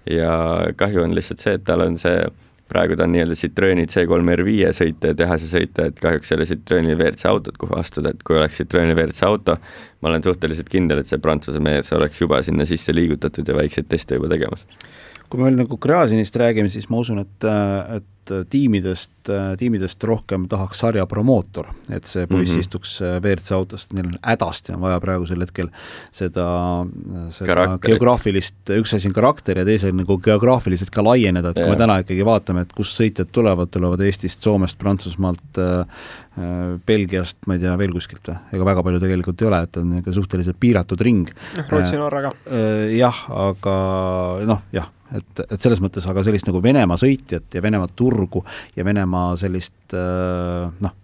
ja 0.09 0.31
kahju 0.75 1.03
on 1.03 1.13
lihtsalt 1.13 1.43
see, 1.43 1.53
et 1.59 1.65
tal 1.67 1.83
on 1.83 1.97
see 2.01 2.15
praegu 2.70 2.97
ta 2.97 3.05
on 3.07 3.13
nii-öelda 3.15 3.38
Citroeni 3.39 3.88
C3 3.89 4.36
R5 4.36 4.74
sõita 4.78 5.11
ja 5.11 5.18
tehase 5.18 5.49
sõita, 5.49 5.88
et 5.89 5.99
kahjuks 6.03 6.32
ei 6.32 6.38
ole 6.38 6.47
Citroeni 6.49 6.95
WRC 6.95 7.28
autot, 7.32 7.57
kuhu 7.59 7.78
astuda, 7.80 8.13
et 8.13 8.24
kui 8.28 8.38
oleks 8.38 8.59
Citroeni 8.61 8.95
WRC 8.95 9.24
auto, 9.28 9.57
ma 10.01 10.11
olen 10.11 10.26
suhteliselt 10.26 10.70
kindel, 10.72 11.01
et 11.01 11.11
see 11.11 11.22
prantsuse 11.24 11.61
mees 11.63 11.91
oleks 11.95 12.22
juba 12.22 12.41
sinna 12.45 12.68
sisse 12.70 12.95
liigutatud 12.95 13.47
ja 13.47 13.57
väikseid 13.57 13.89
teste 13.91 14.20
juba 14.20 14.32
tegemas. 14.34 14.68
Kui 15.28 15.41
me 15.41 15.49
veel 15.49 15.59
nagu 15.59 15.80
Gräzinist 15.82 16.36
räägime, 16.39 16.69
siis 16.71 16.88
ma 16.91 17.01
usun, 17.03 17.23
et, 17.23 17.47
et 17.97 18.13
tiimidest, 18.49 19.30
tiimidest 19.59 20.03
rohkem 20.03 20.47
tahaks 20.51 20.82
sarja 20.84 21.05
promootor, 21.09 21.69
et 21.93 22.05
see 22.05 22.28
poiss 22.28 22.51
mm 22.51 22.55
-hmm. 22.55 22.59
istuks 22.59 23.01
WRC 23.01 23.51
autost, 23.55 23.93
neil 23.93 24.07
on 24.07 24.17
hädasti 24.21 24.73
on 24.73 24.82
vaja 24.82 24.99
praegusel 24.99 25.39
hetkel 25.39 25.69
seda, 26.11 26.47
seda 27.32 27.47
Karakterit. 27.47 27.86
geograafilist, 27.86 28.57
üks 28.69 28.95
asi 28.95 29.07
on 29.07 29.13
karakter 29.13 29.57
ja 29.57 29.65
teisel 29.65 29.95
nagu 29.95 30.17
geograafiliselt 30.17 30.89
ka 30.89 31.03
laieneda, 31.03 31.49
et 31.49 31.55
kui 31.55 31.69
me 31.69 31.75
täna 31.75 31.99
ikkagi 32.03 32.25
vaatame, 32.25 32.61
et 32.61 32.73
kust 32.73 32.99
sõitjad 32.99 33.32
tulevad, 33.32 33.69
tulevad 33.71 34.01
Eestist, 34.01 34.43
Soomest, 34.43 34.78
Prantsusmaalt 34.78 35.57
äh,, 35.57 35.86
Belgiast, 36.86 37.38
ma 37.47 37.53
ei 37.53 37.59
tea, 37.59 37.78
veel 37.78 37.91
kuskilt 37.91 38.28
või? 38.28 38.38
ega 38.53 38.65
väga 38.65 38.84
palju 38.84 38.99
tegelikult 38.99 39.41
ei 39.41 39.47
ole, 39.47 39.61
et 39.63 39.78
on 39.78 39.89
niisugune 39.89 40.13
suhteliselt 40.13 40.59
piiratud 40.59 41.01
ring. 41.01 41.30
Rootsi, 41.69 41.95
Norra 41.95 42.21
ka. 42.21 42.32
jah, 42.93 43.25
aga 43.30 43.73
noh, 44.45 44.61
jah 44.71 44.91
et, 45.16 45.43
et 45.47 45.62
selles 45.62 45.82
mõttes 45.84 46.05
aga 46.10 46.24
sellist 46.26 46.49
nagu 46.49 46.62
Venemaa 46.64 46.99
sõitjat 46.99 47.58
ja 47.58 47.64
Venemaa 47.64 47.91
turgu 47.95 48.43
ja 48.76 48.86
Venemaa 48.88 49.36
sellist 49.39 49.95
äh, 49.95 50.68
noh, 50.84 50.95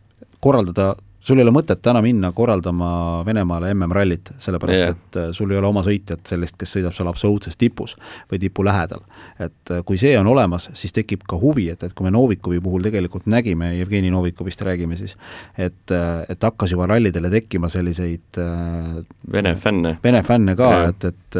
korraldada 0.44 0.94
sul 1.24 1.40
ei 1.40 1.46
ole 1.46 1.54
mõtet 1.56 1.80
täna 1.84 2.02
minna 2.04 2.32
korraldama 2.36 3.24
Venemaale 3.26 3.72
MM-rallit, 3.74 4.34
sellepärast 4.44 4.80
yeah. 4.80 4.92
et 4.96 5.20
äh, 5.20 5.30
sul 5.36 5.52
ei 5.54 5.60
ole 5.60 5.70
oma 5.70 5.84
sõitjat 5.86 6.28
sellist, 6.28 6.58
kes 6.60 6.76
sõidab 6.76 6.96
seal 6.96 7.08
absoluutses 7.08 7.56
tipus 7.60 7.96
või 8.32 8.42
tipu 8.44 8.66
lähedal. 8.68 9.04
et 9.40 9.72
äh, 9.72 9.84
kui 9.88 9.98
see 10.00 10.18
on 10.20 10.28
olemas, 10.28 10.70
siis 10.76 10.94
tekib 10.96 11.24
ka 11.28 11.40
huvi, 11.40 11.70
et, 11.72 11.84
et 11.84 11.96
kui 11.96 12.08
me 12.08 12.12
Novikovi 12.12 12.60
puhul 12.64 12.84
tegelikult 12.84 13.28
nägime, 13.32 13.72
Jevgeni 13.78 14.12
Novikovist 14.12 14.62
räägime 14.68 14.98
siis, 15.00 15.16
et, 15.58 15.92
äh, 15.92 16.26
et 16.30 16.44
hakkas 16.44 16.76
juba 16.76 16.88
rallidele 16.92 17.32
tekkima 17.32 17.72
selliseid 17.72 18.42
Vene 19.32 19.56
fänne. 19.56 19.98
Vene 20.04 20.24
fänne 20.24 20.56
ka 20.60 20.70
yeah., 20.70 20.90
et, 20.90 21.06
et, 21.08 21.38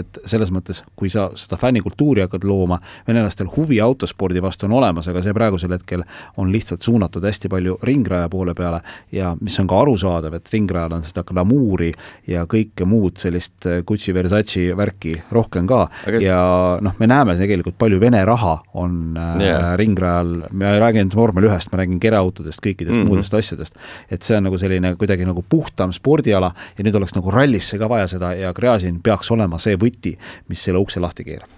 et 0.00 0.18
selles 0.28 0.50
mõttes, 0.54 0.82
kui 0.96 1.10
sa 1.10 1.28
seda 1.38 1.58
fännikultuuri 1.60 2.22
hakkad 2.24 2.46
looma, 2.46 2.78
venelastel 3.08 3.50
huvi 3.56 3.80
autospordi 3.82 4.42
vastu 4.42 4.68
on 4.68 4.76
olemas, 4.78 5.08
aga 5.10 5.22
see 5.24 5.34
praegusel 5.34 5.74
hetkel 5.74 6.04
on 6.38 6.52
lihtsalt 6.54 6.86
suunatud 6.86 7.24
hästi 7.26 7.50
palju 7.50 7.78
ringraja 7.82 8.30
poole 8.30 8.54
peale 8.54 8.82
ja 9.16 9.32
mis 9.40 9.56
on 9.60 9.68
ka 9.70 9.80
arusaadav, 9.82 10.36
et 10.38 10.50
ringrajal 10.52 10.96
on 10.96 11.04
seda 11.06 11.24
glamuuri 11.26 11.90
ja 12.30 12.44
kõike 12.50 12.86
muud 12.88 13.18
sellist 13.20 13.68
äh, 13.68 13.80
Gucci, 13.86 14.14
Versace 14.16 14.68
värki 14.76 15.14
rohkem 15.32 15.68
ka 15.68 15.86
Aga... 16.06 16.20
ja 16.22 16.40
noh, 16.84 16.96
me 17.00 17.08
näeme 17.10 17.36
tegelikult 17.38 17.78
palju 17.80 18.00
Vene 18.02 18.22
raha 18.28 18.56
on 18.78 19.16
yeah. 19.16 19.72
äh, 19.72 19.76
ringrajal, 19.80 20.34
ma 20.52 20.74
ei 20.74 20.82
räägi 20.82 21.02
ainult 21.02 21.18
vormel 21.18 21.48
ühest, 21.50 21.72
ma 21.72 21.82
räägin 21.82 22.00
kereautodest, 22.02 22.62
kõikidest 22.64 22.96
mm 22.96 23.02
-hmm. 23.02 23.14
muudest 23.14 23.34
asjadest. 23.34 23.74
et 24.10 24.22
see 24.22 24.36
on 24.36 24.48
nagu 24.48 24.58
selline 24.58 24.94
kuidagi 24.96 25.26
nagu 25.26 25.44
puhtam 25.48 25.92
spordiala 25.92 26.52
ja 26.78 26.84
nüüd 26.84 26.96
oleks 26.96 27.14
nagu 27.16 27.30
rallisse 27.30 27.78
ka 27.78 27.88
vaja 27.88 28.08
seda 28.08 28.34
ja 28.34 28.52
Gräzin 28.52 29.00
peaks 29.02 29.30
olema 29.30 29.58
see 29.58 29.76
võti, 29.76 30.16
mis 30.48 30.62
selle 30.62 30.78
ukse 30.78 31.00
lahti 31.00 31.24
keerab 31.24 31.48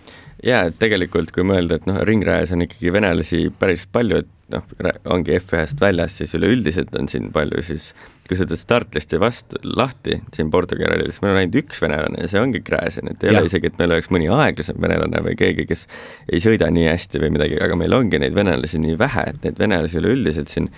et 0.68 0.76
tegelikult 0.78 1.32
kui 1.34 1.46
mõelda, 1.46 1.78
et 1.78 1.88
noh, 1.88 2.02
ringrajas 2.06 2.52
on 2.54 2.62
ikkagi 2.66 2.92
venelasi 2.94 3.48
päris 3.58 3.86
palju, 3.90 4.22
et 4.22 4.54
noh, 4.54 4.68
ongi 5.12 5.34
F1-st 5.38 5.82
väljas, 5.82 6.14
siis 6.20 6.36
üleüldiselt 6.38 6.94
on 6.98 7.10
siin 7.10 7.28
palju 7.34 7.62
siis, 7.66 7.90
kui 8.28 8.38
sa 8.38 8.46
teed 8.48 8.60
startlisti 8.60 9.20
vastu, 9.20 9.58
lahti 9.64 10.20
siin 10.36 10.52
Portugali, 10.52 11.08
siis 11.08 11.20
meil 11.24 11.34
on 11.34 11.40
ainult 11.42 11.58
üks 11.62 11.82
venelane 11.82 12.22
ja 12.22 12.30
see 12.30 12.40
ongi 12.42 12.62
Gräzin, 12.64 13.10
et 13.12 13.24
ei 13.24 13.32
ja. 13.32 13.40
ole 13.40 13.50
isegi, 13.50 13.72
et 13.72 13.80
meil 13.80 13.96
oleks 13.96 14.12
mõni 14.14 14.30
aeglasem 14.32 14.78
venelane 14.84 15.24
või 15.24 15.36
keegi, 15.40 15.66
kes 15.68 15.86
ei 16.28 16.40
sõida 16.44 16.70
nii 16.72 16.88
hästi 16.90 17.22
või 17.24 17.34
midagi, 17.36 17.58
aga 17.64 17.78
meil 17.80 17.98
ongi 17.98 18.20
neid 18.22 18.36
venelasi 18.36 18.80
nii 18.84 18.96
vähe, 19.00 19.28
et 19.34 19.44
neid 19.48 19.60
venelasi 19.60 20.00
üleüldiselt 20.02 20.52
siin 20.52 20.70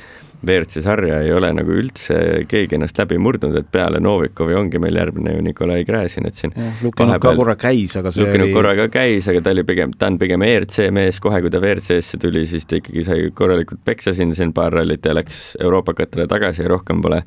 WRC 0.47 0.81
sarja 0.85 1.19
ei 1.21 1.33
ole 1.37 1.51
nagu 1.53 1.75
üldse 1.77 2.17
keegi 2.49 2.79
ennast 2.79 2.97
läbi 2.97 3.19
murdnud, 3.21 3.57
et 3.61 3.67
peale 3.73 4.01
Novikovi 4.01 4.55
ongi 4.57 4.81
meil 4.81 4.97
järgmine 4.97 5.35
ju 5.35 5.43
Nikolai 5.45 5.85
Gräzin, 5.85 6.29
et 6.31 6.39
siin 6.39 6.55
Lukinuk 6.81 7.21
ka 7.21 7.35
korra 7.37 7.57
käis, 7.61 7.97
aga 8.01 8.13
see 8.15 8.25
Lukinuk 8.25 8.49
oli 8.49 8.57
korra 8.57 8.73
ka 8.79 8.89
käis, 8.95 9.29
aga 9.29 9.43
ta 9.45 9.53
oli 9.53 9.67
pigem, 9.69 9.93
ta 10.01 10.09
on 10.09 10.17
pigem 10.21 10.45
ERC 10.47 10.89
mees, 10.97 11.21
kohe 11.21 11.43
kui 11.45 11.53
ta 11.53 11.61
WRC-sse 11.61 12.21
tuli, 12.23 12.47
siis 12.49 12.65
ta 12.71 12.81
ikkagi 12.81 13.05
sai 13.05 13.29
korralikult 13.37 13.85
peksa 13.85 14.17
siin, 14.17 14.33
siin 14.37 14.57
paar 14.57 14.73
rallit 14.81 15.05
ja 15.05 15.15
läks 15.17 15.59
Euroopa 15.61 15.95
katale 16.01 16.29
tagasi 16.31 16.65
ja 16.65 16.73
rohkem 16.73 17.05
pole 17.05 17.21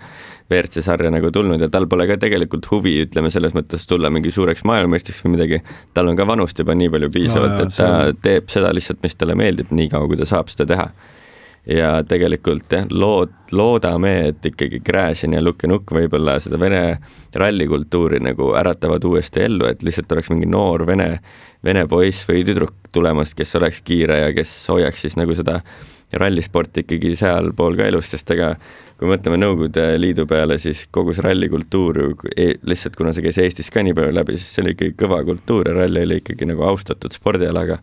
WRC 0.49 0.81
sarja 0.85 1.13
nagu 1.13 1.29
tulnud 1.33 1.61
ja 1.61 1.69
tal 1.69 1.85
pole 1.89 2.09
ka 2.09 2.17
tegelikult 2.21 2.65
huvi, 2.73 2.97
ütleme 3.05 3.29
selles 3.33 3.53
mõttes 3.53 3.85
tulla 3.89 4.09
mingi 4.13 4.33
suureks 4.33 4.65
maailmameistriks 4.65 5.21
või 5.25 5.37
midagi, 5.37 5.61
tal 5.93 6.09
on 6.09 6.17
ka 6.17 6.25
vanust 6.27 6.59
juba 6.59 6.73
nii 6.77 6.89
palju 6.93 7.13
piisavalt 7.13 7.59
no,, 7.59 7.67
et 7.69 7.77
ta 7.77 7.91
on... 8.09 8.21
teeb 8.25 8.49
seda 8.53 8.73
lihtsalt, 8.73 9.05
mis 9.05 9.21
talle 9.21 9.37
meeldib, 9.37 9.69
nii 9.69 9.93
kaua, 9.93 10.09
kui 10.09 10.17
ta 10.17 10.25
saab 10.29 10.49
seda 10.49 10.73
teha 10.73 10.89
ja 11.67 11.91
tegelikult 12.07 12.71
jah, 12.71 12.87
lood, 12.91 13.31
loodame, 13.55 14.13
et 14.31 14.45
ikkagi 14.51 14.81
Gräzin 14.83 15.37
ja 15.37 15.41
Lukinuk 15.43 15.93
võib-olla 15.95 16.35
seda 16.43 16.59
Vene 16.59 16.83
rallikultuuri 17.35 18.19
nagu 18.23 18.51
äratavad 18.59 19.03
uuesti 19.07 19.45
ellu, 19.45 19.69
et 19.69 19.83
lihtsalt 19.83 20.11
oleks 20.11 20.31
mingi 20.33 20.49
noor 20.49 20.85
vene, 20.87 21.09
vene 21.63 21.85
poiss 21.87 22.27
või 22.27 22.43
tüdruk 22.47 22.91
tulemas, 22.93 23.33
kes 23.37 23.55
oleks 23.59 23.81
kiire 23.85 24.19
ja 24.25 24.33
kes 24.35 24.51
hoiaks 24.69 25.05
siis 25.05 25.15
nagu 25.19 25.35
seda 25.37 25.61
rallisporti 26.13 26.83
ikkagi 26.83 27.15
sealpool 27.17 27.77
ka 27.79 27.87
elus, 27.89 28.11
sest 28.11 28.35
ega 28.35 28.53
kui 28.99 29.09
mõtleme 29.09 29.39
Nõukogude 29.39 29.85
Liidu 29.97 30.27
peale, 30.29 30.59
siis 30.61 30.85
kogu 30.93 31.15
see 31.15 31.25
rallikultuur 31.25 31.99
ju 32.01 32.11
e 32.37 32.51
lihtsalt 32.69 32.99
kuna 32.99 33.15
see 33.15 33.25
käis 33.25 33.39
Eestis 33.41 33.71
ka 33.73 33.81
nii 33.85 33.95
palju 33.97 34.13
läbi, 34.19 34.37
siis 34.37 34.51
see 34.53 34.65
oli 34.65 34.75
ikkagi 34.75 34.97
kõva 34.99 35.23
kultuur 35.25 35.71
ja 35.71 35.77
ralli 35.79 36.03
oli 36.05 36.19
ikkagi 36.21 36.47
nagu 36.49 36.67
austatud 36.67 37.15
spordialaga. 37.15 37.79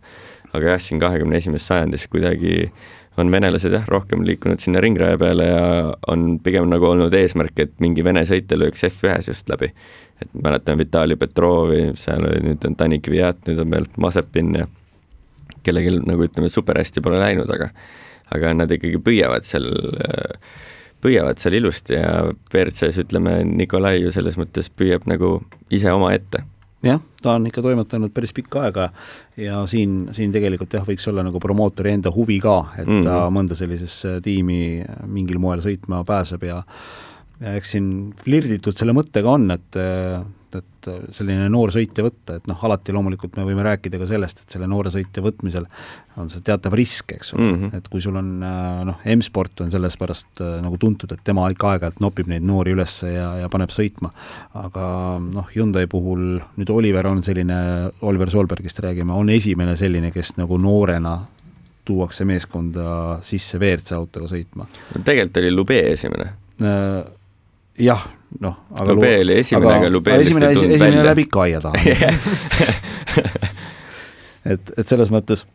aga 0.51 0.73
jah, 0.73 0.81
siin 0.83 0.99
kahekümne 0.99 1.37
esimeses 1.39 1.67
sajandis 1.67 2.09
kuidagi 2.11 2.71
on 3.19 3.31
venelased 3.31 3.73
jah, 3.75 3.87
rohkem 3.91 4.23
liikunud 4.25 4.61
sinna 4.63 4.81
ringraja 4.83 5.17
peale 5.19 5.47
ja 5.47 5.63
on 6.11 6.37
pigem 6.43 6.69
nagu 6.71 6.87
olnud 6.87 7.13
eesmärk, 7.13 7.57
et 7.59 7.73
mingi 7.83 8.05
vene 8.07 8.23
sõitja 8.27 8.59
lööks 8.59 8.85
F1-s 8.87 9.31
just 9.33 9.49
läbi. 9.51 9.71
et 10.21 10.29
mäletan 10.37 10.77
Vitali 10.77 11.15
Petrovi, 11.15 11.91
seal 11.97 12.23
oli 12.27 12.43
nüüd 12.45 12.67
on 12.67 12.75
Tanik 12.77 13.09
Viat, 13.09 13.41
nüüd 13.47 13.59
on 13.59 13.71
veel 13.73 13.87
Mazepin 13.97 14.53
ja 14.55 14.67
kellelgi 15.65 15.97
nagu 16.05 16.23
ütleme, 16.25 16.49
super 16.49 16.77
hästi 16.77 17.01
pole 17.01 17.19
läinud, 17.19 17.49
aga 17.51 17.71
aga 18.31 18.53
nad 18.55 18.71
ikkagi 18.71 19.01
püüavad 19.03 19.43
seal, 19.43 19.67
püüavad 21.03 21.41
seal 21.41 21.57
ilusti 21.59 21.97
ja 21.97 22.29
WRC-s 22.53 23.01
ütleme, 23.03 23.41
Nikolai 23.43 23.97
ju 23.99 24.13
selles 24.15 24.37
mõttes 24.39 24.71
püüab 24.71 25.09
nagu 25.09 25.39
ise 25.73 25.91
omaette 25.91 26.45
jah, 26.83 26.99
ta 27.21 27.35
on 27.37 27.47
ikka 27.49 27.61
toimetanud 27.61 28.13
päris 28.13 28.33
pikka 28.33 28.65
aega 28.65 28.89
ja 29.37 29.61
siin, 29.69 30.09
siin 30.15 30.33
tegelikult 30.33 30.73
jah, 30.73 30.85
võiks 30.87 31.07
olla 31.11 31.23
nagu 31.27 31.39
promootori 31.39 31.93
enda 31.93 32.11
huvi 32.13 32.39
ka, 32.41 32.57
et 32.77 32.87
mm 32.87 32.99
-hmm. 32.99 33.07
ta 33.07 33.29
mõnda 33.29 33.57
sellisesse 33.57 34.19
tiimi 34.21 34.83
mingil 35.05 35.39
moel 35.39 35.61
sõitma 35.61 36.03
pääseb 36.07 36.43
ja 36.43 36.63
ja 37.41 37.55
eks 37.57 37.71
siin 37.73 38.13
flirditud 38.21 38.75
selle 38.77 38.93
mõttega 38.93 39.33
on, 39.33 39.51
et 39.51 39.77
et 40.59 40.89
selline 41.15 41.47
noor 41.51 41.71
sõitja 41.73 42.03
võtta, 42.05 42.37
et 42.39 42.47
noh, 42.49 42.59
alati 42.67 42.93
loomulikult 42.95 43.37
me 43.37 43.45
võime 43.47 43.65
rääkida 43.65 43.99
ka 44.01 44.07
sellest, 44.09 44.43
et 44.43 44.55
selle 44.55 44.67
noore 44.69 44.91
sõitja 44.93 45.23
võtmisel 45.23 45.67
on 46.19 46.29
see 46.31 46.43
teatav 46.45 46.75
risk, 46.77 47.13
eks 47.15 47.33
ole 47.35 47.43
mm, 47.43 47.57
-hmm. 47.59 47.77
et 47.77 47.89
kui 47.91 48.01
sul 48.03 48.17
on 48.19 48.31
noh, 48.87 49.05
M-sport 49.15 49.63
on 49.65 49.71
selles 49.71 49.97
pärast 49.97 50.41
nagu 50.63 50.77
tuntud, 50.77 51.11
et 51.11 51.23
tema 51.23 51.47
ikka 51.51 51.73
aeg-ajalt 51.73 52.01
nopib 52.03 52.27
neid 52.31 52.45
noori 52.47 52.75
üles 52.75 52.97
ja, 53.07 53.29
ja 53.43 53.49
paneb 53.49 53.71
sõitma. 53.71 54.11
aga 54.53 54.85
noh, 55.23 55.47
Hyundai 55.55 55.87
puhul 55.87 56.41
nüüd 56.57 56.69
Oliver 56.69 57.07
on 57.07 57.23
selline, 57.23 57.91
Oliver 58.01 58.29
Solbergist 58.29 58.79
räägime, 58.79 59.13
on 59.13 59.29
esimene 59.29 59.75
selline, 59.75 60.11
kes 60.11 60.35
nagu 60.37 60.57
noorena 60.57 61.19
tuuakse 61.85 62.25
meeskonda 62.25 63.19
sisse 63.25 63.57
WRC 63.57 63.95
autoga 63.97 64.27
sõitma. 64.29 64.67
tegelikult 65.03 65.37
oli 65.41 65.51
Lube 65.51 65.79
esimene 65.91 66.27
äh, 66.61 67.01
jah, 67.79 68.07
noh, 68.39 68.55
aga 68.79 68.93
Lube 68.93 69.11
oli 69.21 69.33
esimene, 69.41 69.73
aga 69.75 69.89
Lube 69.91 70.15
esimene, 70.19 70.51
esimene 70.55 71.03
läbi 71.05 71.27
ikka 71.27 71.41
aia 71.47 71.59
taha 71.61 71.75
et, 74.53 74.71
et 74.77 74.87
selles 74.87 75.11
mõttes 75.13 75.45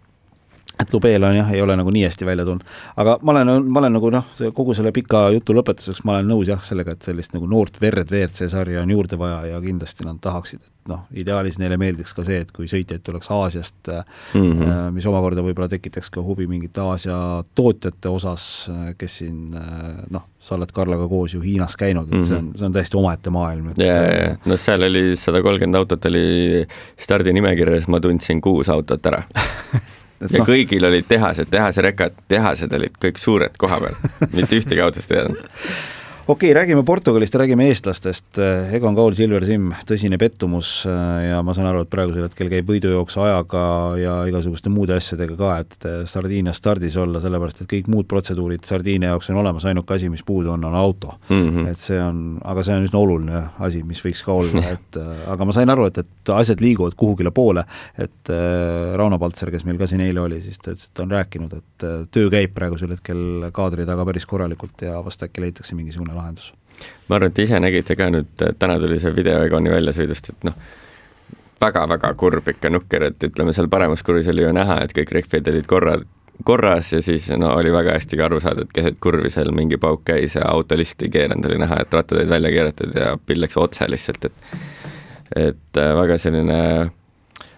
et 0.81 0.93
Lubeel 0.93 1.25
on 1.25 1.37
jah, 1.39 1.51
ei 1.55 1.63
ole 1.65 1.77
nagu 1.79 1.91
nii 1.93 2.05
hästi 2.05 2.27
välja 2.29 2.45
tulnud. 2.45 2.65
aga 3.01 3.17
ma 3.23 3.33
olen, 3.33 3.69
ma 3.73 3.81
olen 3.81 3.97
nagu 3.97 4.11
noh, 4.13 4.31
kogu 4.55 4.75
selle 4.77 4.93
pika 4.93 5.27
jutu 5.35 5.57
lõpetuseks 5.57 6.05
ma 6.05 6.19
olen 6.19 6.29
nõus 6.31 6.51
jah, 6.51 6.63
sellega, 6.65 6.97
et 6.97 7.07
sellist 7.07 7.33
nagu 7.37 7.49
noort 7.49 7.81
verd 7.81 8.11
WRC 8.13 8.51
sarja 8.53 8.83
on 8.85 8.93
juurde 8.93 9.19
vaja 9.21 9.55
ja 9.55 9.61
kindlasti 9.65 10.05
nad 10.07 10.21
tahaksid, 10.23 10.61
et 10.61 10.93
noh, 10.93 11.07
ideaalis 11.17 11.57
neile 11.63 11.79
meeldiks 11.81 12.13
ka 12.17 12.27
see, 12.27 12.43
et 12.45 12.53
kui 12.55 12.69
sõitjaid 12.69 13.05
tuleks 13.07 13.33
Aasiast 13.33 13.89
mm, 13.89 14.37
-hmm. 14.37 14.93
mis 14.99 15.09
omakorda 15.09 15.45
võib-olla 15.47 15.71
tekitaks 15.73 16.13
ka 16.13 16.23
huvi 16.23 16.47
mingite 16.51 16.85
Aasia 16.85 17.17
tootjate 17.55 18.13
osas, 18.13 18.71
kes 18.99 19.19
siin 19.23 19.57
noh, 20.13 20.29
sa 20.39 20.55
oled 20.61 20.73
Karlaga 20.73 21.09
koos 21.09 21.35
ju 21.35 21.41
Hiinas 21.41 21.77
käinud, 21.77 22.07
et 22.07 22.13
mm 22.13 22.21
-hmm. 22.21 22.29
see 22.29 22.37
on, 22.39 22.53
see 22.57 22.67
on 22.67 22.73
täiesti 22.73 22.97
omaette 22.97 23.31
maailm. 23.31 23.73
jaa, 23.79 23.97
jaa, 24.13 24.37
noh 24.45 24.61
seal 24.61 24.83
oli 24.83 25.17
sada 25.17 25.43
kolmkümmend 25.43 25.75
autot 25.75 26.05
oli 26.05 26.67
stardinimekirjas, 27.01 27.89
ma 27.89 28.01
tundsin 28.01 28.41
kuus 28.41 28.69
autot 28.69 29.07
ära 29.07 29.25
ja 30.21 30.39
no. 30.39 30.47
kõigil 30.49 30.89
olid 30.89 31.09
tehased, 31.09 31.51
tehase 31.51 31.85
rekad, 31.85 32.17
tehased 32.29 32.73
olid 32.79 32.97
kõik 33.03 33.21
suured 33.21 33.59
koha 33.61 33.81
peal, 33.83 34.01
mitte 34.33 34.59
ühtegi 34.61 34.83
autot 34.85 35.13
ei 35.13 35.23
olnud 35.25 35.45
okei 36.29 36.51
okay,, 36.51 36.55
räägime 36.55 36.83
Portugalist 36.83 37.35
ja 37.35 37.39
räägime 37.39 37.69
eestlastest, 37.69 38.39
Egon 38.73 38.95
Kaul, 38.95 39.15
Silver 39.15 39.45
Simm, 39.47 39.71
tõsine 39.87 40.19
pettumus 40.19 40.71
äh, 40.91 41.29
ja 41.29 41.39
ma 41.47 41.55
saan 41.55 41.69
aru, 41.71 41.85
et 41.85 41.91
praegusel 41.93 42.25
hetkel 42.27 42.49
käib 42.51 42.67
võidujooksu 42.67 43.23
ajaga 43.23 43.61
ja 44.01 44.15
igasuguste 44.27 44.73
muude 44.75 44.97
asjadega 44.97 45.37
ka, 45.39 45.53
et 45.63 45.87
Sardiinia 46.11 46.55
stardis 46.57 46.97
olla, 46.99 47.21
sellepärast 47.23 47.63
et 47.63 47.69
kõik 47.71 47.91
muud 47.95 48.09
protseduurid 48.11 48.67
Sardiinia 48.67 49.13
jaoks 49.13 49.31
on 49.31 49.39
olemas, 49.45 49.69
ainuke 49.71 49.95
asi, 49.95 50.11
mis 50.11 50.25
puudu 50.27 50.51
on, 50.57 50.65
on 50.67 50.75
auto 50.75 51.13
mm. 51.29 51.45
-hmm. 51.45 51.69
et 51.71 51.79
see 51.79 52.01
on, 52.03 52.41
aga 52.43 52.67
see 52.67 52.75
on 52.75 52.89
üsna 52.89 53.05
oluline 53.05 53.45
asi, 53.69 53.85
mis 53.87 54.03
võiks 54.03 54.25
ka 54.27 54.35
olla, 54.35 54.65
et 54.75 54.99
äh, 54.99 55.23
aga 55.31 55.47
ma 55.47 55.55
sain 55.55 55.71
aru, 55.71 55.87
et, 55.87 56.03
et 56.03 56.35
asjad 56.35 56.61
liiguvad 56.61 56.99
kuhugile 56.99 57.31
poole, 57.31 57.63
et 57.95 58.35
äh, 58.35 58.97
Rauno 58.99 59.21
Paltser, 59.23 59.55
kes 59.55 59.65
meil 59.65 59.79
ka 59.79 59.87
siin 59.87 60.03
eile 60.03 60.27
oli, 60.27 60.43
siis 60.43 60.59
ta 60.59 60.75
ütles, 60.75 60.91
et 60.91 60.95
ta 60.95 61.07
on 61.07 61.15
rääkinud, 61.15 61.55
et 61.55 61.89
töö 62.11 62.35
käib 62.35 62.51
praegusel 62.59 62.91
hetkel 62.99 63.47
kaadri 63.53 63.87
taga 63.87 64.05
päris 64.05 64.27
korralikult 64.27 64.83
ja 64.83 64.99
vast 65.05 65.23
äkki 65.23 65.47
leitakse 65.47 65.79
mingisugune 65.79 66.16
lahendus. 66.17 66.53
ma 67.09 67.17
arvan, 67.17 67.31
et 67.33 67.39
ise 67.45 67.61
nägite 67.61 67.97
ka 67.97 68.11
nüüd, 68.13 68.33
täna 68.59 68.81
tuli 68.83 68.99
see 69.01 69.15
video 69.17 69.41
Egoni 69.47 69.73
väljasõidust, 69.73 70.33
et 70.35 70.51
noh, 70.51 70.59
väga-väga 71.61 72.13
kurb 72.21 72.49
ikka 72.53 72.71
nukker, 72.73 73.09
et 73.11 73.31
ütleme, 73.31 73.55
seal 73.57 73.71
paremas 73.73 74.05
kurvis 74.05 74.29
oli 74.33 74.45
ju 74.45 74.53
näha, 74.53 74.83
et 74.85 74.93
kõik 74.97 75.15
rehvid 75.17 75.49
olid 75.53 75.71
korra, 75.71 75.97
korras 76.45 76.93
ja 76.93 77.01
siis 77.03 77.31
no 77.41 77.55
oli 77.57 77.73
väga 77.73 77.97
hästi 77.97 78.19
ka 78.19 78.27
aru 78.29 78.41
saada, 78.45 78.67
et 78.67 78.75
keset 78.77 79.01
kurvi 79.01 79.31
seal 79.33 79.53
mingi 79.57 79.79
pauk 79.81 80.05
käis 80.05 80.37
ja 80.37 80.45
auto 80.51 80.77
lihtsalt 80.77 81.07
ei 81.07 81.15
keeranud, 81.15 81.49
oli 81.49 81.63
näha, 81.63 81.81
et 81.83 81.97
rattad 81.97 82.21
olid 82.21 82.33
välja 82.35 82.53
keeratud 82.59 83.01
ja 83.01 83.15
pill 83.27 83.45
läks 83.45 83.57
otse 83.61 83.89
lihtsalt, 83.91 84.29
et 84.29 84.53
et 85.37 85.81
äh, 85.81 85.91
väga 85.97 86.19
selline 86.23 86.59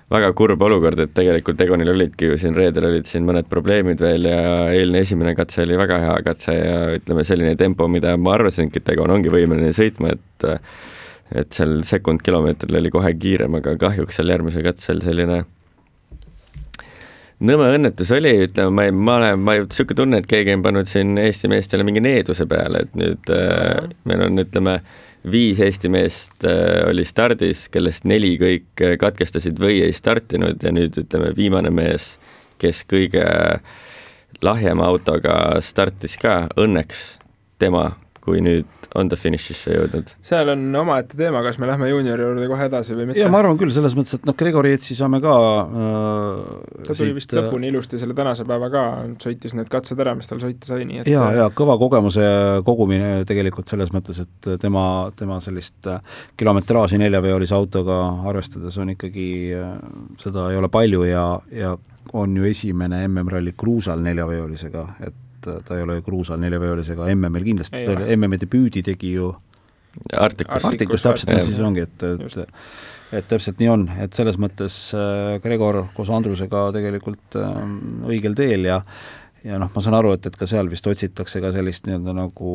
väga 0.09 0.31
kurb 0.37 0.63
olukord, 0.65 1.01
et 1.05 1.13
tegelikult 1.17 1.61
Egonil 1.61 1.93
olidki 1.93 2.31
ju 2.31 2.39
siin 2.41 2.57
reedel 2.57 2.89
olid 2.89 3.09
siin 3.09 3.27
mõned 3.29 3.49
probleemid 3.51 4.01
veel 4.01 4.29
ja 4.31 4.41
eilne 4.73 5.03
esimene 5.05 5.35
katse 5.37 5.67
oli 5.67 5.77
väga 5.77 5.99
hea 6.05 6.15
katse 6.25 6.55
ja 6.57 6.79
ütleme, 6.97 7.27
selline 7.29 7.57
tempo, 7.61 7.89
mida 7.93 8.15
ma 8.17 8.39
arvasingi, 8.39 8.81
et 8.81 8.95
Egon 8.95 9.13
ongi 9.19 9.33
võimeline 9.33 9.75
sõitma, 9.77 10.15
et 10.17 10.49
et 11.37 11.53
seal 11.53 11.83
sekund 11.85 12.23
kilomeetril 12.25 12.79
oli 12.79 12.89
kohe 12.89 13.11
kiirem, 13.21 13.59
aga 13.59 13.75
kahjuks 13.77 14.17
seal 14.17 14.31
järgmisel 14.33 14.65
katsel 14.65 15.03
selline 15.05 15.43
nõme 17.45 17.67
õnnetus 17.75 18.09
oli, 18.17 18.33
ütleme, 18.47 18.73
ma 18.73 18.87
ei, 18.89 18.95
ma 18.97 19.19
olen, 19.19 19.43
ma 19.45 19.59
ei, 19.59 19.67
niisugune 19.67 19.99
tunne, 20.01 20.23
et 20.23 20.31
keegi 20.31 20.57
on 20.57 20.65
pannud 20.65 20.89
siin 20.89 21.13
Eesti 21.21 21.53
meestele 21.53 21.85
mingi 21.85 22.01
needuse 22.01 22.49
peale, 22.49 22.87
et 22.87 22.97
nüüd 22.97 23.29
äh, 23.37 23.93
meil 24.09 24.25
on, 24.25 24.41
ütleme 24.41 24.79
äh,, 24.81 24.97
viis 25.27 25.61
Eesti 25.61 25.91
meest 25.93 26.45
äh, 26.47 26.85
oli 26.89 27.05
stardis, 27.05 27.67
kellest 27.73 28.07
neli 28.09 28.37
kõik 28.41 28.85
äh, 28.85 28.97
katkestasid 29.01 29.61
või 29.61 29.83
ei 29.87 29.95
startinud 29.97 30.63
ja 30.63 30.73
nüüd 30.75 30.99
ütleme, 31.03 31.33
viimane 31.37 31.73
mees, 31.75 32.17
kes 32.59 32.85
kõige 32.89 33.25
lahjema 34.43 34.87
autoga 34.87 35.59
startis 35.65 36.17
ka, 36.21 36.47
õnneks 36.59 37.19
tema 37.59 37.91
kui 38.29 38.43
nüüd 38.45 38.89
on 38.99 39.09
ta 39.11 39.17
finišisse 39.19 39.75
jõudnud? 39.75 40.13
seal 40.27 40.53
on 40.53 40.65
omaette 40.83 41.17
teema, 41.19 41.41
kas 41.45 41.59
me 41.61 41.69
lähme 41.71 41.89
juuniori 41.91 42.27
juurde 42.27 42.49
kohe 42.51 42.69
edasi 42.69 42.97
või 42.97 43.09
mitte. 43.11 43.23
ja 43.23 43.31
ma 43.33 43.41
arvan 43.43 43.59
küll, 43.61 43.73
selles 43.75 43.97
mõttes, 43.99 44.19
et 44.19 44.29
noh, 44.29 44.37
Gregori 44.39 44.73
Etsi 44.77 44.97
saame 44.99 45.21
ka 45.25 45.35
äh, 45.65 46.39
ta 46.87 46.93
tuli 46.93 47.11
siit, 47.11 47.19
vist 47.19 47.35
lõpuni 47.39 47.73
ilusti 47.73 48.01
selle 48.01 48.17
tänase 48.19 48.47
päeva 48.49 48.71
ka, 48.73 48.85
sõitis 49.25 49.57
need 49.59 49.71
katsed 49.73 50.01
ära, 50.05 50.15
mis 50.19 50.31
tal 50.31 50.43
sõita 50.43 50.73
sai, 50.73 50.87
nii 50.89 51.03
et 51.03 51.13
ja, 51.13 51.27
ja 51.37 51.49
kõva 51.55 51.79
kogemuse 51.81 52.25
kogumine 52.67 53.13
tegelikult 53.29 53.71
selles 53.71 53.93
mõttes, 53.95 54.23
et 54.25 54.51
tema, 54.63 54.87
tema 55.19 55.41
sellist 55.45 55.89
äh, 55.91 56.03
kilometraaži 56.39 57.01
neljaveolise 57.01 57.57
autoga 57.57 58.01
arvestades 58.29 58.77
on 58.81 58.95
ikkagi, 58.97 59.29
äh, 59.57 59.71
seda 60.23 60.51
ei 60.53 60.61
ole 60.61 60.73
palju 60.73 61.07
ja, 61.09 61.29
ja 61.55 61.77
on 62.17 62.37
ju 62.37 62.47
esimene 62.49 63.03
MM-ralli 63.09 63.53
kruusal 63.59 64.01
neljaveolisega, 64.05 64.85
et 65.05 65.25
et 65.57 65.67
ta 65.69 65.79
ei 65.79 65.87
ole 65.87 66.01
kruusal 66.05 66.41
neljaveolisega 66.43 67.09
MM-il 67.15 67.47
kindlasti, 67.51 67.85
ta 67.87 67.97
oli 67.97 68.17
MM-i 68.17 68.41
debüüdi 68.45 68.85
tegi 68.87 69.15
ju. 69.17 69.33
Arcticus, 70.15 70.65
Arcticus 70.69 71.03
täpselt, 71.03 71.33
siis 71.43 71.59
ongi, 71.65 71.89
et, 71.89 72.05
et 72.05 72.59
et 73.09 73.25
täpselt 73.25 73.57
nii 73.57 73.71
on, 73.73 73.87
et 74.05 74.13
selles 74.13 74.37
mõttes 74.37 74.75
äh, 74.97 75.39
Gregor 75.41 75.87
koos 75.97 76.11
Andrusega 76.13 76.67
tegelikult 76.75 77.39
äh, 77.41 77.63
õigel 78.13 78.37
teel 78.37 78.69
ja 78.69 78.83
ja 79.47 79.59
noh, 79.61 79.71
ma 79.73 79.83
saan 79.83 79.97
aru, 79.99 80.13
et, 80.17 80.27
et 80.29 80.37
ka 80.37 80.49
seal 80.51 80.69
vist 80.71 80.87
otsitakse 80.91 81.41
ka 81.43 81.53
sellist 81.55 81.87
nii-öelda 81.87 82.15
nagu 82.17 82.55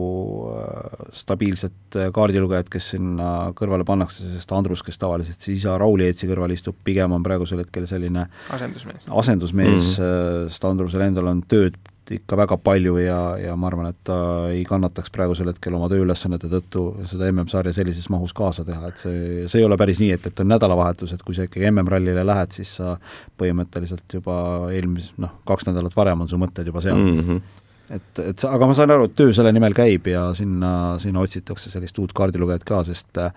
äh, 0.52 1.06
stabiilset 1.16 1.98
äh, 1.98 2.10
kaardilugejat, 2.16 2.70
kes 2.74 2.91
sinna 2.96 3.30
kõrvale 3.58 3.88
pannakse, 3.88 4.28
sest 4.36 4.52
Andrus, 4.56 4.84
kes 4.86 5.00
tavaliselt 5.02 5.39
siis 5.39 5.62
isa 5.62 5.78
Rauli 5.80 6.10
Eetsi 6.10 6.30
kõrval 6.30 6.54
istub, 6.56 6.78
pigem 6.86 7.16
on 7.16 7.24
praegusel 7.26 7.64
hetkel 7.64 7.88
selline 7.89 8.28
asendusmees, 8.54 9.08
asendusmees 9.10 9.72
mm, 9.74 10.04
-hmm. 10.04 10.52
sest 10.52 10.70
Andrusel 10.70 11.08
endal 11.08 11.32
on 11.32 11.41
tööd 11.48 11.80
ikka 12.12 12.38
väga 12.38 12.58
palju 12.60 12.97
ja, 12.99 13.20
ja 13.39 13.56
ma 13.60 13.70
arvan, 13.70 13.88
et 13.93 13.99
ta 14.08 14.18
ei 14.51 14.64
kannataks 14.68 15.12
praegusel 15.14 15.51
hetkel 15.51 15.76
oma 15.78 15.88
tööülesannete 15.91 16.49
tõttu 16.51 16.86
seda 17.10 17.30
MM-sarja 17.32 17.74
sellises 17.76 18.10
mahus 18.12 18.36
kaasa 18.36 18.66
teha, 18.68 18.91
et 18.91 18.99
see, 18.99 19.47
see 19.47 19.62
ei 19.62 19.68
ole 19.68 19.78
päris 19.80 20.01
nii, 20.04 20.12
et, 20.18 20.28
et 20.28 20.43
on 20.43 20.51
nädalavahetus, 20.51 21.16
et 21.16 21.24
kui 21.24 21.38
sa 21.38 21.47
ikkagi 21.47 21.70
MM-rallile 21.72 22.26
lähed, 22.28 22.56
siis 22.56 22.76
sa 22.82 22.97
põhimõtteliselt 23.39 24.20
juba 24.20 24.38
eelmis-, 24.76 25.14
noh, 25.24 25.39
kaks 25.47 25.70
nädalat 25.70 25.95
varem 25.95 26.26
on 26.26 26.32
su 26.32 26.39
mõtted 26.41 26.68
juba 26.70 26.84
seal 26.84 26.99
mm. 26.99 27.20
-hmm 27.28 27.62
et, 27.93 28.20
et 28.24 28.45
aga 28.47 28.68
ma 28.68 28.74
saan 28.74 28.93
aru, 28.93 29.10
et 29.10 29.16
töö 29.18 29.34
selle 29.36 29.51
nimel 29.54 29.76
käib 29.76 30.08
ja 30.08 30.30
sinna, 30.38 30.95
sinna 31.04 31.20
otsitakse 31.20 31.70
sellist 31.70 31.99
uut 31.99 32.14
kaardilugejat 32.16 32.64
ka, 32.64 32.80
sest 32.88 33.20
äh, 33.20 33.34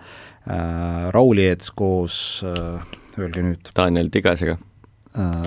Raul 1.13 1.43
Eets 1.43 1.73
koos 1.75 2.45
äh,, 2.47 2.95
öelge 3.19 3.43
nüüd. 3.43 3.69
Daniel 3.75 4.09
Tigasega 4.13 4.57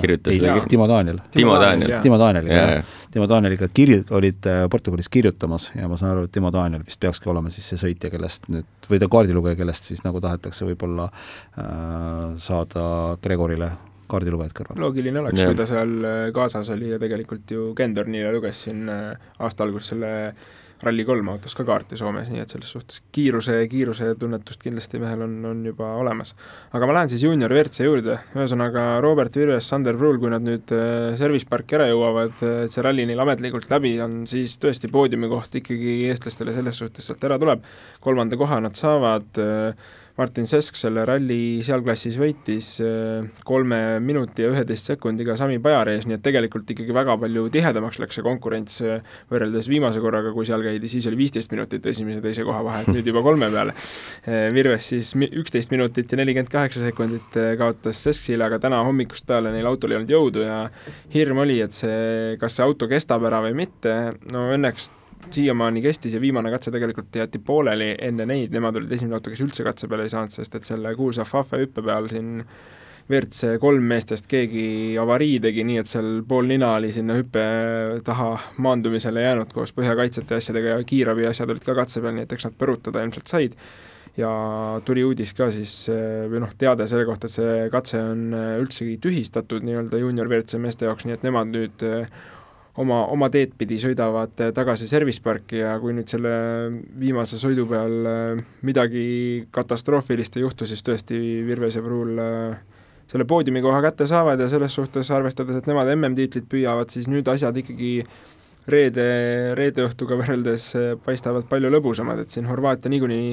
kirjutas 0.00 0.34
ei, 0.34 0.62
Timo 0.68 0.86
Daniel. 0.88 1.20
Timo 1.34 1.56
Daniel. 1.60 2.00
Timo 2.02 2.18
Danieliga, 2.18 2.60
jah. 2.60 2.94
Timo 3.10 3.26
Danieliga 3.30 3.68
kirju-, 3.74 4.04
olid 4.16 4.46
äh, 4.46 4.64
Portugalis 4.70 5.08
kirjutamas 5.12 5.70
ja 5.74 5.88
ma 5.90 5.98
saan 6.00 6.14
aru, 6.14 6.28
et 6.28 6.34
Timo 6.34 6.52
Daniel 6.54 6.84
vist 6.86 7.00
peakski 7.02 7.30
olema 7.30 7.52
siis 7.52 7.68
see 7.72 7.80
sõitja, 7.80 8.10
kellest 8.12 8.48
nüüd, 8.52 8.68
või 8.90 9.02
ta 9.02 9.10
kaardilugeja, 9.10 9.58
kellest 9.58 9.90
siis 9.90 10.02
nagu 10.06 10.22
tahetakse 10.22 10.68
võib-olla 10.68 11.10
äh, 11.10 11.66
saada 12.42 12.86
Gregorile 13.22 13.70
kaardilugejad 14.10 14.56
kõrval. 14.56 14.80
loogiline 14.82 15.22
oleks, 15.22 15.38
kui 15.38 15.58
ta 15.58 15.68
seal 15.70 15.92
äh, 16.02 16.24
kaasas 16.34 16.72
oli 16.74 16.90
ja 16.94 16.98
tegelikult 17.02 17.54
ju 17.54 17.70
Ken 17.78 17.94
Tornile 17.94 18.32
luges 18.34 18.66
siin 18.66 18.88
aasta 18.90 19.66
alguses 19.66 19.94
selle 19.94 20.14
äh, 20.30 20.50
Rally3 20.80 21.28
autos 21.28 21.54
ka 21.56 21.64
kaarti 21.68 21.98
Soomes, 22.00 22.30
nii 22.32 22.40
et 22.40 22.52
selles 22.52 22.70
suhtes 22.72 23.02
kiiruse, 23.12 23.58
kiiruse 23.68 24.14
tunnetust 24.20 24.62
kindlasti 24.64 25.00
mehel 25.02 25.26
on, 25.26 25.34
on 25.50 25.62
juba 25.66 25.90
olemas. 26.00 26.32
aga 26.72 26.88
ma 26.88 26.96
lähen 26.96 27.12
siis 27.12 27.24
juunior 27.26 27.52
WRC 27.52 27.84
juurde, 27.84 28.16
ühesõnaga 28.36 28.84
Robert 29.04 29.36
Virves, 29.36 29.68
Sander 29.68 29.98
Pruul, 30.00 30.20
kui 30.22 30.32
nad 30.32 30.44
nüüd 30.46 30.72
äh, 30.76 31.12
service 31.20 31.48
parki 31.50 31.76
ära 31.76 31.90
jõuavad, 31.90 32.32
et 32.64 32.72
see 32.72 32.84
ralli 32.86 33.04
neil 33.08 33.20
ametlikult 33.20 33.68
läbi 33.72 33.96
on, 34.00 34.22
siis 34.30 34.56
tõesti 34.62 34.88
poodiumi 34.92 35.28
koht 35.28 35.60
ikkagi 35.60 35.98
eestlastele 36.08 36.56
selles 36.56 36.80
suhtes 36.80 37.10
sealt 37.10 37.28
ära 37.28 37.36
tuleb, 37.40 37.66
kolmanda 38.00 38.40
koha 38.40 38.62
nad 38.64 38.78
saavad 38.78 39.42
äh,, 39.42 39.90
Martin 40.20 40.44
Sesk 40.44 40.76
selle 40.76 41.06
ralli 41.08 41.62
sealklassis 41.64 42.18
võitis 42.20 42.74
äh, 42.84 43.24
kolme 43.48 43.78
minuti 44.04 44.44
ja 44.44 44.50
üheteist 44.52 44.90
sekundiga 44.90 45.36
Sami 45.40 45.56
Pajari 45.62 45.96
ees, 45.96 46.04
nii 46.08 46.18
et 46.18 46.24
tegelikult 46.26 46.68
ikkagi 46.74 46.92
väga 46.92 47.16
palju 47.22 47.46
tihedamaks 47.54 48.00
läks 48.02 48.18
see 48.18 48.26
konkurents 48.26 48.80
äh, 48.84 49.00
võrreldes 49.32 49.70
viimase 49.70 50.02
korraga, 50.04 50.34
kui 50.36 50.44
seal 50.48 50.64
käidi, 50.66 50.90
siis 50.92 51.08
oli 51.08 51.22
viisteist 51.22 51.54
minutit 51.54 51.88
esimese 51.88 52.20
ja 52.20 52.26
teise 52.26 52.44
koha 52.44 52.60
vahet, 52.66 52.92
nüüd 52.92 53.08
juba 53.08 53.24
kolme 53.24 53.48
peale. 53.54 53.72
Äh, 54.28 54.50
Virves 54.52 54.92
siis 54.92 55.14
üksteist 55.16 55.72
minutit 55.72 56.12
ja 56.12 56.20
nelikümmend 56.20 56.52
kaheksa 56.52 56.84
sekundit 56.84 57.40
kaotas 57.58 58.04
Seskile, 58.04 58.44
aga 58.44 58.60
täna 58.60 58.84
hommikust 58.84 59.24
peale 59.28 59.54
neil 59.54 59.68
autol 59.70 59.94
ei 59.94 60.02
olnud 60.02 60.16
jõudu 60.18 60.44
ja 60.44 60.62
hirm 61.14 61.40
oli, 61.46 61.62
et 61.64 61.76
see, 61.76 62.36
kas 62.40 62.58
see 62.58 62.68
auto 62.68 62.90
kestab 62.90 63.24
ära 63.30 63.40
või 63.46 63.56
mitte, 63.64 63.96
no 64.28 64.50
õnneks 64.52 64.92
siiamaani 65.30 65.82
kestis 65.82 66.14
ja 66.14 66.20
viimane 66.20 66.50
katse 66.50 66.72
tegelikult 66.74 67.16
jäeti 67.16 67.38
pooleli 67.38 67.94
enne 68.02 68.26
neid, 68.26 68.52
nemad 68.54 68.76
olid 68.80 68.92
esimene 68.92 69.18
auto, 69.18 69.30
kes 69.32 69.42
üldse 69.44 69.66
katse 69.66 69.88
peale 69.88 70.06
ei 70.08 70.12
saanud, 70.12 70.32
sest 70.34 70.54
et 70.58 70.66
selle 70.66 70.94
kuulsa 70.98 71.26
Fafe 71.28 71.60
hüppe 71.60 71.84
peal 71.86 72.08
siin 72.10 72.44
WRC 73.10 73.56
kolm 73.62 73.86
meestest 73.90 74.28
keegi 74.30 74.96
avarii 75.02 75.40
tegi, 75.42 75.64
nii 75.66 75.80
et 75.82 75.90
seal 75.90 76.10
pool 76.28 76.46
nina 76.50 76.74
oli 76.78 76.92
sinna 76.94 77.16
hüppe 77.18 77.44
taha 78.06 78.32
maandumisele 78.62 79.24
jäänud 79.24 79.54
koos 79.54 79.74
põhjakaitsete 79.74 80.38
asjadega 80.38 80.76
ja 80.76 80.84
kiirabi 80.86 81.26
asjad 81.30 81.50
olid 81.50 81.66
ka 81.66 81.74
katse 81.78 82.02
peal, 82.04 82.14
nii 82.16 82.28
et 82.28 82.34
eks 82.36 82.46
nad 82.46 82.58
põrutada 82.60 83.02
ilmselt 83.04 83.30
said. 83.30 83.56
ja 84.18 84.30
tuli 84.84 85.04
uudis 85.06 85.30
ka 85.38 85.46
siis, 85.54 85.72
või 86.30 86.40
noh, 86.42 86.50
teade 86.58 86.86
selle 86.90 87.06
kohta, 87.06 87.28
et 87.28 87.34
see 87.34 87.68
katse 87.72 88.00
on 88.02 88.34
üldsegi 88.34 88.96
tühistatud 89.02 89.62
nii-öelda 89.64 90.00
juunior 90.02 90.28
WRC 90.28 90.58
meeste 90.58 90.88
jaoks, 90.88 91.06
nii 91.06 91.14
et 91.14 91.26
nemad 91.26 91.50
nüüd 91.54 91.84
oma, 92.80 93.04
oma 93.12 93.28
teed 93.32 93.54
pidi 93.58 93.78
sõidavad 93.82 94.40
äh, 94.40 94.50
tagasi 94.56 94.88
service 94.90 95.22
parki 95.24 95.60
ja 95.60 95.74
kui 95.82 95.94
nüüd 95.96 96.10
selle 96.10 96.32
viimase 97.00 97.38
sõidu 97.40 97.66
peal 97.70 98.08
äh, 98.08 98.42
midagi 98.66 99.04
katastroofilist 99.54 100.38
ei 100.38 100.44
juhtu, 100.46 100.68
siis 100.68 100.84
tõesti 100.86 101.18
Virves 101.46 101.78
ja 101.78 101.84
Pruul 101.84 102.20
äh, 102.22 102.82
selle 103.10 103.26
poodiumikoha 103.28 103.80
kätte 103.88 104.06
saavad 104.10 104.40
ja 104.40 104.48
selles 104.50 104.74
suhtes, 104.76 105.10
arvestades, 105.14 105.58
et 105.58 105.66
nemad 105.70 105.90
MM-tiitlit 105.96 106.46
püüavad, 106.50 106.92
siis 106.94 107.08
nüüd 107.10 107.28
asjad 107.28 107.56
ikkagi 107.58 107.96
reede, 108.70 109.06
reede 109.58 109.88
õhtuga 109.88 110.20
võrreldes 110.20 110.68
paistavad 111.04 111.48
palju 111.50 111.72
lõbusamad, 111.74 112.22
et 112.22 112.30
siin 112.30 112.46
Horvaatia 112.46 112.92
niikuinii 112.92 113.32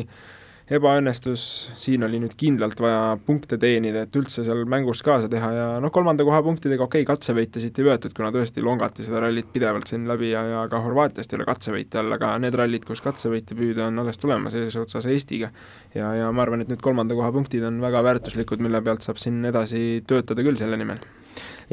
ebaõnnestus, 0.68 1.41
siin 1.80 2.03
oli 2.03 2.20
nüüd 2.20 2.34
kindlalt 2.39 2.80
vaja 2.84 3.15
punkte 3.26 3.55
teenida, 3.59 4.03
et 4.03 4.15
üldse 4.20 4.43
seal 4.43 4.65
mängus 4.70 4.99
kaasa 5.05 5.30
teha 5.32 5.51
ja 5.55 5.68
noh, 5.84 5.91
kolmanda 5.95 6.26
koha 6.28 6.41
punktidega 6.43 6.84
okei 6.84 7.05
okay,, 7.05 7.07
katsevõite 7.07 7.61
siit 7.63 7.80
ei 7.80 7.88
võetud, 7.88 8.15
kuna 8.18 8.34
tõesti 8.36 8.63
longati 8.65 9.05
seda 9.07 9.22
rallit 9.24 9.47
pidevalt 9.53 9.88
siin 9.88 10.07
läbi 10.09 10.34
ja, 10.34 10.43
ja 10.51 10.63
ka 10.72 10.82
Horvaatiast 10.84 11.32
ei 11.32 11.39
ole 11.39 11.47
katsevõite 11.47 12.01
all, 12.01 12.18
aga 12.18 12.34
need 12.43 12.57
rallid, 12.59 12.88
kus 12.88 13.03
katsevõite 13.05 13.55
püüda, 13.55 13.88
on 13.88 14.03
alles 14.03 14.20
tulemas 14.20 14.57
eesotsas 14.59 15.07
Eestiga. 15.07 15.53
ja, 15.95 16.11
ja 16.20 16.32
ma 16.36 16.43
arvan, 16.43 16.65
et 16.65 16.74
nüüd 16.74 16.84
kolmanda 16.84 17.15
koha 17.15 17.32
punktid 17.36 17.63
on 17.68 17.80
väga 17.84 18.03
väärtuslikud, 18.03 18.63
mille 18.63 18.84
pealt 18.84 19.07
saab 19.07 19.24
siin 19.24 19.39
edasi 19.47 20.03
töötada 20.07 20.43
küll 20.43 20.59
selle 20.59 20.80
nimel 20.80 20.99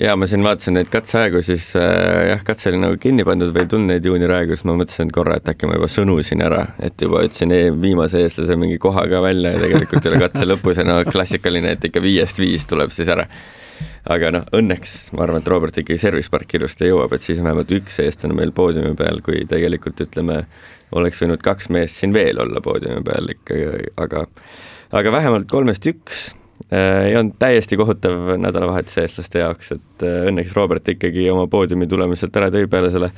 jaa, 0.01 0.15
ma 0.19 0.27
siin 0.27 0.45
vaatasin 0.45 0.75
neid 0.79 0.89
katseaegu, 0.93 1.41
siis 1.47 1.69
äh, 1.79 2.31
jah, 2.31 2.43
katse 2.47 2.71
oli 2.71 2.81
nagu 2.83 2.99
kinni 3.01 3.25
pandud 3.27 3.53
või 3.55 3.65
ei 3.65 3.71
tulnud 3.71 3.93
neid 3.93 4.09
juunioriaegu, 4.09 4.57
siis 4.57 4.67
ma 4.67 4.77
mõtlesin 4.79 5.13
korra, 5.15 5.39
et 5.39 5.51
äkki 5.53 5.71
ma 5.71 5.79
juba 5.79 5.89
sõnusin 5.91 6.43
ära, 6.45 6.65
et 6.83 7.05
juba 7.07 7.23
ütlesin 7.27 7.55
e 7.55 7.61
viimase 7.71 8.25
eestlase 8.25 8.59
mingi 8.61 8.81
koha 8.83 9.07
ka 9.11 9.23
välja 9.25 9.55
ja 9.55 9.63
tegelikult 9.63 10.11
ole 10.11 10.21
katse 10.25 10.49
lõpus 10.49 10.83
ja 10.83 10.87
no 10.89 10.99
klassikaline, 11.07 11.77
et 11.77 11.89
ikka 11.91 12.03
viiest 12.03 12.43
viis 12.43 12.67
tuleb 12.71 12.95
siis 12.95 13.11
ära. 13.15 13.29
aga 14.11 14.31
noh, 14.35 14.45
õnneks 14.55 15.15
ma 15.17 15.25
arvan, 15.25 15.43
et 15.43 15.49
Robert 15.49 15.79
ikkagi 15.79 15.99
service 15.99 16.31
parki 16.31 16.59
ilusti 16.59 16.91
jõuab, 16.91 17.15
et 17.15 17.23
siis 17.23 17.41
vähemalt 17.43 17.71
üks 17.75 17.99
eestlane 18.03 18.37
meil 18.37 18.53
poodiumi 18.55 18.95
peal, 18.99 19.23
kui 19.25 19.47
tegelikult 19.49 20.03
ütleme, 20.05 20.45
oleks 20.95 21.23
võinud 21.23 21.43
kaks 21.43 21.71
meest 21.75 22.03
siin 22.03 22.15
veel 22.15 22.43
olla 22.43 22.63
poodiumi 22.63 23.03
peal 23.07 23.31
ikkagi, 23.35 23.91
aga 23.97 24.27
aga 24.95 25.11
vähemalt 25.11 25.49
kolmest 25.51 25.87
üks 25.91 26.29
ei 27.09 27.17
olnud 27.17 27.37
täiesti 27.39 27.77
kohutav 27.77 28.35
nädalavahetus 28.41 28.99
eestlaste 29.03 29.43
jaoks, 29.43 29.73
et 29.77 30.05
äh, 30.07 30.29
õnneks 30.31 30.55
Robert 30.57 30.89
ikkagi 30.95 31.29
oma 31.33 31.47
poodiumi 31.51 31.89
tulemuselt 31.91 32.37
ära 32.41 32.51
tõi 32.55 32.67
peale 32.71 32.93
selle, 32.95 33.11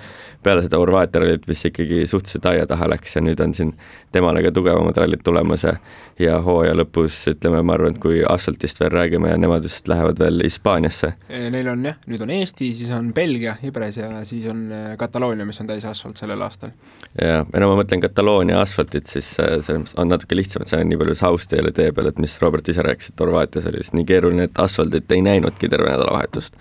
peale 0.47 0.65
seda 0.65 0.81
Horvaatia 0.81 1.23
rallit, 1.23 1.47
mis 1.51 1.65
ikkagi 1.69 2.05
suhteliselt 2.07 2.47
aia 2.53 2.67
taha 2.71 2.89
läks 2.93 3.17
ja 3.19 3.23
nüüd 3.25 3.41
on 3.43 3.55
siin 3.57 3.73
temale 4.15 4.43
ka 4.47 4.53
tugevamad 4.55 4.99
rallid 5.03 5.25
tulemas 5.27 5.67
ja 5.67 5.77
ja 6.23 6.39
hooaja 6.41 6.73
lõpus 6.79 7.19
ütleme, 7.29 7.61
ma 7.67 7.75
arvan, 7.77 7.93
et 7.93 8.01
kui 8.01 8.23
asfaltist 8.25 8.79
veel 8.81 8.93
räägime 8.95 9.29
ja 9.29 9.37
nemad 9.37 9.67
vist 9.67 9.89
lähevad 9.89 10.17
veel 10.23 10.41
Hispaaniasse. 10.47 11.13
Neil 11.53 11.69
on 11.69 11.85
jah, 11.85 11.99
nüüd 12.09 12.23
on 12.25 12.33
Eesti, 12.39 12.71
siis 12.79 12.93
on 12.97 13.11
Belgia, 13.17 13.59
Ibres 13.67 13.99
ja 14.01 14.09
siis 14.25 14.47
on 14.49 14.63
äh, 14.73 14.87
Kataloonia, 14.97 15.45
mis 15.49 15.61
on 15.61 15.69
täis 15.69 15.85
asfalt 15.85 16.17
sellel 16.17 16.41
aastal. 16.47 16.73
ja, 17.21 17.43
ja 17.45 17.61
no 17.61 17.69
ma 17.73 17.83
mõtlen 17.83 18.01
Kataloonia 18.01 18.63
asfaltit, 18.63 19.11
siis 19.13 19.35
see 19.37 19.77
on 19.77 20.09
natuke 20.09 20.39
lihtsam, 20.39 20.65
et 20.65 20.73
see 20.73 20.81
on 20.81 20.89
nii 20.89 21.03
palju 21.03 21.19
sausteele 21.21 21.75
tee 21.77 21.93
peal, 21.93 22.09
et 22.09 22.23
mis 22.23 22.41
Robert 22.41 22.73
ise 22.73 22.85
rääkis, 22.87 23.13
et 23.13 23.21
Horvaatia 23.21 23.57
Horvaatias 23.57 23.67
oli 23.67 23.79
lihtsalt 23.79 23.95
nii 23.95 24.05
keeruline, 24.05 24.45
et 24.49 24.59
asfaldit 24.59 25.11
ei 25.11 25.23
näinudki 25.23 25.69
terve 25.69 25.91
nädalavahetust. 25.91 26.55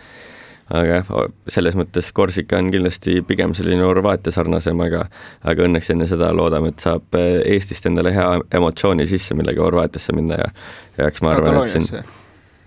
Aga 0.73 0.99
jah, 0.99 1.13
selles 1.51 1.77
mõttes 1.77 2.09
Korsika 2.15 2.57
on 2.57 2.71
kindlasti 2.73 3.19
pigem 3.27 3.53
selline 3.57 3.85
Horvaatia 3.85 4.33
sarnasem, 4.33 4.81
aga 4.81 5.05
aga 5.45 5.67
õnneks 5.67 5.91
enne 5.93 6.09
seda 6.09 6.31
loodame, 6.33 6.73
et 6.73 6.85
saab 6.85 7.17
eh, 7.19 7.41
Eestist 7.55 7.85
endale 7.89 8.13
hea 8.15 8.27
emotsiooni 8.59 9.07
sisse, 9.09 9.37
millega 9.37 9.65
Horvaatiasse 9.65 10.15
minna 10.17 10.41
ja 10.41 10.51
ja 10.97 11.09
eks 11.11 11.21
ma 11.25 11.35
arvan, 11.35 11.63
et 11.63 11.75
siin 11.75 12.05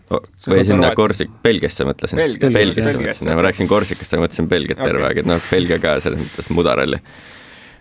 Oh, 0.09 0.23
või 0.49 0.63
sinna 0.65 0.89
Korsik-, 0.97 1.33
Belgiasse 1.45 1.85
mõtlesin. 1.85 2.17
Belgiasse 2.17 2.95
mõtlesin, 2.97 3.29
ma 3.37 3.43
rääkisin 3.45 3.69
Korsikast 3.69 4.15
ja 4.15 4.21
mõtlesin 4.23 4.47
Belgiat 4.49 4.81
terve 4.81 5.03
okay. 5.03 5.11
aeg, 5.11 5.19
et 5.21 5.29
noh, 5.29 5.43
Belgia 5.51 5.77
ka 5.83 5.99
selles 6.01 6.23
mõttes 6.23 6.49
mudaralli 6.57 7.03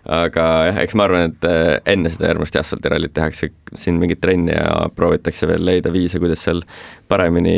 aga 0.08 0.44
jah, 0.70 0.80
eks 0.84 0.96
ma 0.98 1.06
arvan, 1.08 1.32
et 1.32 1.48
äh, 1.48 1.78
enne 1.94 2.10
seda 2.12 2.30
järgmist 2.32 2.56
asfaltirallit 2.60 3.14
tehakse 3.16 3.50
siin 3.76 4.00
mingit 4.00 4.22
trenni 4.24 4.54
ja 4.56 4.88
proovitakse 4.96 5.50
veel 5.50 5.66
leida 5.68 5.92
viise, 5.94 6.22
kuidas 6.24 6.46
seal 6.48 6.64
paremini, 7.12 7.56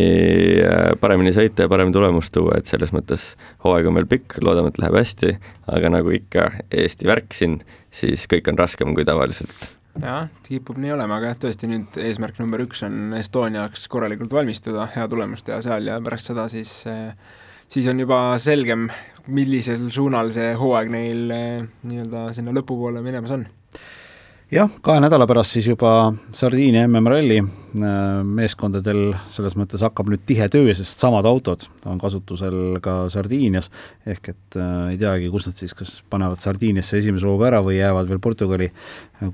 äh, 0.66 0.94
paremini 1.02 1.34
sõita 1.36 1.66
ja 1.66 1.72
parem 1.72 1.94
tulemust 1.94 2.34
tuua, 2.36 2.58
et 2.58 2.70
selles 2.70 2.94
mõttes 2.96 3.34
hooaeg 3.66 3.90
on 3.90 4.00
veel 4.00 4.10
pikk, 4.10 4.40
loodame, 4.46 4.74
et 4.74 4.80
läheb 4.82 4.98
hästi, 4.98 5.34
aga 5.76 5.92
nagu 5.94 6.14
ikka 6.16 6.50
Eesti 6.70 7.10
värk 7.10 7.36
siin, 7.38 7.60
siis 7.94 8.26
kõik 8.30 8.50
on 8.50 8.58
raskem 8.60 8.96
kui 8.98 9.06
tavaliselt. 9.08 9.70
Jah, 10.00 10.30
kipub 10.46 10.78
nii 10.80 10.94
olema, 10.96 11.18
aga 11.20 11.34
jah, 11.34 11.40
tõesti 11.44 11.68
nüüd 11.70 11.98
eesmärk 12.02 12.40
number 12.40 12.62
üks 12.64 12.82
on 12.88 13.14
Estoniaks 13.18 13.88
korralikult 13.92 14.34
valmistuda, 14.34 14.88
hea 14.96 15.06
tulemust 15.12 15.48
teha 15.50 15.60
seal 15.66 15.90
ja 15.90 15.98
pärast 16.04 16.32
seda 16.32 16.46
siis 16.52 16.74
äh, 16.90 17.12
siis 17.70 17.88
on 17.92 18.02
juba 18.02 18.20
selgem, 18.42 18.90
millisel 19.30 19.90
suunal 19.94 20.34
see 20.34 20.52
hooaeg 20.58 20.92
neil 20.94 21.32
eh, 21.34 21.64
nii-öelda 21.86 22.30
sinna 22.36 22.54
lõpupoole 22.56 23.04
minemas 23.06 23.36
on. 23.36 23.48
Jah, 24.50 24.72
kahe 24.82 24.98
nädala 24.98 25.28
pärast 25.30 25.54
siis 25.54 25.68
juba 25.70 26.10
Sardiinia 26.34 26.88
MM-ralli 26.88 27.38
eh, 27.38 27.92
meeskondadel 28.26 29.12
selles 29.30 29.54
mõttes 29.60 29.84
hakkab 29.86 30.10
nüüd 30.10 30.24
tihe 30.26 30.48
töö, 30.50 30.74
sest 30.74 31.04
samad 31.04 31.30
autod 31.30 31.68
on 31.86 32.02
kasutusel 32.02 32.80
ka 32.82 33.04
Sardiinias, 33.14 33.70
ehk 34.10 34.32
et 34.34 34.58
äh, 34.58 34.96
ei 34.96 34.98
teagi, 34.98 35.30
kus 35.30 35.46
nad 35.52 35.62
siis, 35.62 35.78
kas 35.78 36.00
panevad 36.10 36.42
Sardiiniasse 36.42 36.98
esimese 36.98 37.30
hooga 37.30 37.52
ära 37.52 37.62
või 37.66 37.78
jäävad 37.78 38.10
veel 38.10 38.24
Portugali, 38.26 38.72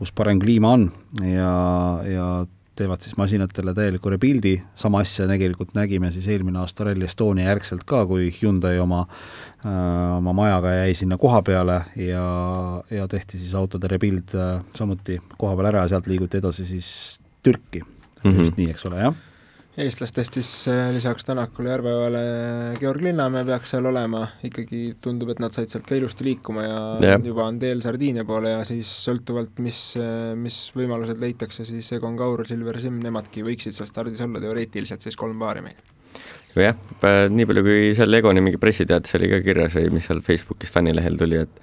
kus 0.02 0.12
parem 0.12 0.44
kliima 0.44 0.76
on. 0.76 0.90
Ja, 1.24 1.56
ja 2.04 2.28
teevad 2.76 3.04
siis 3.04 3.18
masinatele 3.18 3.74
täieliku 3.76 4.12
rebuild'i, 4.14 4.56
sama 4.76 5.02
asja 5.04 5.28
tegelikult 5.30 5.76
nägime 5.78 6.12
siis 6.12 6.28
eelmine 6.32 6.60
aasta 6.62 6.88
Rally 6.90 7.08
Estonia 7.08 7.50
järgselt 7.50 7.86
ka, 7.88 8.04
kui 8.10 8.30
Hyundai 8.42 8.80
oma 8.80 9.04
äh, 9.06 10.18
oma 10.18 10.34
majaga 10.36 10.74
jäi 10.82 10.96
sinna 10.98 11.18
koha 11.22 11.42
peale 11.46 11.82
ja, 12.00 12.26
ja 12.92 13.08
tehti 13.12 13.40
siis 13.42 13.56
autode 13.56 13.92
rebuild 13.92 14.36
äh, 14.36 14.60
samuti 14.76 15.22
koha 15.38 15.56
peal 15.56 15.72
ära 15.72 15.86
ja 15.86 15.96
sealt 15.96 16.10
liiguti 16.12 16.42
edasi 16.42 16.66
siis 16.66 16.90
Türki. 17.44 17.82
Mm, 18.24 18.32
-hmm. 18.32 18.40
just 18.40 18.58
nii, 18.58 18.70
eks 18.74 18.86
ole, 18.86 19.00
jah 19.00 19.16
eestlastest 19.82 20.38
siis 20.38 20.50
äh, 20.72 20.90
lisaks 20.96 21.26
Tänakule, 21.28 21.70
Järveojale 21.74 22.22
Georg 22.80 23.02
Linnamäe 23.04 23.46
peaks 23.48 23.74
seal 23.74 23.86
olema, 23.90 24.22
ikkagi 24.48 24.96
tundub, 25.04 25.34
et 25.34 25.42
nad 25.44 25.56
said 25.56 25.72
sealt 25.72 25.88
ka 25.88 25.98
ilusti 25.98 26.28
liikuma 26.30 26.64
ja 26.64 26.78
yeah. 27.04 27.24
juba 27.24 27.48
on 27.50 27.60
teel 27.60 27.84
Sardiinia 27.84 28.24
poole 28.28 28.54
ja 28.54 28.62
siis 28.68 28.90
sõltuvalt, 29.08 29.60
mis, 29.66 29.82
äh, 30.00 30.32
mis 30.40 30.60
võimalused 30.78 31.20
leitakse, 31.22 31.68
siis 31.68 31.92
Egon 31.98 32.16
Kaur, 32.20 32.46
Silver 32.48 32.80
Sim, 32.84 33.02
nemadki 33.04 33.44
võiksid 33.46 33.76
seal 33.76 33.90
stardis 33.90 34.24
olla 34.24 34.44
teoreetiliselt 34.44 35.04
siis 35.04 35.20
kolm 35.20 35.44
paari 35.44 35.66
meil 35.66 35.84
jah, 36.56 36.80
nii 37.32 37.50
palju, 37.50 37.66
kui 37.68 37.92
seal 37.98 38.16
Egoni 38.16 38.44
mingi 38.44 38.62
pressiteates 38.62 39.18
oli 39.20 39.28
ka 39.34 39.44
kirjas 39.44 39.76
või 39.76 39.92
mis 39.98 40.08
seal 40.08 40.24
Facebookis 40.24 40.72
fännilehel 40.72 41.20
tuli, 41.20 41.44
et 41.44 41.62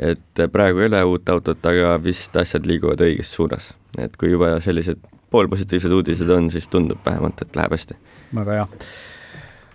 et 0.00 0.46
praegu 0.48 0.80
ei 0.80 0.88
ole 0.88 1.02
uut 1.04 1.28
autot, 1.28 1.66
aga 1.68 1.98
vist 2.00 2.36
asjad 2.40 2.64
liiguvad 2.66 3.02
õiges 3.04 3.28
suunas. 3.36 3.74
et 4.00 4.16
kui 4.16 4.32
juba 4.32 4.54
sellised 4.64 5.04
poolpositiivsed 5.32 5.92
uudised 5.92 6.30
on, 6.30 6.50
siis 6.50 6.68
tundub 6.68 7.00
vähemalt, 7.06 7.42
et 7.42 7.56
läheb 7.56 7.74
hästi. 7.76 7.96
väga 8.34 8.58
hea. 8.58 8.66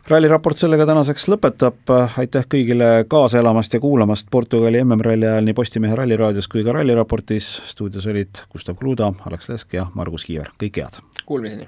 ralliraport 0.07 0.57
sellega 0.57 0.85
tänaseks 0.87 1.27
lõpetab, 1.33 1.93
aitäh 2.17 2.45
kõigile 2.53 2.91
kaasa 3.11 3.41
elamast 3.41 3.73
ja 3.73 3.79
kuulamast 3.83 4.29
Portugali 4.31 4.83
MM-ralli 4.83 5.27
ajal 5.27 5.49
nii 5.49 5.57
Postimehe 5.57 5.95
Ralliraadios 5.95 6.47
kui 6.47 6.63
ka 6.63 6.77
Ralliraportis, 6.77 7.49
stuudios 7.73 8.07
olid 8.07 8.45
Gustav 8.51 8.79
Kruda, 8.79 9.11
Alex 9.25 9.49
Lesk 9.49 9.73
ja 9.73 9.89
Margus 9.93 10.25
Kiiver, 10.29 10.53
kõike 10.61 10.85
head! 10.85 11.03
Kuulmiseni! 11.25 11.67